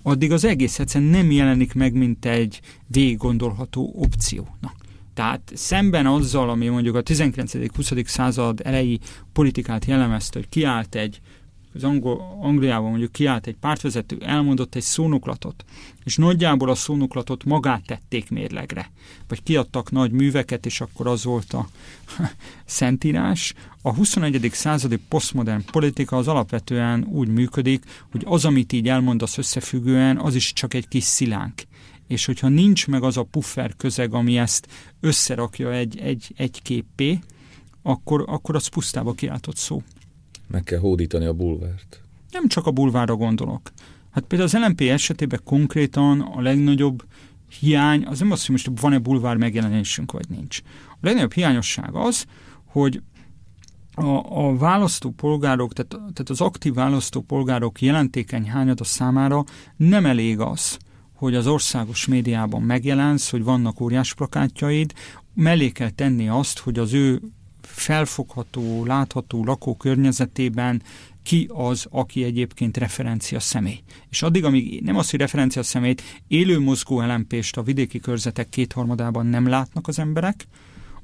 addig 0.03 0.33
az 0.33 0.45
egész 0.45 0.79
egyszerűen 0.79 1.11
nem 1.11 1.31
jelenik 1.31 1.75
meg, 1.75 1.93
mint 1.93 2.25
egy 2.25 2.61
végiggondolható 2.87 3.93
opció. 3.97 4.49
Na, 4.61 4.73
tehát 5.14 5.53
szemben 5.55 6.07
azzal, 6.07 6.51
ami 6.51 6.68
mondjuk 6.68 6.95
a 6.95 7.03
19.-20. 7.03 8.07
század 8.07 8.61
elejé 8.64 8.99
politikát 9.33 9.85
jellemezte, 9.85 10.39
hogy 10.39 10.49
kiállt 10.49 10.95
egy 10.95 11.20
az 11.75 11.85
Angol, 11.85 12.39
Angliában 12.41 12.91
mondjuk 12.91 13.12
kiállt 13.12 13.47
egy 13.47 13.57
pártvezető, 13.57 14.18
elmondott 14.20 14.75
egy 14.75 14.83
szónoklatot, 14.83 15.64
és 16.05 16.16
nagyjából 16.16 16.70
a 16.70 16.74
szónoklatot 16.74 17.44
magát 17.44 17.86
tették 17.86 18.30
mérlegre, 18.30 18.90
vagy 19.28 19.42
kiadtak 19.42 19.90
nagy 19.90 20.11
műveket, 20.11 20.66
és 20.66 20.80
akkor 20.80 21.07
az 21.07 21.24
volt 21.24 21.53
a 21.53 21.68
szentírás. 22.64 23.55
A 23.82 23.94
21. 23.94 24.50
századi 24.53 24.98
posztmodern 25.09 25.64
politika 25.72 26.16
az 26.16 26.28
alapvetően 26.28 27.05
úgy 27.05 27.28
működik, 27.28 27.84
hogy 28.11 28.22
az, 28.26 28.44
amit 28.44 28.72
így 28.72 28.88
elmondasz 28.88 29.38
összefüggően, 29.38 30.18
az 30.18 30.34
is 30.34 30.53
csak 30.53 30.74
egy 30.74 30.88
kis 30.88 31.05
szilánk 31.05 31.62
és 32.07 32.24
hogyha 32.24 32.48
nincs 32.48 32.86
meg 32.86 33.03
az 33.03 33.16
a 33.16 33.22
puffer 33.22 33.76
közeg, 33.76 34.14
ami 34.14 34.38
ezt 34.38 34.68
összerakja 35.00 35.72
egy, 35.72 35.98
egy, 35.98 36.32
egy 36.36 36.62
képpé, 36.62 37.18
akkor, 37.82 38.24
akkor 38.26 38.55
az 38.55 38.66
pusztába 38.66 39.12
kiáltott 39.12 39.57
szó. 39.57 39.82
Meg 40.48 40.62
kell 40.62 40.78
hódítani 40.78 41.24
a 41.24 41.32
bulvárt. 41.32 42.00
Nem 42.30 42.48
csak 42.48 42.66
a 42.66 42.70
bulvárra 42.70 43.16
gondolok. 43.16 43.72
Hát 44.12 44.24
például 44.24 44.50
az 44.54 44.66
LNP 44.66 44.80
esetében 44.80 45.40
konkrétan 45.44 46.20
a 46.20 46.40
legnagyobb 46.40 47.04
hiány, 47.60 48.06
az 48.06 48.18
nem 48.18 48.30
az, 48.30 48.40
hogy 48.40 48.50
most 48.50 48.70
van-e 48.80 48.98
bulvár 48.98 49.36
megjelenésünk, 49.36 50.12
vagy 50.12 50.28
nincs. 50.28 50.60
A 50.90 50.98
legnagyobb 51.00 51.32
hiányosság 51.32 51.94
az, 51.94 52.24
hogy 52.64 53.02
a, 53.94 54.46
a 54.46 54.56
választópolgárok, 54.56 55.72
tehát, 55.72 55.90
tehát 55.90 56.30
az 56.30 56.40
aktív 56.40 56.74
választópolgárok 56.74 57.80
jelentékeny 57.80 58.48
hányada 58.48 58.84
számára 58.84 59.44
nem 59.76 60.06
elég 60.06 60.40
az, 60.40 60.78
hogy 61.14 61.34
az 61.34 61.46
országos 61.46 62.06
médiában 62.06 62.62
megjelensz, 62.62 63.30
hogy 63.30 63.44
vannak 63.44 63.80
óriás 63.80 64.14
plakátjaid, 64.14 64.92
mellé 65.34 65.70
kell 65.70 65.90
tenni 65.90 66.28
azt, 66.28 66.58
hogy 66.58 66.78
az 66.78 66.92
ő 66.92 67.20
felfogható, 67.60 68.84
látható 68.84 69.44
lakókörnyezetében 69.44 70.82
ki 71.23 71.49
az, 71.53 71.87
aki 71.91 72.25
egyébként 72.25 72.77
referencia 72.77 73.41
személy. 73.41 73.81
És 74.11 74.23
addig, 74.23 74.45
amíg 74.45 74.83
nem 74.83 74.97
az, 74.97 75.11
hogy 75.11 75.20
referencia 75.20 75.62
személyt, 75.62 76.03
élő 76.29 76.59
mozgó 76.59 77.01
elempést 77.01 77.57
a 77.57 77.62
vidéki 77.62 78.01
körzetek 78.01 78.49
kétharmadában 78.49 79.27
nem 79.27 79.49
látnak 79.49 79.89
az 79.89 79.99
emberek, 79.99 80.47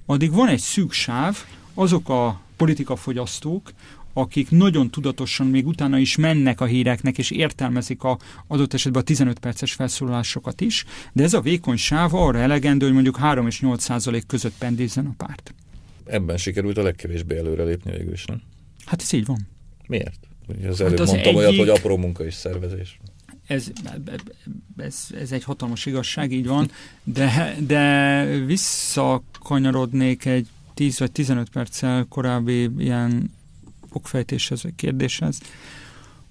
addig 0.07 0.33
van 0.33 0.49
egy 0.49 0.59
szűk 0.59 0.93
sáv, 0.93 1.37
azok 1.75 2.09
a 2.09 2.41
politikafogyasztók, 2.57 3.73
akik 4.13 4.51
nagyon 4.51 4.91
tudatosan 4.91 5.47
még 5.47 5.67
utána 5.67 5.99
is 5.99 6.17
mennek 6.17 6.61
a 6.61 6.65
híreknek, 6.65 7.19
és 7.19 7.31
értelmezik 7.31 8.03
a 8.03 8.19
adott 8.47 8.75
esetben 8.75 9.03
a 9.03 9.05
15 9.05 9.39
perces 9.39 9.73
felszólalásokat 9.73 10.61
is, 10.61 10.85
de 11.13 11.23
ez 11.23 11.35
a 11.35 11.41
vékony 11.41 11.77
sáv 11.77 12.15
arra 12.15 12.39
elegendő, 12.39 12.85
hogy 12.85 12.95
mondjuk 12.95 13.17
3 13.17 13.47
és 13.47 13.61
8 13.61 13.83
százalék 13.83 14.27
között 14.27 14.55
pendézzen 14.59 15.07
a 15.07 15.15
párt 15.17 15.55
ebben 16.09 16.37
sikerült 16.37 16.79
a 16.79 16.83
legkevésbé 16.83 17.37
előrelépni 17.37 17.91
végül 17.91 18.13
is, 18.13 18.25
nem? 18.25 18.43
Hát 18.85 19.03
ez 19.03 19.13
így 19.13 19.25
van. 19.25 19.49
Miért? 19.89 20.19
Ugye 20.49 20.69
az 20.69 20.81
előbb 20.81 20.99
hát 20.99 21.01
az 21.01 21.11
mondtam 21.11 21.35
egyik... 21.35 21.47
olyat, 21.47 21.57
hogy 21.57 21.69
apró 21.69 21.97
munka 21.97 22.25
és 22.25 22.35
szervezés. 22.35 23.01
Ez, 23.47 23.71
ez, 24.77 25.07
ez 25.21 25.33
egy 25.33 25.45
hatalmas 25.45 25.87
igazság, 25.87 26.33
így 26.33 26.47
van, 26.47 26.71
de, 27.05 27.57
de 27.67 28.25
visszakanyarodnék 28.25 30.25
egy 30.25 30.47
10 30.75 30.99
vagy 30.99 31.13
15 31.13 31.51
perccel 31.51 32.07
korábbi 32.09 32.71
ilyen 32.79 33.35
okfejtéshez 33.93 34.63
vagy 34.63 34.75
kérdéshez, 34.77 35.39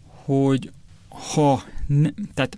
hogy 0.07 0.71
ha, 1.07 1.63
ne, 1.87 2.09
tehát 2.33 2.57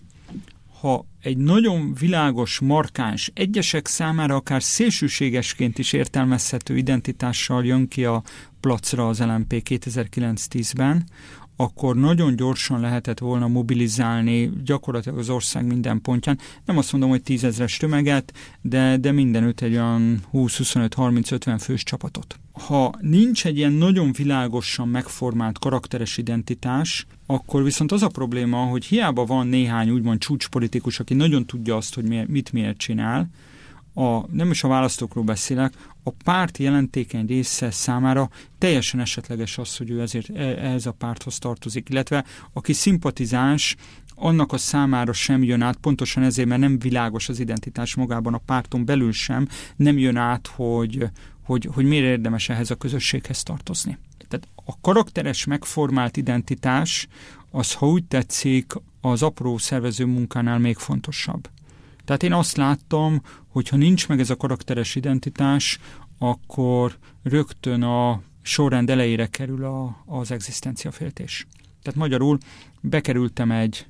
ha 0.82 1.06
egy 1.22 1.38
nagyon 1.38 1.94
világos, 2.00 2.60
markáns, 2.60 3.32
egyesek 3.34 3.88
számára 3.88 4.36
akár 4.36 4.64
szélsőségesként 4.64 5.78
is 5.78 5.94
értelmezhető 5.94 6.78
identitással 6.78 7.66
jön 7.66 7.88
ki 7.88 8.06
a 8.06 8.24
placra 8.60 9.08
az 9.08 9.20
LMP 9.20 9.62
2009-10-ben, 9.70 11.04
akkor 11.56 11.96
nagyon 11.96 12.36
gyorsan 12.36 12.80
lehetett 12.80 13.20
volna 13.20 13.48
mobilizálni 13.48 14.52
gyakorlatilag 14.64 15.18
az 15.18 15.30
ország 15.30 15.66
minden 15.66 16.02
pontján. 16.02 16.40
Nem 16.66 16.78
azt 16.78 16.92
mondom, 16.92 17.10
hogy 17.10 17.24
tízezres 17.24 17.78
tömeget, 17.78 18.34
de, 18.62 18.98
de 18.98 19.12
mindenütt 19.12 19.62
egy 19.62 19.74
olyan 19.74 20.24
20-25-30-50 20.34 21.58
fős 21.60 21.84
csapatot. 21.84 22.40
Ha 22.60 22.94
nincs 23.02 23.46
egy 23.46 23.58
ilyen 23.58 23.72
nagyon 23.72 24.12
világosan 24.12 24.88
megformált 24.88 25.60
karakteres 25.60 26.18
identitás, 26.18 27.06
akkor 27.26 27.64
viszont 27.64 27.92
az 27.92 28.04
a 28.04 28.08
probléma, 28.08 28.58
hogy 28.58 28.86
hiába 28.86 29.26
van 29.26 29.48
néhány 29.48 29.90
úgymond 29.90 30.20
csúcspolitikus, 30.20 31.00
aki 31.00 31.14
nagyon 31.14 31.46
tudja 31.46 31.76
azt, 31.76 31.96
hogy 31.96 32.28
mit 32.28 32.52
miért 32.52 32.78
csinál, 32.78 33.30
a, 33.94 34.26
nem 34.32 34.52
is 34.52 34.64
a 34.64 34.68
választókról 34.68 35.24
beszélek, 35.24 35.74
a 36.04 36.12
párt 36.24 36.58
jelentékeny 36.58 37.26
része 37.26 37.72
számára 37.72 38.30
teljesen 38.58 39.00
esetleges 39.00 39.58
az, 39.58 39.78
hogy 39.78 39.90
ő 39.90 40.02
ezért 40.02 40.30
e, 40.30 40.42
ehhez 40.42 40.86
a 40.86 40.92
párthoz 40.92 41.38
tartozik, 41.38 41.90
illetve 41.90 42.26
aki 42.54 42.74
szimpatizáns, 42.74 43.76
annak 44.16 44.54
a 44.54 44.58
számára 44.58 45.14
sem 45.14 45.44
jön 45.44 45.62
át, 45.62 45.78
pontosan 45.78 46.24
ezért, 46.24 46.48
mert 46.48 46.62
nem 46.62 46.80
világos 46.80 47.30
az 47.30 47.40
identitás 47.40 47.96
magában 47.96 48.34
a 48.34 48.42
párton 48.46 48.86
belül 48.86 49.12
sem, 49.12 49.48
nem 49.76 49.98
jön 49.98 50.16
át, 50.16 50.48
hogy, 50.48 51.10
hogy, 51.50 51.70
hogy 51.74 51.86
miért 51.86 52.06
érdemes 52.06 52.50
ehhez 52.50 52.72
a 52.72 52.76
közösséghez 52.76 53.44
tartozni. 53.44 53.98
Tehát 54.28 54.48
a 54.66 54.74
karakteres 54.82 55.46
megformált 55.46 56.18
identitás 56.18 57.08
az, 57.52 57.74
ha 57.74 57.88
úgy 57.88 58.04
tetszik, 58.06 58.74
az 59.02 59.24
apró 59.24 59.58
szervező 59.58 60.06
munkánál 60.06 60.60
még 60.60 60.78
fontosabb. 60.78 61.50
Tehát 62.06 62.24
én 62.24 62.34
azt 62.34 62.58
láttam, 62.58 63.22
hogy 63.48 63.70
ha 63.70 63.76
nincs 63.76 64.08
meg 64.08 64.20
ez 64.20 64.30
a 64.30 64.36
karakteres 64.36 64.96
identitás, 64.96 65.80
akkor 66.18 66.98
rögtön 67.24 67.84
a 67.84 68.22
sorrend 68.42 68.90
elejére 68.90 69.28
kerül 69.28 69.66
a, 69.66 70.04
az 70.06 70.32
egzisztenciaféltés. 70.32 71.48
Tehát 71.82 72.00
magyarul 72.00 72.38
bekerültem 72.82 73.52
egy 73.52 73.86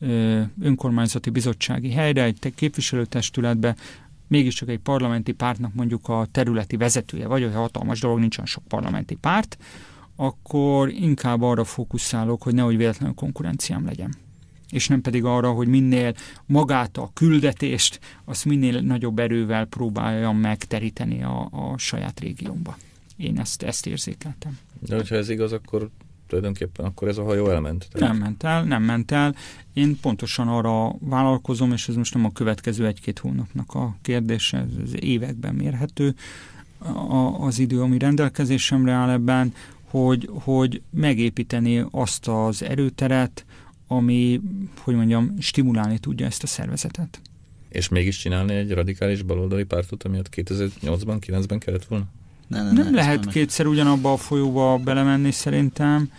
ö, 0.00 0.42
önkormányzati 0.60 1.30
bizottsági 1.30 1.90
helyre, 1.90 2.22
egy 2.22 2.52
képviselőtestületbe, 2.54 3.76
mégiscsak 4.28 4.68
egy 4.68 4.78
parlamenti 4.78 5.32
pártnak 5.32 5.74
mondjuk 5.74 6.08
a 6.08 6.26
területi 6.30 6.76
vezetője 6.76 7.26
vagy, 7.26 7.42
hogy 7.42 7.54
hatalmas 7.54 8.00
dolog, 8.00 8.18
nincsen 8.18 8.46
sok 8.46 8.64
parlamenti 8.68 9.14
párt, 9.14 9.58
akkor 10.16 10.88
inkább 10.88 11.42
arra 11.42 11.64
fókuszálok, 11.64 12.42
hogy 12.42 12.54
nehogy 12.54 12.76
véletlenül 12.76 13.14
konkurenciám 13.14 13.84
legyen 13.84 14.14
és 14.70 14.88
nem 14.88 15.00
pedig 15.00 15.24
arra, 15.24 15.52
hogy 15.52 15.68
minél 15.68 16.14
magát 16.46 16.96
a 16.96 17.10
küldetést, 17.14 18.00
azt 18.24 18.44
minél 18.44 18.80
nagyobb 18.80 19.18
erővel 19.18 19.64
próbáljam 19.64 20.36
megteríteni 20.36 21.22
a, 21.22 21.48
a 21.50 21.78
saját 21.78 22.20
régiómba. 22.20 22.76
Én 23.16 23.38
ezt, 23.38 23.62
ezt 23.62 23.86
érzékeltem. 23.86 24.58
De 24.80 24.94
hogyha 24.94 25.14
ez 25.14 25.28
igaz, 25.28 25.52
akkor 25.52 25.90
tulajdonképpen 26.26 26.86
akkor 26.86 27.08
ez 27.08 27.18
a 27.18 27.24
hajó 27.24 27.48
elment. 27.48 27.88
Tehát... 27.92 28.08
Nem 28.08 28.18
ment 28.20 28.42
el, 28.42 28.64
nem 28.64 28.82
ment 28.82 29.10
el. 29.10 29.34
Én 29.72 30.00
pontosan 30.00 30.48
arra 30.48 30.96
vállalkozom, 31.00 31.72
és 31.72 31.88
ez 31.88 31.94
most 31.94 32.14
nem 32.14 32.24
a 32.24 32.32
következő 32.32 32.86
egy-két 32.86 33.18
hónapnak 33.18 33.74
a 33.74 33.96
kérdése, 34.02 34.66
ez 34.84 34.90
években 34.94 35.54
mérhető 35.54 36.14
a, 37.08 37.44
az 37.44 37.58
idő, 37.58 37.82
ami 37.82 37.98
rendelkezésemre 37.98 38.92
áll 38.92 39.10
ebben, 39.10 39.54
hogy, 39.84 40.30
hogy 40.32 40.82
megépíteni 40.90 41.84
azt 41.90 42.28
az 42.28 42.62
erőteret, 42.62 43.44
ami, 43.86 44.40
hogy 44.80 44.94
mondjam, 44.94 45.34
stimulálni 45.38 45.98
tudja 45.98 46.26
ezt 46.26 46.42
a 46.42 46.46
szervezetet. 46.46 47.20
És 47.68 47.88
mégis 47.88 48.18
csinálni 48.18 48.54
egy 48.54 48.72
radikális 48.72 49.22
baloldali 49.22 49.64
pártot, 49.64 50.02
amiatt 50.02 50.28
2008-ban, 50.36 51.18
9-ben 51.26 51.58
kellett 51.58 51.84
volna? 51.84 52.06
Ne, 52.46 52.62
ne, 52.62 52.72
ne, 52.72 52.82
nem 52.82 52.94
lehet 52.94 53.20
nem 53.20 53.32
kétszer 53.32 53.66
ugyanabba 53.66 54.12
a 54.12 54.16
folyóba 54.16 54.78
belemenni 54.78 55.30
szerintem. 55.30 56.10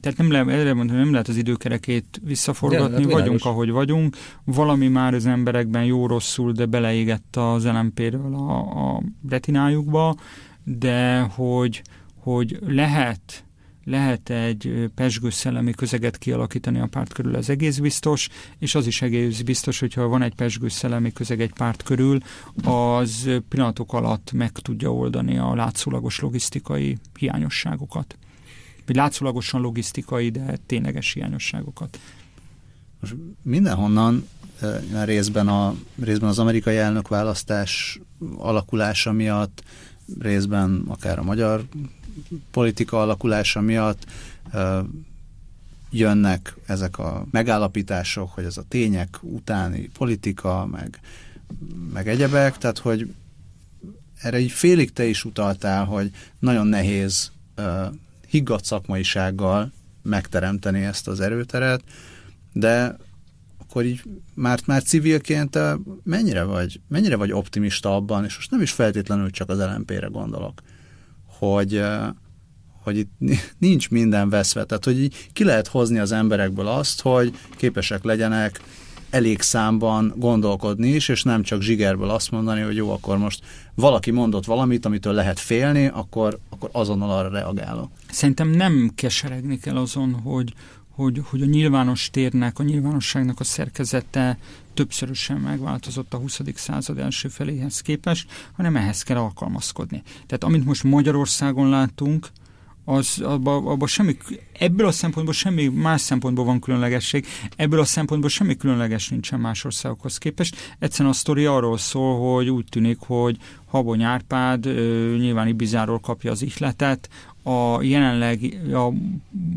Tehát 0.00 0.18
nem 0.18 0.30
lehet, 0.30 0.48
erre 0.48 0.74
mondom, 0.74 0.96
nem 0.96 1.10
lehet 1.10 1.28
az 1.28 1.36
időkerekét 1.36 2.20
visszaforgatni, 2.22 3.04
de, 3.04 3.12
vagyunk, 3.12 3.44
ahogy 3.44 3.70
vagyunk. 3.70 4.16
Valami 4.44 4.88
már 4.88 5.14
az 5.14 5.26
emberekben 5.26 5.84
jó-rosszul, 5.84 6.52
de 6.52 6.66
beleégett 6.66 7.36
az 7.36 7.66
LMP-ről 7.66 8.34
a, 8.34 8.58
a 8.58 9.02
retinájukba, 9.28 10.16
de 10.64 11.20
hogy, 11.20 11.82
hogy 12.20 12.58
lehet 12.66 13.44
lehet 13.88 14.30
egy 14.30 14.90
pesgő 14.94 15.30
szellemi 15.30 15.72
közeget 15.72 16.18
kialakítani 16.18 16.78
a 16.78 16.86
párt 16.86 17.12
körül, 17.12 17.34
az 17.34 17.50
egész 17.50 17.78
biztos, 17.78 18.28
és 18.58 18.74
az 18.74 18.86
is 18.86 19.02
egész 19.02 19.40
biztos, 19.40 19.80
hogyha 19.80 20.06
van 20.06 20.22
egy 20.22 20.34
pesgő 20.34 20.68
szellemi 20.68 21.12
közeg 21.12 21.40
egy 21.40 21.52
párt 21.52 21.82
körül, 21.82 22.18
az 22.64 23.30
pillanatok 23.48 23.92
alatt 23.92 24.32
meg 24.32 24.52
tudja 24.52 24.94
oldani 24.94 25.38
a 25.38 25.54
látszólagos 25.54 26.20
logisztikai 26.20 26.98
hiányosságokat. 27.18 28.16
Vagy 28.86 28.96
látszólagosan 28.96 29.60
logisztikai, 29.60 30.30
de 30.30 30.58
tényleges 30.66 31.12
hiányosságokat. 31.12 31.98
Most 33.00 33.14
mindenhonnan 33.42 34.28
részben, 35.04 35.48
a, 35.48 35.74
részben 36.02 36.28
az 36.28 36.38
amerikai 36.38 36.76
elnökválasztás 36.76 38.00
alakulása 38.36 39.12
miatt, 39.12 39.62
részben 40.18 40.84
akár 40.88 41.18
a 41.18 41.22
magyar 41.22 41.64
politika 42.50 43.00
alakulása 43.00 43.60
miatt 43.60 44.06
jönnek 45.90 46.54
ezek 46.66 46.98
a 46.98 47.26
megállapítások, 47.30 48.30
hogy 48.30 48.44
ez 48.44 48.56
a 48.56 48.64
tények 48.68 49.18
utáni 49.20 49.90
politika, 49.98 50.66
meg, 50.66 51.00
meg 51.92 52.08
egyebek, 52.08 52.58
tehát 52.58 52.78
hogy 52.78 53.14
erre 54.22 54.36
egy 54.36 54.50
félig 54.50 54.92
te 54.92 55.04
is 55.04 55.24
utaltál, 55.24 55.84
hogy 55.84 56.10
nagyon 56.38 56.66
nehéz 56.66 57.32
uh, 57.56 57.64
higgadt 58.26 58.64
szakmaisággal 58.64 59.72
megteremteni 60.02 60.84
ezt 60.84 61.08
az 61.08 61.20
erőteret, 61.20 61.82
de 62.52 62.96
akkor 63.58 63.84
így 63.84 64.02
már, 64.34 64.60
már 64.66 64.82
civilként 64.82 65.58
mennyire 66.04 66.42
vagy, 66.42 66.80
mennyire 66.88 67.16
vagy 67.16 67.32
optimista 67.32 67.94
abban, 67.94 68.24
és 68.24 68.36
most 68.36 68.50
nem 68.50 68.60
is 68.60 68.70
feltétlenül 68.70 69.30
csak 69.30 69.48
az 69.48 69.58
LMP-re 69.58 70.06
gondolok, 70.06 70.62
hogy, 71.38 71.82
hogy 72.82 72.96
itt 72.96 73.10
nincs 73.58 73.90
minden 73.90 74.28
veszve. 74.28 74.64
Tehát, 74.64 74.84
hogy 74.84 75.28
ki 75.32 75.44
lehet 75.44 75.66
hozni 75.66 75.98
az 75.98 76.12
emberekből 76.12 76.66
azt, 76.66 77.00
hogy 77.00 77.38
képesek 77.56 78.04
legyenek 78.04 78.60
elég 79.10 79.40
számban 79.40 80.14
gondolkodni 80.16 80.88
is, 80.88 81.08
és 81.08 81.22
nem 81.22 81.42
csak 81.42 81.62
zsigerből 81.62 82.10
azt 82.10 82.30
mondani, 82.30 82.60
hogy 82.60 82.76
jó, 82.76 82.90
akkor 82.90 83.18
most 83.18 83.44
valaki 83.74 84.10
mondott 84.10 84.44
valamit, 84.44 84.84
amitől 84.84 85.12
lehet 85.12 85.38
félni, 85.38 85.86
akkor, 85.86 86.38
akkor 86.50 86.68
azonnal 86.72 87.10
arra 87.10 87.28
reagálok. 87.28 87.90
Szerintem 88.10 88.48
nem 88.48 88.90
keseregni 88.94 89.58
kell 89.58 89.76
azon, 89.76 90.12
hogy, 90.12 90.52
hogy, 90.98 91.22
hogy 91.24 91.42
a 91.42 91.46
nyilvános 91.46 92.10
térnek, 92.10 92.58
a 92.58 92.62
nyilvánosságnak 92.62 93.40
a 93.40 93.44
szerkezete 93.44 94.38
többszörösen 94.74 95.36
megváltozott 95.36 96.14
a 96.14 96.16
20. 96.16 96.40
század 96.54 96.98
első 96.98 97.28
feléhez 97.28 97.80
képest, 97.80 98.30
hanem 98.56 98.76
ehhez 98.76 99.02
kell 99.02 99.16
alkalmazkodni. 99.16 100.02
Tehát 100.26 100.44
amit 100.44 100.64
most 100.64 100.84
Magyarországon 100.84 101.68
látunk, 101.68 102.28
az 102.84 103.20
abban 103.20 103.66
abba 103.66 103.86
semmi, 103.86 104.16
ebből 104.58 104.86
a 104.86 104.90
szempontból 104.90 105.34
semmi 105.34 105.66
más 105.68 106.00
szempontból 106.00 106.44
van 106.44 106.60
különlegesség, 106.60 107.26
ebből 107.56 107.80
a 107.80 107.84
szempontból 107.84 108.30
semmi 108.30 108.56
különleges 108.56 109.08
nincsen 109.08 109.40
más 109.40 109.64
országokhoz 109.64 110.18
képest. 110.18 110.76
Egyszerűen 110.78 111.10
a 111.10 111.16
sztori 111.16 111.44
arról 111.44 111.78
szól, 111.78 112.34
hogy 112.36 112.50
úgy 112.50 112.64
tűnik, 112.70 112.98
hogy 112.98 113.36
Habony 113.66 114.02
Árpád 114.02 114.64
nyilván 115.18 115.48
Ibizáról 115.48 116.00
kapja 116.00 116.30
az 116.30 116.42
ihletet, 116.42 117.08
a 117.42 117.82
jelenleg 117.82 118.58
a 118.72 118.92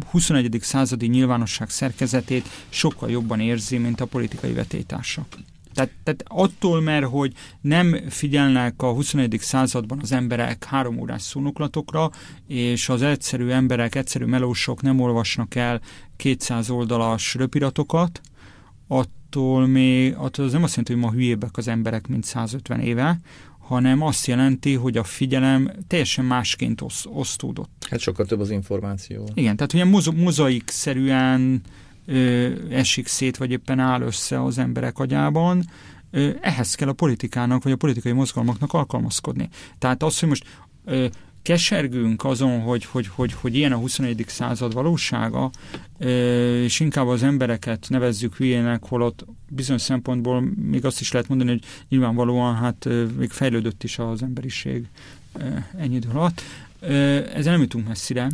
21. 0.09 0.57
századi 0.61 1.07
nyilvánosság 1.07 1.69
szerkezetét 1.69 2.47
sokkal 2.69 3.09
jobban 3.09 3.39
érzi, 3.39 3.77
mint 3.77 4.01
a 4.01 4.05
politikai 4.05 4.53
vetétársak. 4.53 5.25
Tehát, 5.73 5.91
tehát 6.03 6.23
attól, 6.27 6.81
mert 6.81 7.05
hogy 7.05 7.33
nem 7.61 8.09
figyelnek 8.09 8.81
a 8.81 8.93
21. 8.93 9.37
században 9.39 9.99
az 10.01 10.11
emberek 10.11 10.63
három 10.63 10.99
órás 10.99 11.21
szónoklatokra, 11.21 12.11
és 12.47 12.89
az 12.89 13.01
egyszerű 13.01 13.49
emberek, 13.49 13.95
egyszerű 13.95 14.25
melósok 14.25 14.81
nem 14.81 14.99
olvasnak 14.99 15.55
el 15.55 15.81
200 16.15 16.69
oldalas 16.69 17.35
röpiratokat, 17.35 18.21
attól 18.87 19.67
még, 19.67 20.13
attól 20.17 20.45
az 20.45 20.51
nem 20.51 20.63
azt 20.63 20.75
jelenti, 20.75 20.93
hogy 20.93 21.01
ma 21.01 21.11
hülyébbek 21.11 21.57
az 21.57 21.67
emberek, 21.67 22.07
mint 22.07 22.23
150 22.23 22.79
éve, 22.79 23.19
hanem 23.71 24.01
azt 24.01 24.27
jelenti, 24.27 24.73
hogy 24.73 24.97
a 24.97 25.03
figyelem 25.03 25.71
teljesen 25.87 26.25
másként 26.25 26.81
osz, 26.81 27.05
osztódott. 27.09 27.85
Hát 27.89 27.99
sokkal 27.99 28.25
több 28.25 28.39
az 28.39 28.49
információ. 28.49 29.29
Igen, 29.33 29.55
tehát 29.55 29.73
ugye 29.73 29.85
moz, 29.85 30.05
mozaik-szerűen 30.05 31.61
ö, 32.05 32.49
esik 32.69 33.07
szét, 33.07 33.37
vagy 33.37 33.51
éppen 33.51 33.79
áll 33.79 34.01
össze 34.01 34.43
az 34.43 34.57
emberek 34.57 34.99
agyában, 34.99 35.65
ö, 36.11 36.29
ehhez 36.41 36.75
kell 36.75 36.87
a 36.87 36.93
politikának, 36.93 37.63
vagy 37.63 37.71
a 37.71 37.75
politikai 37.75 38.11
mozgalmaknak 38.11 38.73
alkalmazkodni. 38.73 39.49
Tehát 39.79 40.03
az, 40.03 40.19
hogy 40.19 40.29
most 40.29 40.45
ö, 40.85 41.05
kesergünk 41.41 42.23
azon, 42.23 42.61
hogy, 42.61 42.85
hogy, 42.85 43.07
hogy, 43.07 43.33
hogy 43.33 43.55
ilyen 43.55 43.71
a 43.71 43.77
21. 43.77 44.23
század 44.27 44.73
valósága, 44.73 45.49
és 46.63 46.79
inkább 46.79 47.07
az 47.07 47.23
embereket 47.23 47.85
nevezzük 47.89 48.35
hülyének, 48.35 48.83
holott 48.85 49.25
bizonyos 49.55 49.81
szempontból 49.81 50.41
még 50.55 50.85
azt 50.85 51.01
is 51.01 51.11
lehet 51.11 51.27
mondani, 51.27 51.49
hogy 51.49 51.63
nyilvánvalóan 51.89 52.55
hát 52.55 52.87
még 53.17 53.29
fejlődött 53.29 53.83
is 53.83 53.99
az 53.99 54.23
emberiség 54.23 54.87
ennyi 55.77 55.95
idő 55.95 56.09
alatt. 56.13 56.41
Ezzel 57.33 57.51
nem 57.51 57.61
jutunk 57.61 57.87
messzire, 57.87 58.27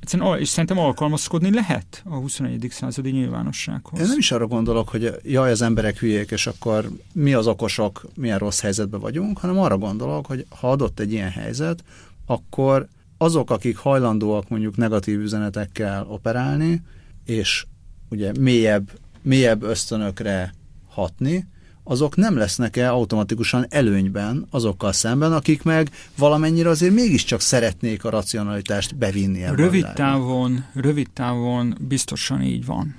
Egyszerűen, 0.00 0.38
és 0.38 0.48
szerintem 0.48 0.78
alkalmazkodni 0.78 1.50
lehet 1.50 2.02
a 2.04 2.14
21. 2.14 2.66
századi 2.70 3.10
nyilvánossághoz. 3.10 4.00
Én 4.00 4.06
nem 4.06 4.18
is 4.18 4.32
arra 4.32 4.46
gondolok, 4.46 4.88
hogy 4.88 5.14
jaj, 5.22 5.50
az 5.50 5.62
emberek 5.62 5.98
hülyék, 5.98 6.30
és 6.30 6.46
akkor 6.46 6.90
mi 7.12 7.34
az 7.34 7.46
okosok, 7.46 8.06
milyen 8.14 8.38
rossz 8.38 8.60
helyzetben 8.60 9.00
vagyunk, 9.00 9.38
hanem 9.38 9.58
arra 9.58 9.78
gondolok, 9.78 10.26
hogy 10.26 10.46
ha 10.48 10.70
adott 10.70 11.00
egy 11.00 11.12
ilyen 11.12 11.30
helyzet, 11.30 11.84
akkor 12.26 12.88
azok, 13.18 13.50
akik 13.50 13.76
hajlandóak 13.76 14.48
mondjuk 14.48 14.76
negatív 14.76 15.20
üzenetekkel 15.20 16.06
operálni, 16.08 16.82
és 17.24 17.66
ugye 18.08 18.32
mélyebb, 18.40 18.90
mélyebb 19.22 19.62
ösztönökre 19.62 20.54
hatni, 20.96 21.46
azok 21.84 22.16
nem 22.16 22.36
lesznek-e 22.36 22.90
automatikusan 22.90 23.66
előnyben 23.68 24.46
azokkal 24.50 24.92
szemben, 24.92 25.32
akik 25.32 25.62
meg 25.62 25.90
valamennyire 26.18 26.68
azért 26.68 26.94
mégiscsak 26.94 27.40
szeretnék 27.40 28.04
a 28.04 28.10
racionalitást 28.10 28.96
bevinni 28.96 29.42
ebbe 29.42 29.56
rövid 29.56 29.92
távon, 29.94 30.64
rövid 30.74 31.10
távon 31.10 31.76
biztosan 31.80 32.42
így 32.42 32.66
van. 32.66 32.96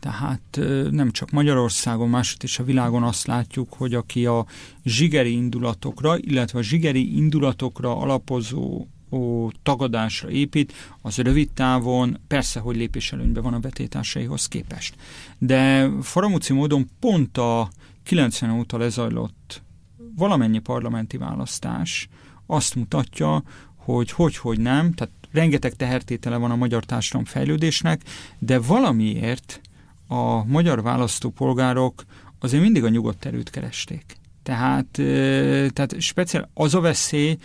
Tehát 0.00 0.60
nem 0.90 1.10
csak 1.10 1.30
Magyarországon, 1.30 2.08
máshogy 2.08 2.44
is 2.44 2.58
a 2.58 2.64
világon 2.64 3.02
azt 3.02 3.26
látjuk, 3.26 3.72
hogy 3.72 3.94
aki 3.94 4.26
a 4.26 4.46
zsigeri 4.84 5.32
indulatokra, 5.32 6.18
illetve 6.18 6.58
a 6.58 6.62
zsigeri 6.62 7.16
indulatokra 7.16 7.96
alapozó 7.96 8.86
ó, 9.12 9.50
tagadásra 9.62 10.30
épít, 10.30 10.72
az 11.02 11.16
rövid 11.16 11.50
távon 11.50 12.18
persze, 12.26 12.60
hogy 12.60 12.76
lépéselőnybe 12.76 13.40
van 13.40 13.54
a 13.54 13.58
betétásaihoz 13.58 14.48
képest. 14.48 14.94
De 15.38 15.90
faramúci 16.00 16.52
módon 16.52 16.88
pont 17.00 17.38
a 17.38 17.70
90 18.02 18.50
óta 18.50 18.78
lezajlott 18.78 19.62
valamennyi 20.16 20.58
parlamenti 20.58 21.16
választás 21.16 22.08
azt 22.46 22.74
mutatja, 22.74 23.42
hogy 23.76 24.10
hogy-hogy 24.10 24.60
nem, 24.60 24.92
tehát 24.92 25.14
rengeteg 25.32 25.74
tehertétele 25.74 26.36
van 26.36 26.50
a 26.50 26.56
magyar 26.56 26.84
társadalom 26.84 27.26
fejlődésnek, 27.26 28.02
de 28.38 28.58
valamiért 28.58 29.60
a 30.08 30.44
magyar 30.44 30.82
választópolgárok 30.82 32.04
azért 32.38 32.62
mindig 32.62 32.84
a 32.84 32.88
nyugodt 32.88 33.24
erőt 33.24 33.50
keresték. 33.50 34.16
Tehát, 34.42 34.86
tehát 35.72 35.94
speciál 35.98 36.50
az 36.54 36.74
a 36.74 36.80
veszély, 36.80 37.38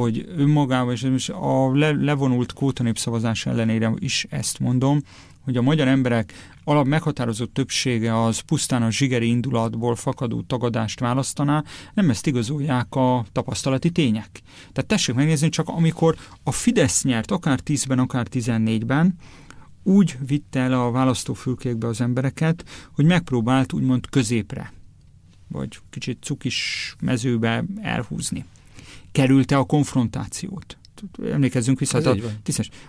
hogy 0.00 0.24
önmagában, 0.36 0.94
és 0.94 1.28
a 1.28 1.74
levonult 1.76 2.52
kóta 2.52 2.92
ellenére 3.44 3.92
is 3.98 4.26
ezt 4.30 4.58
mondom, 4.58 5.00
hogy 5.44 5.56
a 5.56 5.62
magyar 5.62 5.88
emberek 5.88 6.32
alap 6.64 6.86
meghatározott 6.86 7.54
többsége 7.54 8.22
az 8.22 8.38
pusztán 8.38 8.82
a 8.82 8.90
zsigeri 8.90 9.28
indulatból 9.28 9.96
fakadó 9.96 10.42
tagadást 10.42 11.00
választaná, 11.00 11.64
nem 11.94 12.10
ezt 12.10 12.26
igazolják 12.26 12.94
a 12.94 13.24
tapasztalati 13.32 13.90
tények. 13.90 14.40
Tehát 14.72 14.86
tessék 14.86 15.14
megnézni, 15.14 15.48
csak 15.48 15.68
amikor 15.68 16.16
a 16.42 16.52
Fidesz 16.52 17.02
nyert, 17.02 17.30
akár 17.30 17.60
10-ben, 17.64 17.98
akár 17.98 18.26
14-ben, 18.30 19.14
úgy 19.82 20.16
vitte 20.26 20.60
el 20.60 20.72
a 20.72 20.90
választófülkékbe 20.90 21.86
az 21.86 22.00
embereket, 22.00 22.64
hogy 22.94 23.04
megpróbált 23.04 23.72
úgymond 23.72 24.08
középre, 24.10 24.72
vagy 25.48 25.78
kicsit 25.90 26.22
cukis 26.22 26.94
mezőbe 27.00 27.64
elhúzni. 27.80 28.44
Kerülte 29.14 29.56
a 29.56 29.64
konfrontációt 29.64 30.76
emlékezzünk 31.32 31.78
vissza, 31.78 31.98
a 31.98 32.16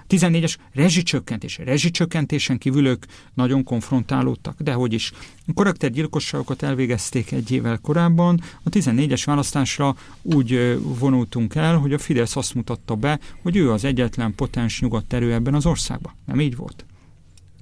14-es 0.09 0.55
rezsicsökkentés. 0.73 1.57
Rezsicsökkentésen 1.57 2.57
kívül 2.57 2.87
ők 2.87 3.05
nagyon 3.33 3.63
konfrontálódtak, 3.63 4.61
de 4.61 4.73
hogy 4.73 4.93
is. 4.93 5.11
Karaktergyilkosságokat 5.53 6.63
elvégezték 6.63 7.31
egy 7.31 7.51
évvel 7.51 7.77
korábban, 7.77 8.41
a 8.63 8.69
14-es 8.69 9.21
választásra 9.25 9.95
úgy 10.21 10.79
vonultunk 10.81 11.55
el, 11.55 11.77
hogy 11.77 11.93
a 11.93 11.97
Fidesz 11.97 12.35
azt 12.35 12.53
mutatta 12.53 12.95
be, 12.95 13.19
hogy 13.41 13.55
ő 13.55 13.71
az 13.71 13.83
egyetlen 13.83 14.35
potens 14.35 14.81
nyugodt 14.81 15.13
erő 15.13 15.33
ebben 15.33 15.53
az 15.53 15.65
országban. 15.65 16.13
Nem 16.25 16.41
így 16.41 16.55
volt? 16.55 16.85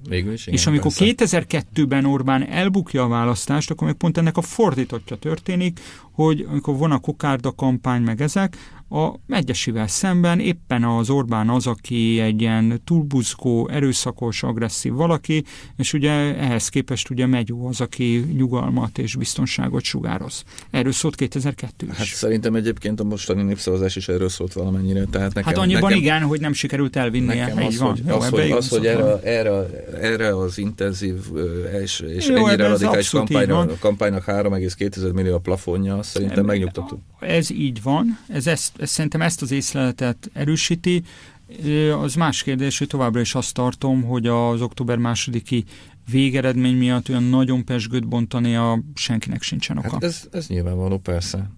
Végül 0.08 0.32
is, 0.32 0.42
igen, 0.42 0.58
és 0.58 0.66
amikor 0.66 0.92
persze. 0.96 1.44
2002-ben 1.44 2.04
Orbán 2.04 2.46
elbukja 2.46 3.02
a 3.02 3.08
választást, 3.08 3.70
akkor 3.70 3.86
még 3.86 3.96
pont 3.96 4.18
ennek 4.18 4.36
a 4.36 4.42
fordítottja 4.42 5.16
történik, 5.16 5.80
hogy 6.10 6.46
amikor 6.48 6.76
von 6.76 6.90
a 6.90 6.98
kokárda 6.98 7.52
kampány 7.52 8.02
meg 8.02 8.20
ezek, 8.20 8.56
a 8.88 9.14
Megyesivel 9.26 9.86
szemben 9.86 10.40
éppen 10.40 10.84
az 10.84 11.10
Orbán 11.10 11.48
az, 11.48 11.66
aki 11.66 12.20
egy 12.20 12.40
ilyen 12.40 12.80
túlbuzgó, 12.84 13.68
erőszakos, 13.68 14.42
agresszív 14.42 14.92
valaki, 14.92 15.44
és 15.76 15.92
ugye 15.92 16.10
ehhez 16.36 16.68
képest 16.68 17.10
ugye 17.10 17.26
Megyó 17.26 17.66
az, 17.66 17.80
aki 17.80 18.24
nyugalmat 18.36 18.98
és 18.98 19.16
biztonságot 19.16 19.82
sugároz. 19.82 20.44
Erről 20.70 20.92
szólt 20.92 21.14
2002 21.14 21.82
is. 21.82 21.96
Hát 21.96 22.06
szerintem 22.06 22.54
egyébként 22.54 23.00
a 23.00 23.04
mostani 23.04 23.42
népszavazás 23.42 23.96
is 23.96 24.08
erről 24.08 24.28
szólt 24.28 24.52
valamennyire. 24.52 25.04
Tehát 25.04 25.34
nekem, 25.34 25.52
hát 25.52 25.62
annyiban 25.62 25.82
nekem, 25.82 25.98
igen, 25.98 26.22
hogy 26.22 26.40
nem 26.40 26.52
sikerült 26.52 26.96
elvinnie. 26.96 27.46
Nekem 27.46 27.66
az, 27.66 27.78
van. 27.78 27.90
hogy, 27.90 28.02
Jó, 28.06 28.16
az, 28.16 28.28
hogy, 28.28 28.50
az, 28.50 28.68
hogy 28.68 28.86
erre, 28.86 29.20
erre, 29.22 29.66
erre 30.00 30.36
az 30.36 30.58
intenzív 30.58 31.14
és, 31.82 32.00
és 32.00 32.28
Jó, 32.28 32.46
ennyire 32.46 32.68
radikális 32.68 33.08
kampánynak, 33.08 33.78
kampánynak 33.78 34.24
3,2 34.26 35.12
millió 35.12 35.34
a 35.34 35.38
plafonja, 35.38 36.02
szerintem 36.02 36.44
megnyugtató. 36.44 37.02
Ez 37.20 37.50
így 37.50 37.82
van, 37.82 38.18
ez 38.28 38.46
ezt 38.46 38.72
ez 38.83 38.83
szerintem 38.88 39.22
ezt 39.22 39.42
az 39.42 39.50
észleletet 39.50 40.30
erősíti. 40.32 41.02
Az 42.02 42.14
más 42.14 42.42
kérdés, 42.42 42.78
hogy 42.78 42.86
továbbra 42.86 43.20
is 43.20 43.34
azt 43.34 43.54
tartom, 43.54 44.02
hogy 44.02 44.26
az 44.26 44.60
október 44.60 44.96
másodiki 44.96 45.64
végeredmény 46.10 46.76
miatt 46.76 47.08
olyan 47.08 47.22
nagyon 47.22 47.64
pesgőt 47.64 48.08
bontani 48.08 48.56
a 48.56 48.82
senkinek 48.94 49.42
sincsen 49.42 49.78
oka. 49.78 49.90
Hát 49.90 50.04
ez, 50.04 50.28
ez 50.32 50.46
nyilvánvaló, 50.46 50.98
persze. 50.98 51.50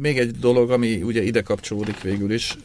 Még 0.00 0.18
egy 0.18 0.30
dolog, 0.30 0.70
ami 0.70 1.02
ugye 1.02 1.22
ide 1.22 1.42
kapcsolódik 1.42 2.00
végül 2.00 2.32
is, 2.32 2.56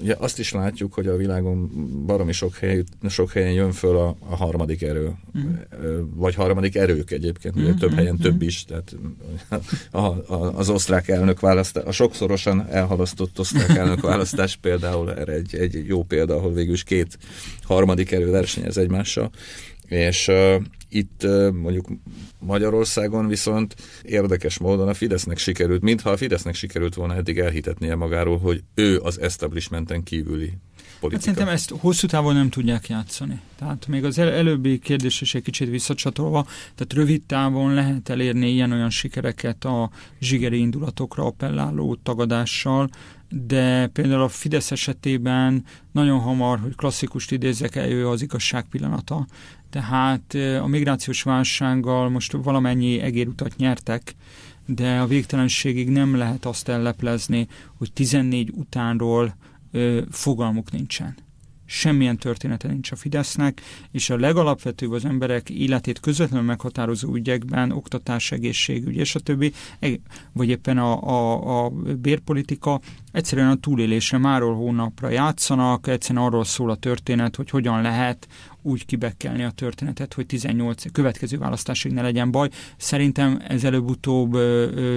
ugye 0.00 0.14
azt 0.18 0.38
is 0.38 0.52
látjuk, 0.52 0.94
hogy 0.94 1.06
a 1.06 1.16
világon 1.16 1.70
baromi 2.06 2.32
sok, 2.32 2.54
hely, 2.54 2.84
sok 3.08 3.32
helyen 3.32 3.52
jön 3.52 3.72
föl 3.72 3.96
a, 3.96 4.16
a 4.28 4.36
harmadik 4.36 4.82
erő, 4.82 5.12
mm. 5.38 5.54
vagy 6.14 6.34
harmadik 6.34 6.76
erők 6.76 7.10
egyébként, 7.10 7.56
ugye 7.56 7.72
mm, 7.72 7.76
több 7.76 7.94
helyen 7.94 8.14
mm. 8.14 8.22
több 8.22 8.42
is, 8.42 8.64
tehát 8.64 8.96
a, 9.90 9.98
a, 10.34 10.52
az 10.56 10.68
osztrák 10.68 11.08
elnök 11.08 11.40
választás, 11.40 11.84
a 11.84 11.92
sokszorosan 11.92 12.66
elhalasztott 12.70 13.38
osztrák 13.38 13.76
elnök 13.76 14.00
választás 14.00 14.56
például 14.56 15.14
erre 15.14 15.32
egy, 15.32 15.54
egy 15.54 15.86
jó 15.86 16.02
példa, 16.02 16.36
ahol 16.36 16.52
végül 16.52 16.74
is 16.74 16.84
két 16.84 17.18
harmadik 17.62 18.12
erő 18.12 18.30
versenyez 18.30 18.78
egymással, 18.78 19.30
és 19.86 20.30
itt 20.88 21.26
mondjuk 21.52 21.86
Magyarországon 22.38 23.28
viszont 23.28 23.74
érdekes 24.02 24.58
módon 24.58 24.88
a 24.88 24.94
Fidesznek 24.94 25.38
sikerült, 25.38 25.82
mintha 25.82 26.10
a 26.10 26.16
Fidesznek 26.16 26.54
sikerült 26.54 26.94
volna 26.94 27.14
eddig 27.14 27.38
elhitetnie 27.38 27.94
magáról, 27.94 28.38
hogy 28.38 28.62
ő 28.74 28.98
az 28.98 29.20
establishmenten 29.20 30.02
kívüli 30.02 30.52
politika. 31.00 31.10
Hát 31.10 31.20
szerintem 31.20 31.48
ezt 31.48 31.70
hosszú 31.80 32.06
távon 32.06 32.34
nem 32.34 32.48
tudják 32.48 32.88
játszani. 32.88 33.40
Tehát 33.58 33.86
még 33.86 34.04
az 34.04 34.18
el- 34.18 34.32
előbbi 34.32 34.78
kérdés 34.78 35.20
is 35.20 35.34
egy 35.34 35.42
kicsit 35.42 35.68
visszacsatolva, 35.68 36.46
tehát 36.74 36.92
rövid 36.92 37.22
távon 37.22 37.74
lehet 37.74 38.08
elérni 38.08 38.50
ilyen-olyan 38.50 38.90
sikereket 38.90 39.64
a 39.64 39.90
zsigeri 40.20 40.58
indulatokra 40.58 41.24
appelláló 41.24 41.94
tagadással, 42.02 42.88
de 43.28 43.86
például 43.86 44.22
a 44.22 44.28
Fidesz 44.28 44.70
esetében 44.70 45.64
nagyon 45.92 46.18
hamar, 46.18 46.58
hogy 46.58 46.74
klasszikust 46.74 47.32
idézek, 47.32 47.76
eljő 47.76 48.08
az 48.08 48.22
igazság 48.22 48.64
pillanata. 48.70 49.26
Tehát 49.70 50.34
a 50.62 50.66
migrációs 50.66 51.22
válsággal 51.22 52.08
most 52.08 52.32
valamennyi 52.32 53.00
egérutat 53.00 53.56
nyertek, 53.56 54.14
de 54.66 54.98
a 54.98 55.06
végtelenségig 55.06 55.88
nem 55.88 56.16
lehet 56.16 56.44
azt 56.44 56.68
elleplezni, 56.68 57.46
hogy 57.78 57.92
14 57.92 58.52
utánról 58.54 59.36
ö, 59.70 60.02
fogalmuk 60.10 60.70
nincsen. 60.70 61.16
Semmilyen 61.70 62.16
története 62.16 62.68
nincs 62.68 62.90
a 62.92 62.96
Fidesznek, 62.96 63.60
és 63.90 64.10
a 64.10 64.16
legalapvetőbb 64.16 64.92
az 64.92 65.04
emberek 65.04 65.50
életét 65.50 66.00
közvetlenül 66.00 66.46
meghatározó 66.46 67.14
ügyekben, 67.14 67.70
oktatás, 67.70 68.32
egészségügy 68.32 68.96
és 68.96 69.14
a 69.14 69.20
többi, 69.20 69.52
vagy 70.32 70.48
éppen 70.48 70.78
a, 70.78 71.02
a, 71.02 71.64
a 71.64 71.70
bérpolitika 72.00 72.80
egyszerűen 73.12 73.50
a 73.50 73.56
túlélésre 73.56 74.18
máról 74.18 74.54
hónapra 74.54 75.08
játszanak, 75.08 75.86
egyszerűen 75.86 76.24
arról 76.24 76.44
szól 76.44 76.70
a 76.70 76.76
történet, 76.76 77.36
hogy 77.36 77.50
hogyan 77.50 77.82
lehet 77.82 78.28
úgy 78.62 78.86
kibekkelni 78.86 79.42
a 79.42 79.50
történetet, 79.50 80.14
hogy 80.14 80.26
18 80.26 80.92
következő 80.92 81.38
választásig 81.38 81.92
ne 81.92 82.02
legyen 82.02 82.30
baj. 82.30 82.48
Szerintem 82.76 83.42
ez 83.48 83.64
előbb-utóbb 83.64 84.36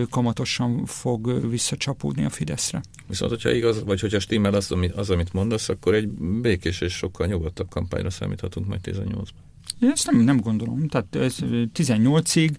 kamatosan 0.09 0.86
fog 0.86 1.49
visszacsapódni 1.49 2.26
a 2.26 2.30
Fideszre. 2.30 2.82
Viszont, 3.07 3.32
hogyha 3.32 3.51
igaz, 3.51 3.84
vagy 3.84 3.99
hogyha 3.99 4.20
stimmel 4.20 4.53
az, 4.53 4.76
az, 4.95 5.09
amit 5.09 5.34
mondasz, 5.34 5.70
akkor 5.70 5.93
egy 5.93 6.07
békés 6.41 6.82
és 6.82 6.93
sokkal 6.93 7.28
nyugodtabb 7.28 7.70
kampányra 7.70 8.09
számíthatunk 8.09 8.68
majd 8.68 8.82
18-ban. 8.84 9.51
Én 9.82 9.89
ezt 9.89 10.11
nem, 10.11 10.21
nem 10.21 10.39
gondolom. 10.39 10.88
Tehát 10.88 11.15
ez 11.15 11.36
18-ig 11.73 12.51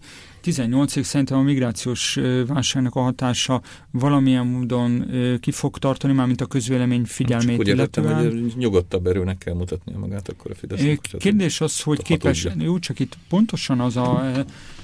18-ig 0.45 1.03
szerintem 1.03 1.39
a 1.39 1.43
migrációs 1.43 2.19
válságnak 2.47 2.95
a 2.95 3.01
hatása 3.01 3.63
valamilyen 3.91 4.47
módon 4.47 5.11
ki 5.41 5.51
fog 5.51 5.79
tartani, 5.79 6.13
már 6.13 6.27
mint 6.27 6.41
a 6.41 6.47
közvélemény 6.47 7.05
figyelmét 7.05 7.57
Csak 7.57 7.67
illetően. 7.67 8.15
hogy 8.15 8.53
nyugodtabb 8.57 9.07
erőnek 9.07 9.39
kell 9.39 9.55
mutatnia 9.55 9.99
magát 9.99 10.29
akkor 10.29 10.51
a 10.51 10.55
Fidesz. 10.55 10.99
Kérdés 11.19 11.61
az, 11.61 11.81
hogy 11.81 12.03
képes, 12.03 12.47
jó, 12.59 12.79
csak 12.79 12.99
itt 12.99 13.17
pontosan 13.29 13.81
az 13.81 13.97
a, 13.97 14.33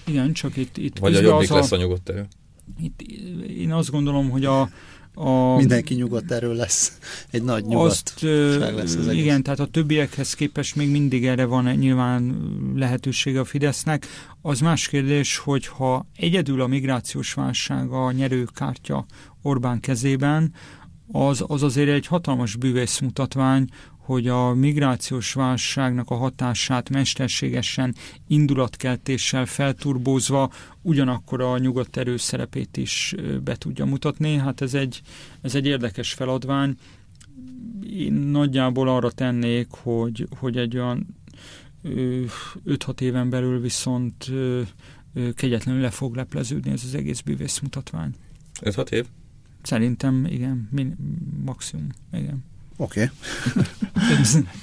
igen, 0.07 0.33
csak 0.33 0.57
itt, 0.57 0.77
itt 0.77 0.99
Vagy 0.99 1.15
a 1.15 1.21
jobbik 1.21 1.49
lesz 1.49 1.73
a, 1.73 1.77
a 1.77 1.79
nyugodt 1.79 2.09
erő. 2.09 2.27
Itt, 2.81 3.03
én 3.49 3.73
azt 3.73 3.91
gondolom, 3.91 4.31
hogy 4.31 4.45
a, 4.45 4.69
a, 5.19 5.57
Mindenki 5.57 5.95
nyugodt 5.95 6.33
erről 6.33 6.55
lesz. 6.55 6.99
Egy 7.31 7.43
nagy 7.43 7.65
nyugodt 7.65 7.91
azt, 7.91 8.21
lesz 8.21 8.95
az 8.97 9.09
egész. 9.09 9.23
Igen, 9.23 9.43
tehát 9.43 9.61
a 9.61 9.67
többiekhez 9.67 10.35
képest 10.35 10.77
még 10.77 10.91
mindig 10.91 11.27
erre 11.27 11.45
van 11.45 11.65
nyilván 11.65 12.37
lehetősége 12.75 13.41
a 13.41 13.45
Fidesznek. 13.45 14.07
Az 14.43 14.61
más 14.61 14.89
kérdés, 14.89 15.37
hogy 15.37 15.67
ha 15.67 16.07
egyedül 16.17 16.61
a 16.61 16.67
migrációs 16.67 17.33
válság 17.33 17.91
a 17.91 18.13
nyerőkártya 18.13 19.07
Orbán 19.43 19.81
kezében, 19.81 20.53
az, 21.13 21.45
az 21.47 21.63
azért 21.63 21.89
egy 21.89 22.07
hatalmas 22.07 22.57
bűvészmutatvány, 22.57 23.69
hogy 24.09 24.29
a 24.29 24.55
migrációs 24.55 25.33
válságnak 25.33 26.11
a 26.11 26.15
hatását 26.15 26.91
mesterségesen 26.91 27.95
indulatkeltéssel 28.27 29.47
felturbózva 29.47 30.53
ugyanakkor 30.83 31.41
a 31.41 31.59
nyugodt 31.59 31.97
erő 31.97 32.17
szerepét 32.17 32.77
is 32.77 33.15
be 33.45 33.57
tudja 33.57 33.85
mutatni. 33.85 34.37
Hát 34.37 34.61
ez 34.61 34.75
egy, 34.75 35.03
ez 35.41 35.55
egy 35.55 35.67
érdekes 35.67 36.13
feladvány. 36.13 36.75
Én 37.91 38.13
nagyjából 38.13 38.89
arra 38.89 39.11
tennék, 39.11 39.67
hogy, 39.71 40.29
hogy 40.39 40.57
egy 40.57 40.77
olyan 40.77 41.07
5-6 41.85 43.01
éven 43.01 43.31
belül 43.31 43.61
viszont 43.61 44.31
kegyetlenül 45.35 45.81
le 45.81 45.91
fog 45.91 46.15
lepleződni 46.15 46.71
ez 46.71 46.83
az 46.85 46.95
egész 46.95 47.21
bűvész 47.21 47.59
mutatvány. 47.59 48.15
5-6 48.61 48.91
év? 48.91 49.07
Szerintem 49.63 50.27
igen, 50.27 50.69
min, 50.71 50.97
maximum, 51.45 51.87
igen. 52.13 52.45
Oké. 52.79 53.11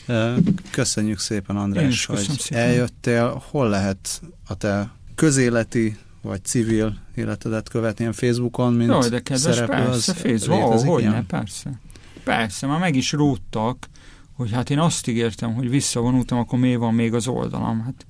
Okay. 0.08 0.44
Köszönjük 0.72 1.20
szépen, 1.20 1.56
András, 1.56 2.06
hogy 2.06 2.30
szépen. 2.38 2.64
eljöttél. 2.64 3.44
Hol 3.50 3.70
lehet 3.70 4.22
a 4.48 4.56
te 4.56 4.90
közéleti 5.16 5.98
vagy 6.22 6.44
civil 6.44 6.98
életedet 7.16 7.70
követni 7.70 8.00
ilyen 8.00 8.14
Facebookon, 8.14 8.74
mint 8.74 8.90
Jó, 8.90 9.00
de 9.00 9.20
kedves, 9.20 9.42
szereplő, 9.56 9.76
persze, 9.76 10.12
az 10.12 10.18
Facebook, 10.18 10.64
oh, 10.64 10.86
hogy 10.86 11.04
ne, 11.04 11.24
persze. 11.24 11.80
Persze, 12.24 12.68
már 12.68 12.80
meg 12.80 12.96
is 12.96 13.12
róttak, 13.12 13.88
hogy 14.34 14.52
hát 14.52 14.70
én 14.70 14.80
azt 14.80 15.08
ígértem, 15.08 15.54
hogy 15.54 15.70
visszavonultam, 15.70 16.38
akkor 16.38 16.60
mi 16.60 16.76
van 16.76 16.94
még 16.94 17.14
az 17.14 17.28
oldalam? 17.28 17.82
Hát 17.82 18.06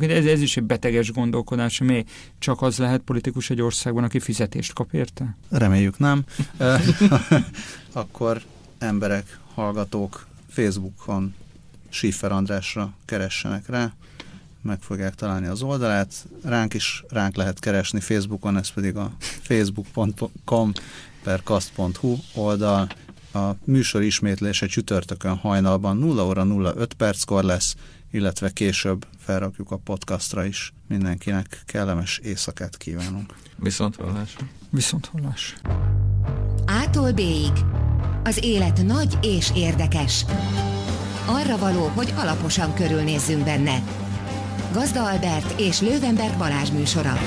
ez, 0.00 0.26
ez 0.26 0.40
is 0.40 0.56
egy 0.56 0.64
beteges 0.64 1.12
gondolkodás, 1.12 1.78
mi 1.78 2.04
csak 2.38 2.62
az 2.62 2.78
lehet 2.78 3.00
politikus 3.00 3.50
egy 3.50 3.60
országban, 3.60 4.04
aki 4.04 4.20
fizetést 4.20 4.72
kap 4.72 4.92
érte? 4.92 5.36
Reméljük 5.48 5.98
nem. 5.98 6.24
akkor 7.92 8.42
emberek, 8.78 9.38
hallgatók 9.54 10.26
Facebookon 10.48 11.34
Schiffer 11.88 12.32
Andrásra 12.32 12.92
keressenek 13.04 13.68
rá, 13.68 13.92
meg 14.62 14.80
fogják 14.80 15.14
találni 15.14 15.46
az 15.46 15.62
oldalát. 15.62 16.26
Ránk 16.42 16.74
is 16.74 17.04
ránk 17.08 17.36
lehet 17.36 17.58
keresni 17.58 18.00
Facebookon, 18.00 18.56
ez 18.56 18.68
pedig 18.68 18.96
a 18.96 19.12
facebook.com 19.18 20.72
per 21.22 21.42
kast.hu 21.42 22.16
oldal. 22.34 22.88
A 23.34 23.50
műsor 23.64 24.02
ismétlése 24.02 24.66
csütörtökön 24.66 25.36
hajnalban 25.36 25.96
0 25.96 26.24
óra 26.24 26.46
05 26.46 26.94
perckor 26.94 27.44
lesz, 27.44 27.74
illetve 28.12 28.50
később 28.50 29.06
felrakjuk 29.18 29.70
a 29.70 29.76
podcastra 29.76 30.44
is. 30.44 30.72
Mindenkinek 30.88 31.62
kellemes 31.66 32.18
éjszakát 32.18 32.76
kívánunk. 32.76 33.34
Viszont 33.56 33.96
hallás. 33.96 34.36
Viszont 34.70 35.06
hallás. 35.06 35.54
Ától 36.66 37.12
B-ig. 37.12 37.52
Az 38.24 38.44
élet 38.44 38.84
nagy 38.84 39.18
és 39.22 39.50
érdekes. 39.54 40.24
Arra 41.26 41.58
való, 41.58 41.86
hogy 41.86 42.12
alaposan 42.16 42.74
körülnézzünk 42.74 43.44
benne. 43.44 43.82
Gazda 44.72 45.04
Albert 45.04 45.60
és 45.60 45.80
Lővenberg 45.80 46.38
Balázs 46.38 46.70
műsora. 46.70 47.18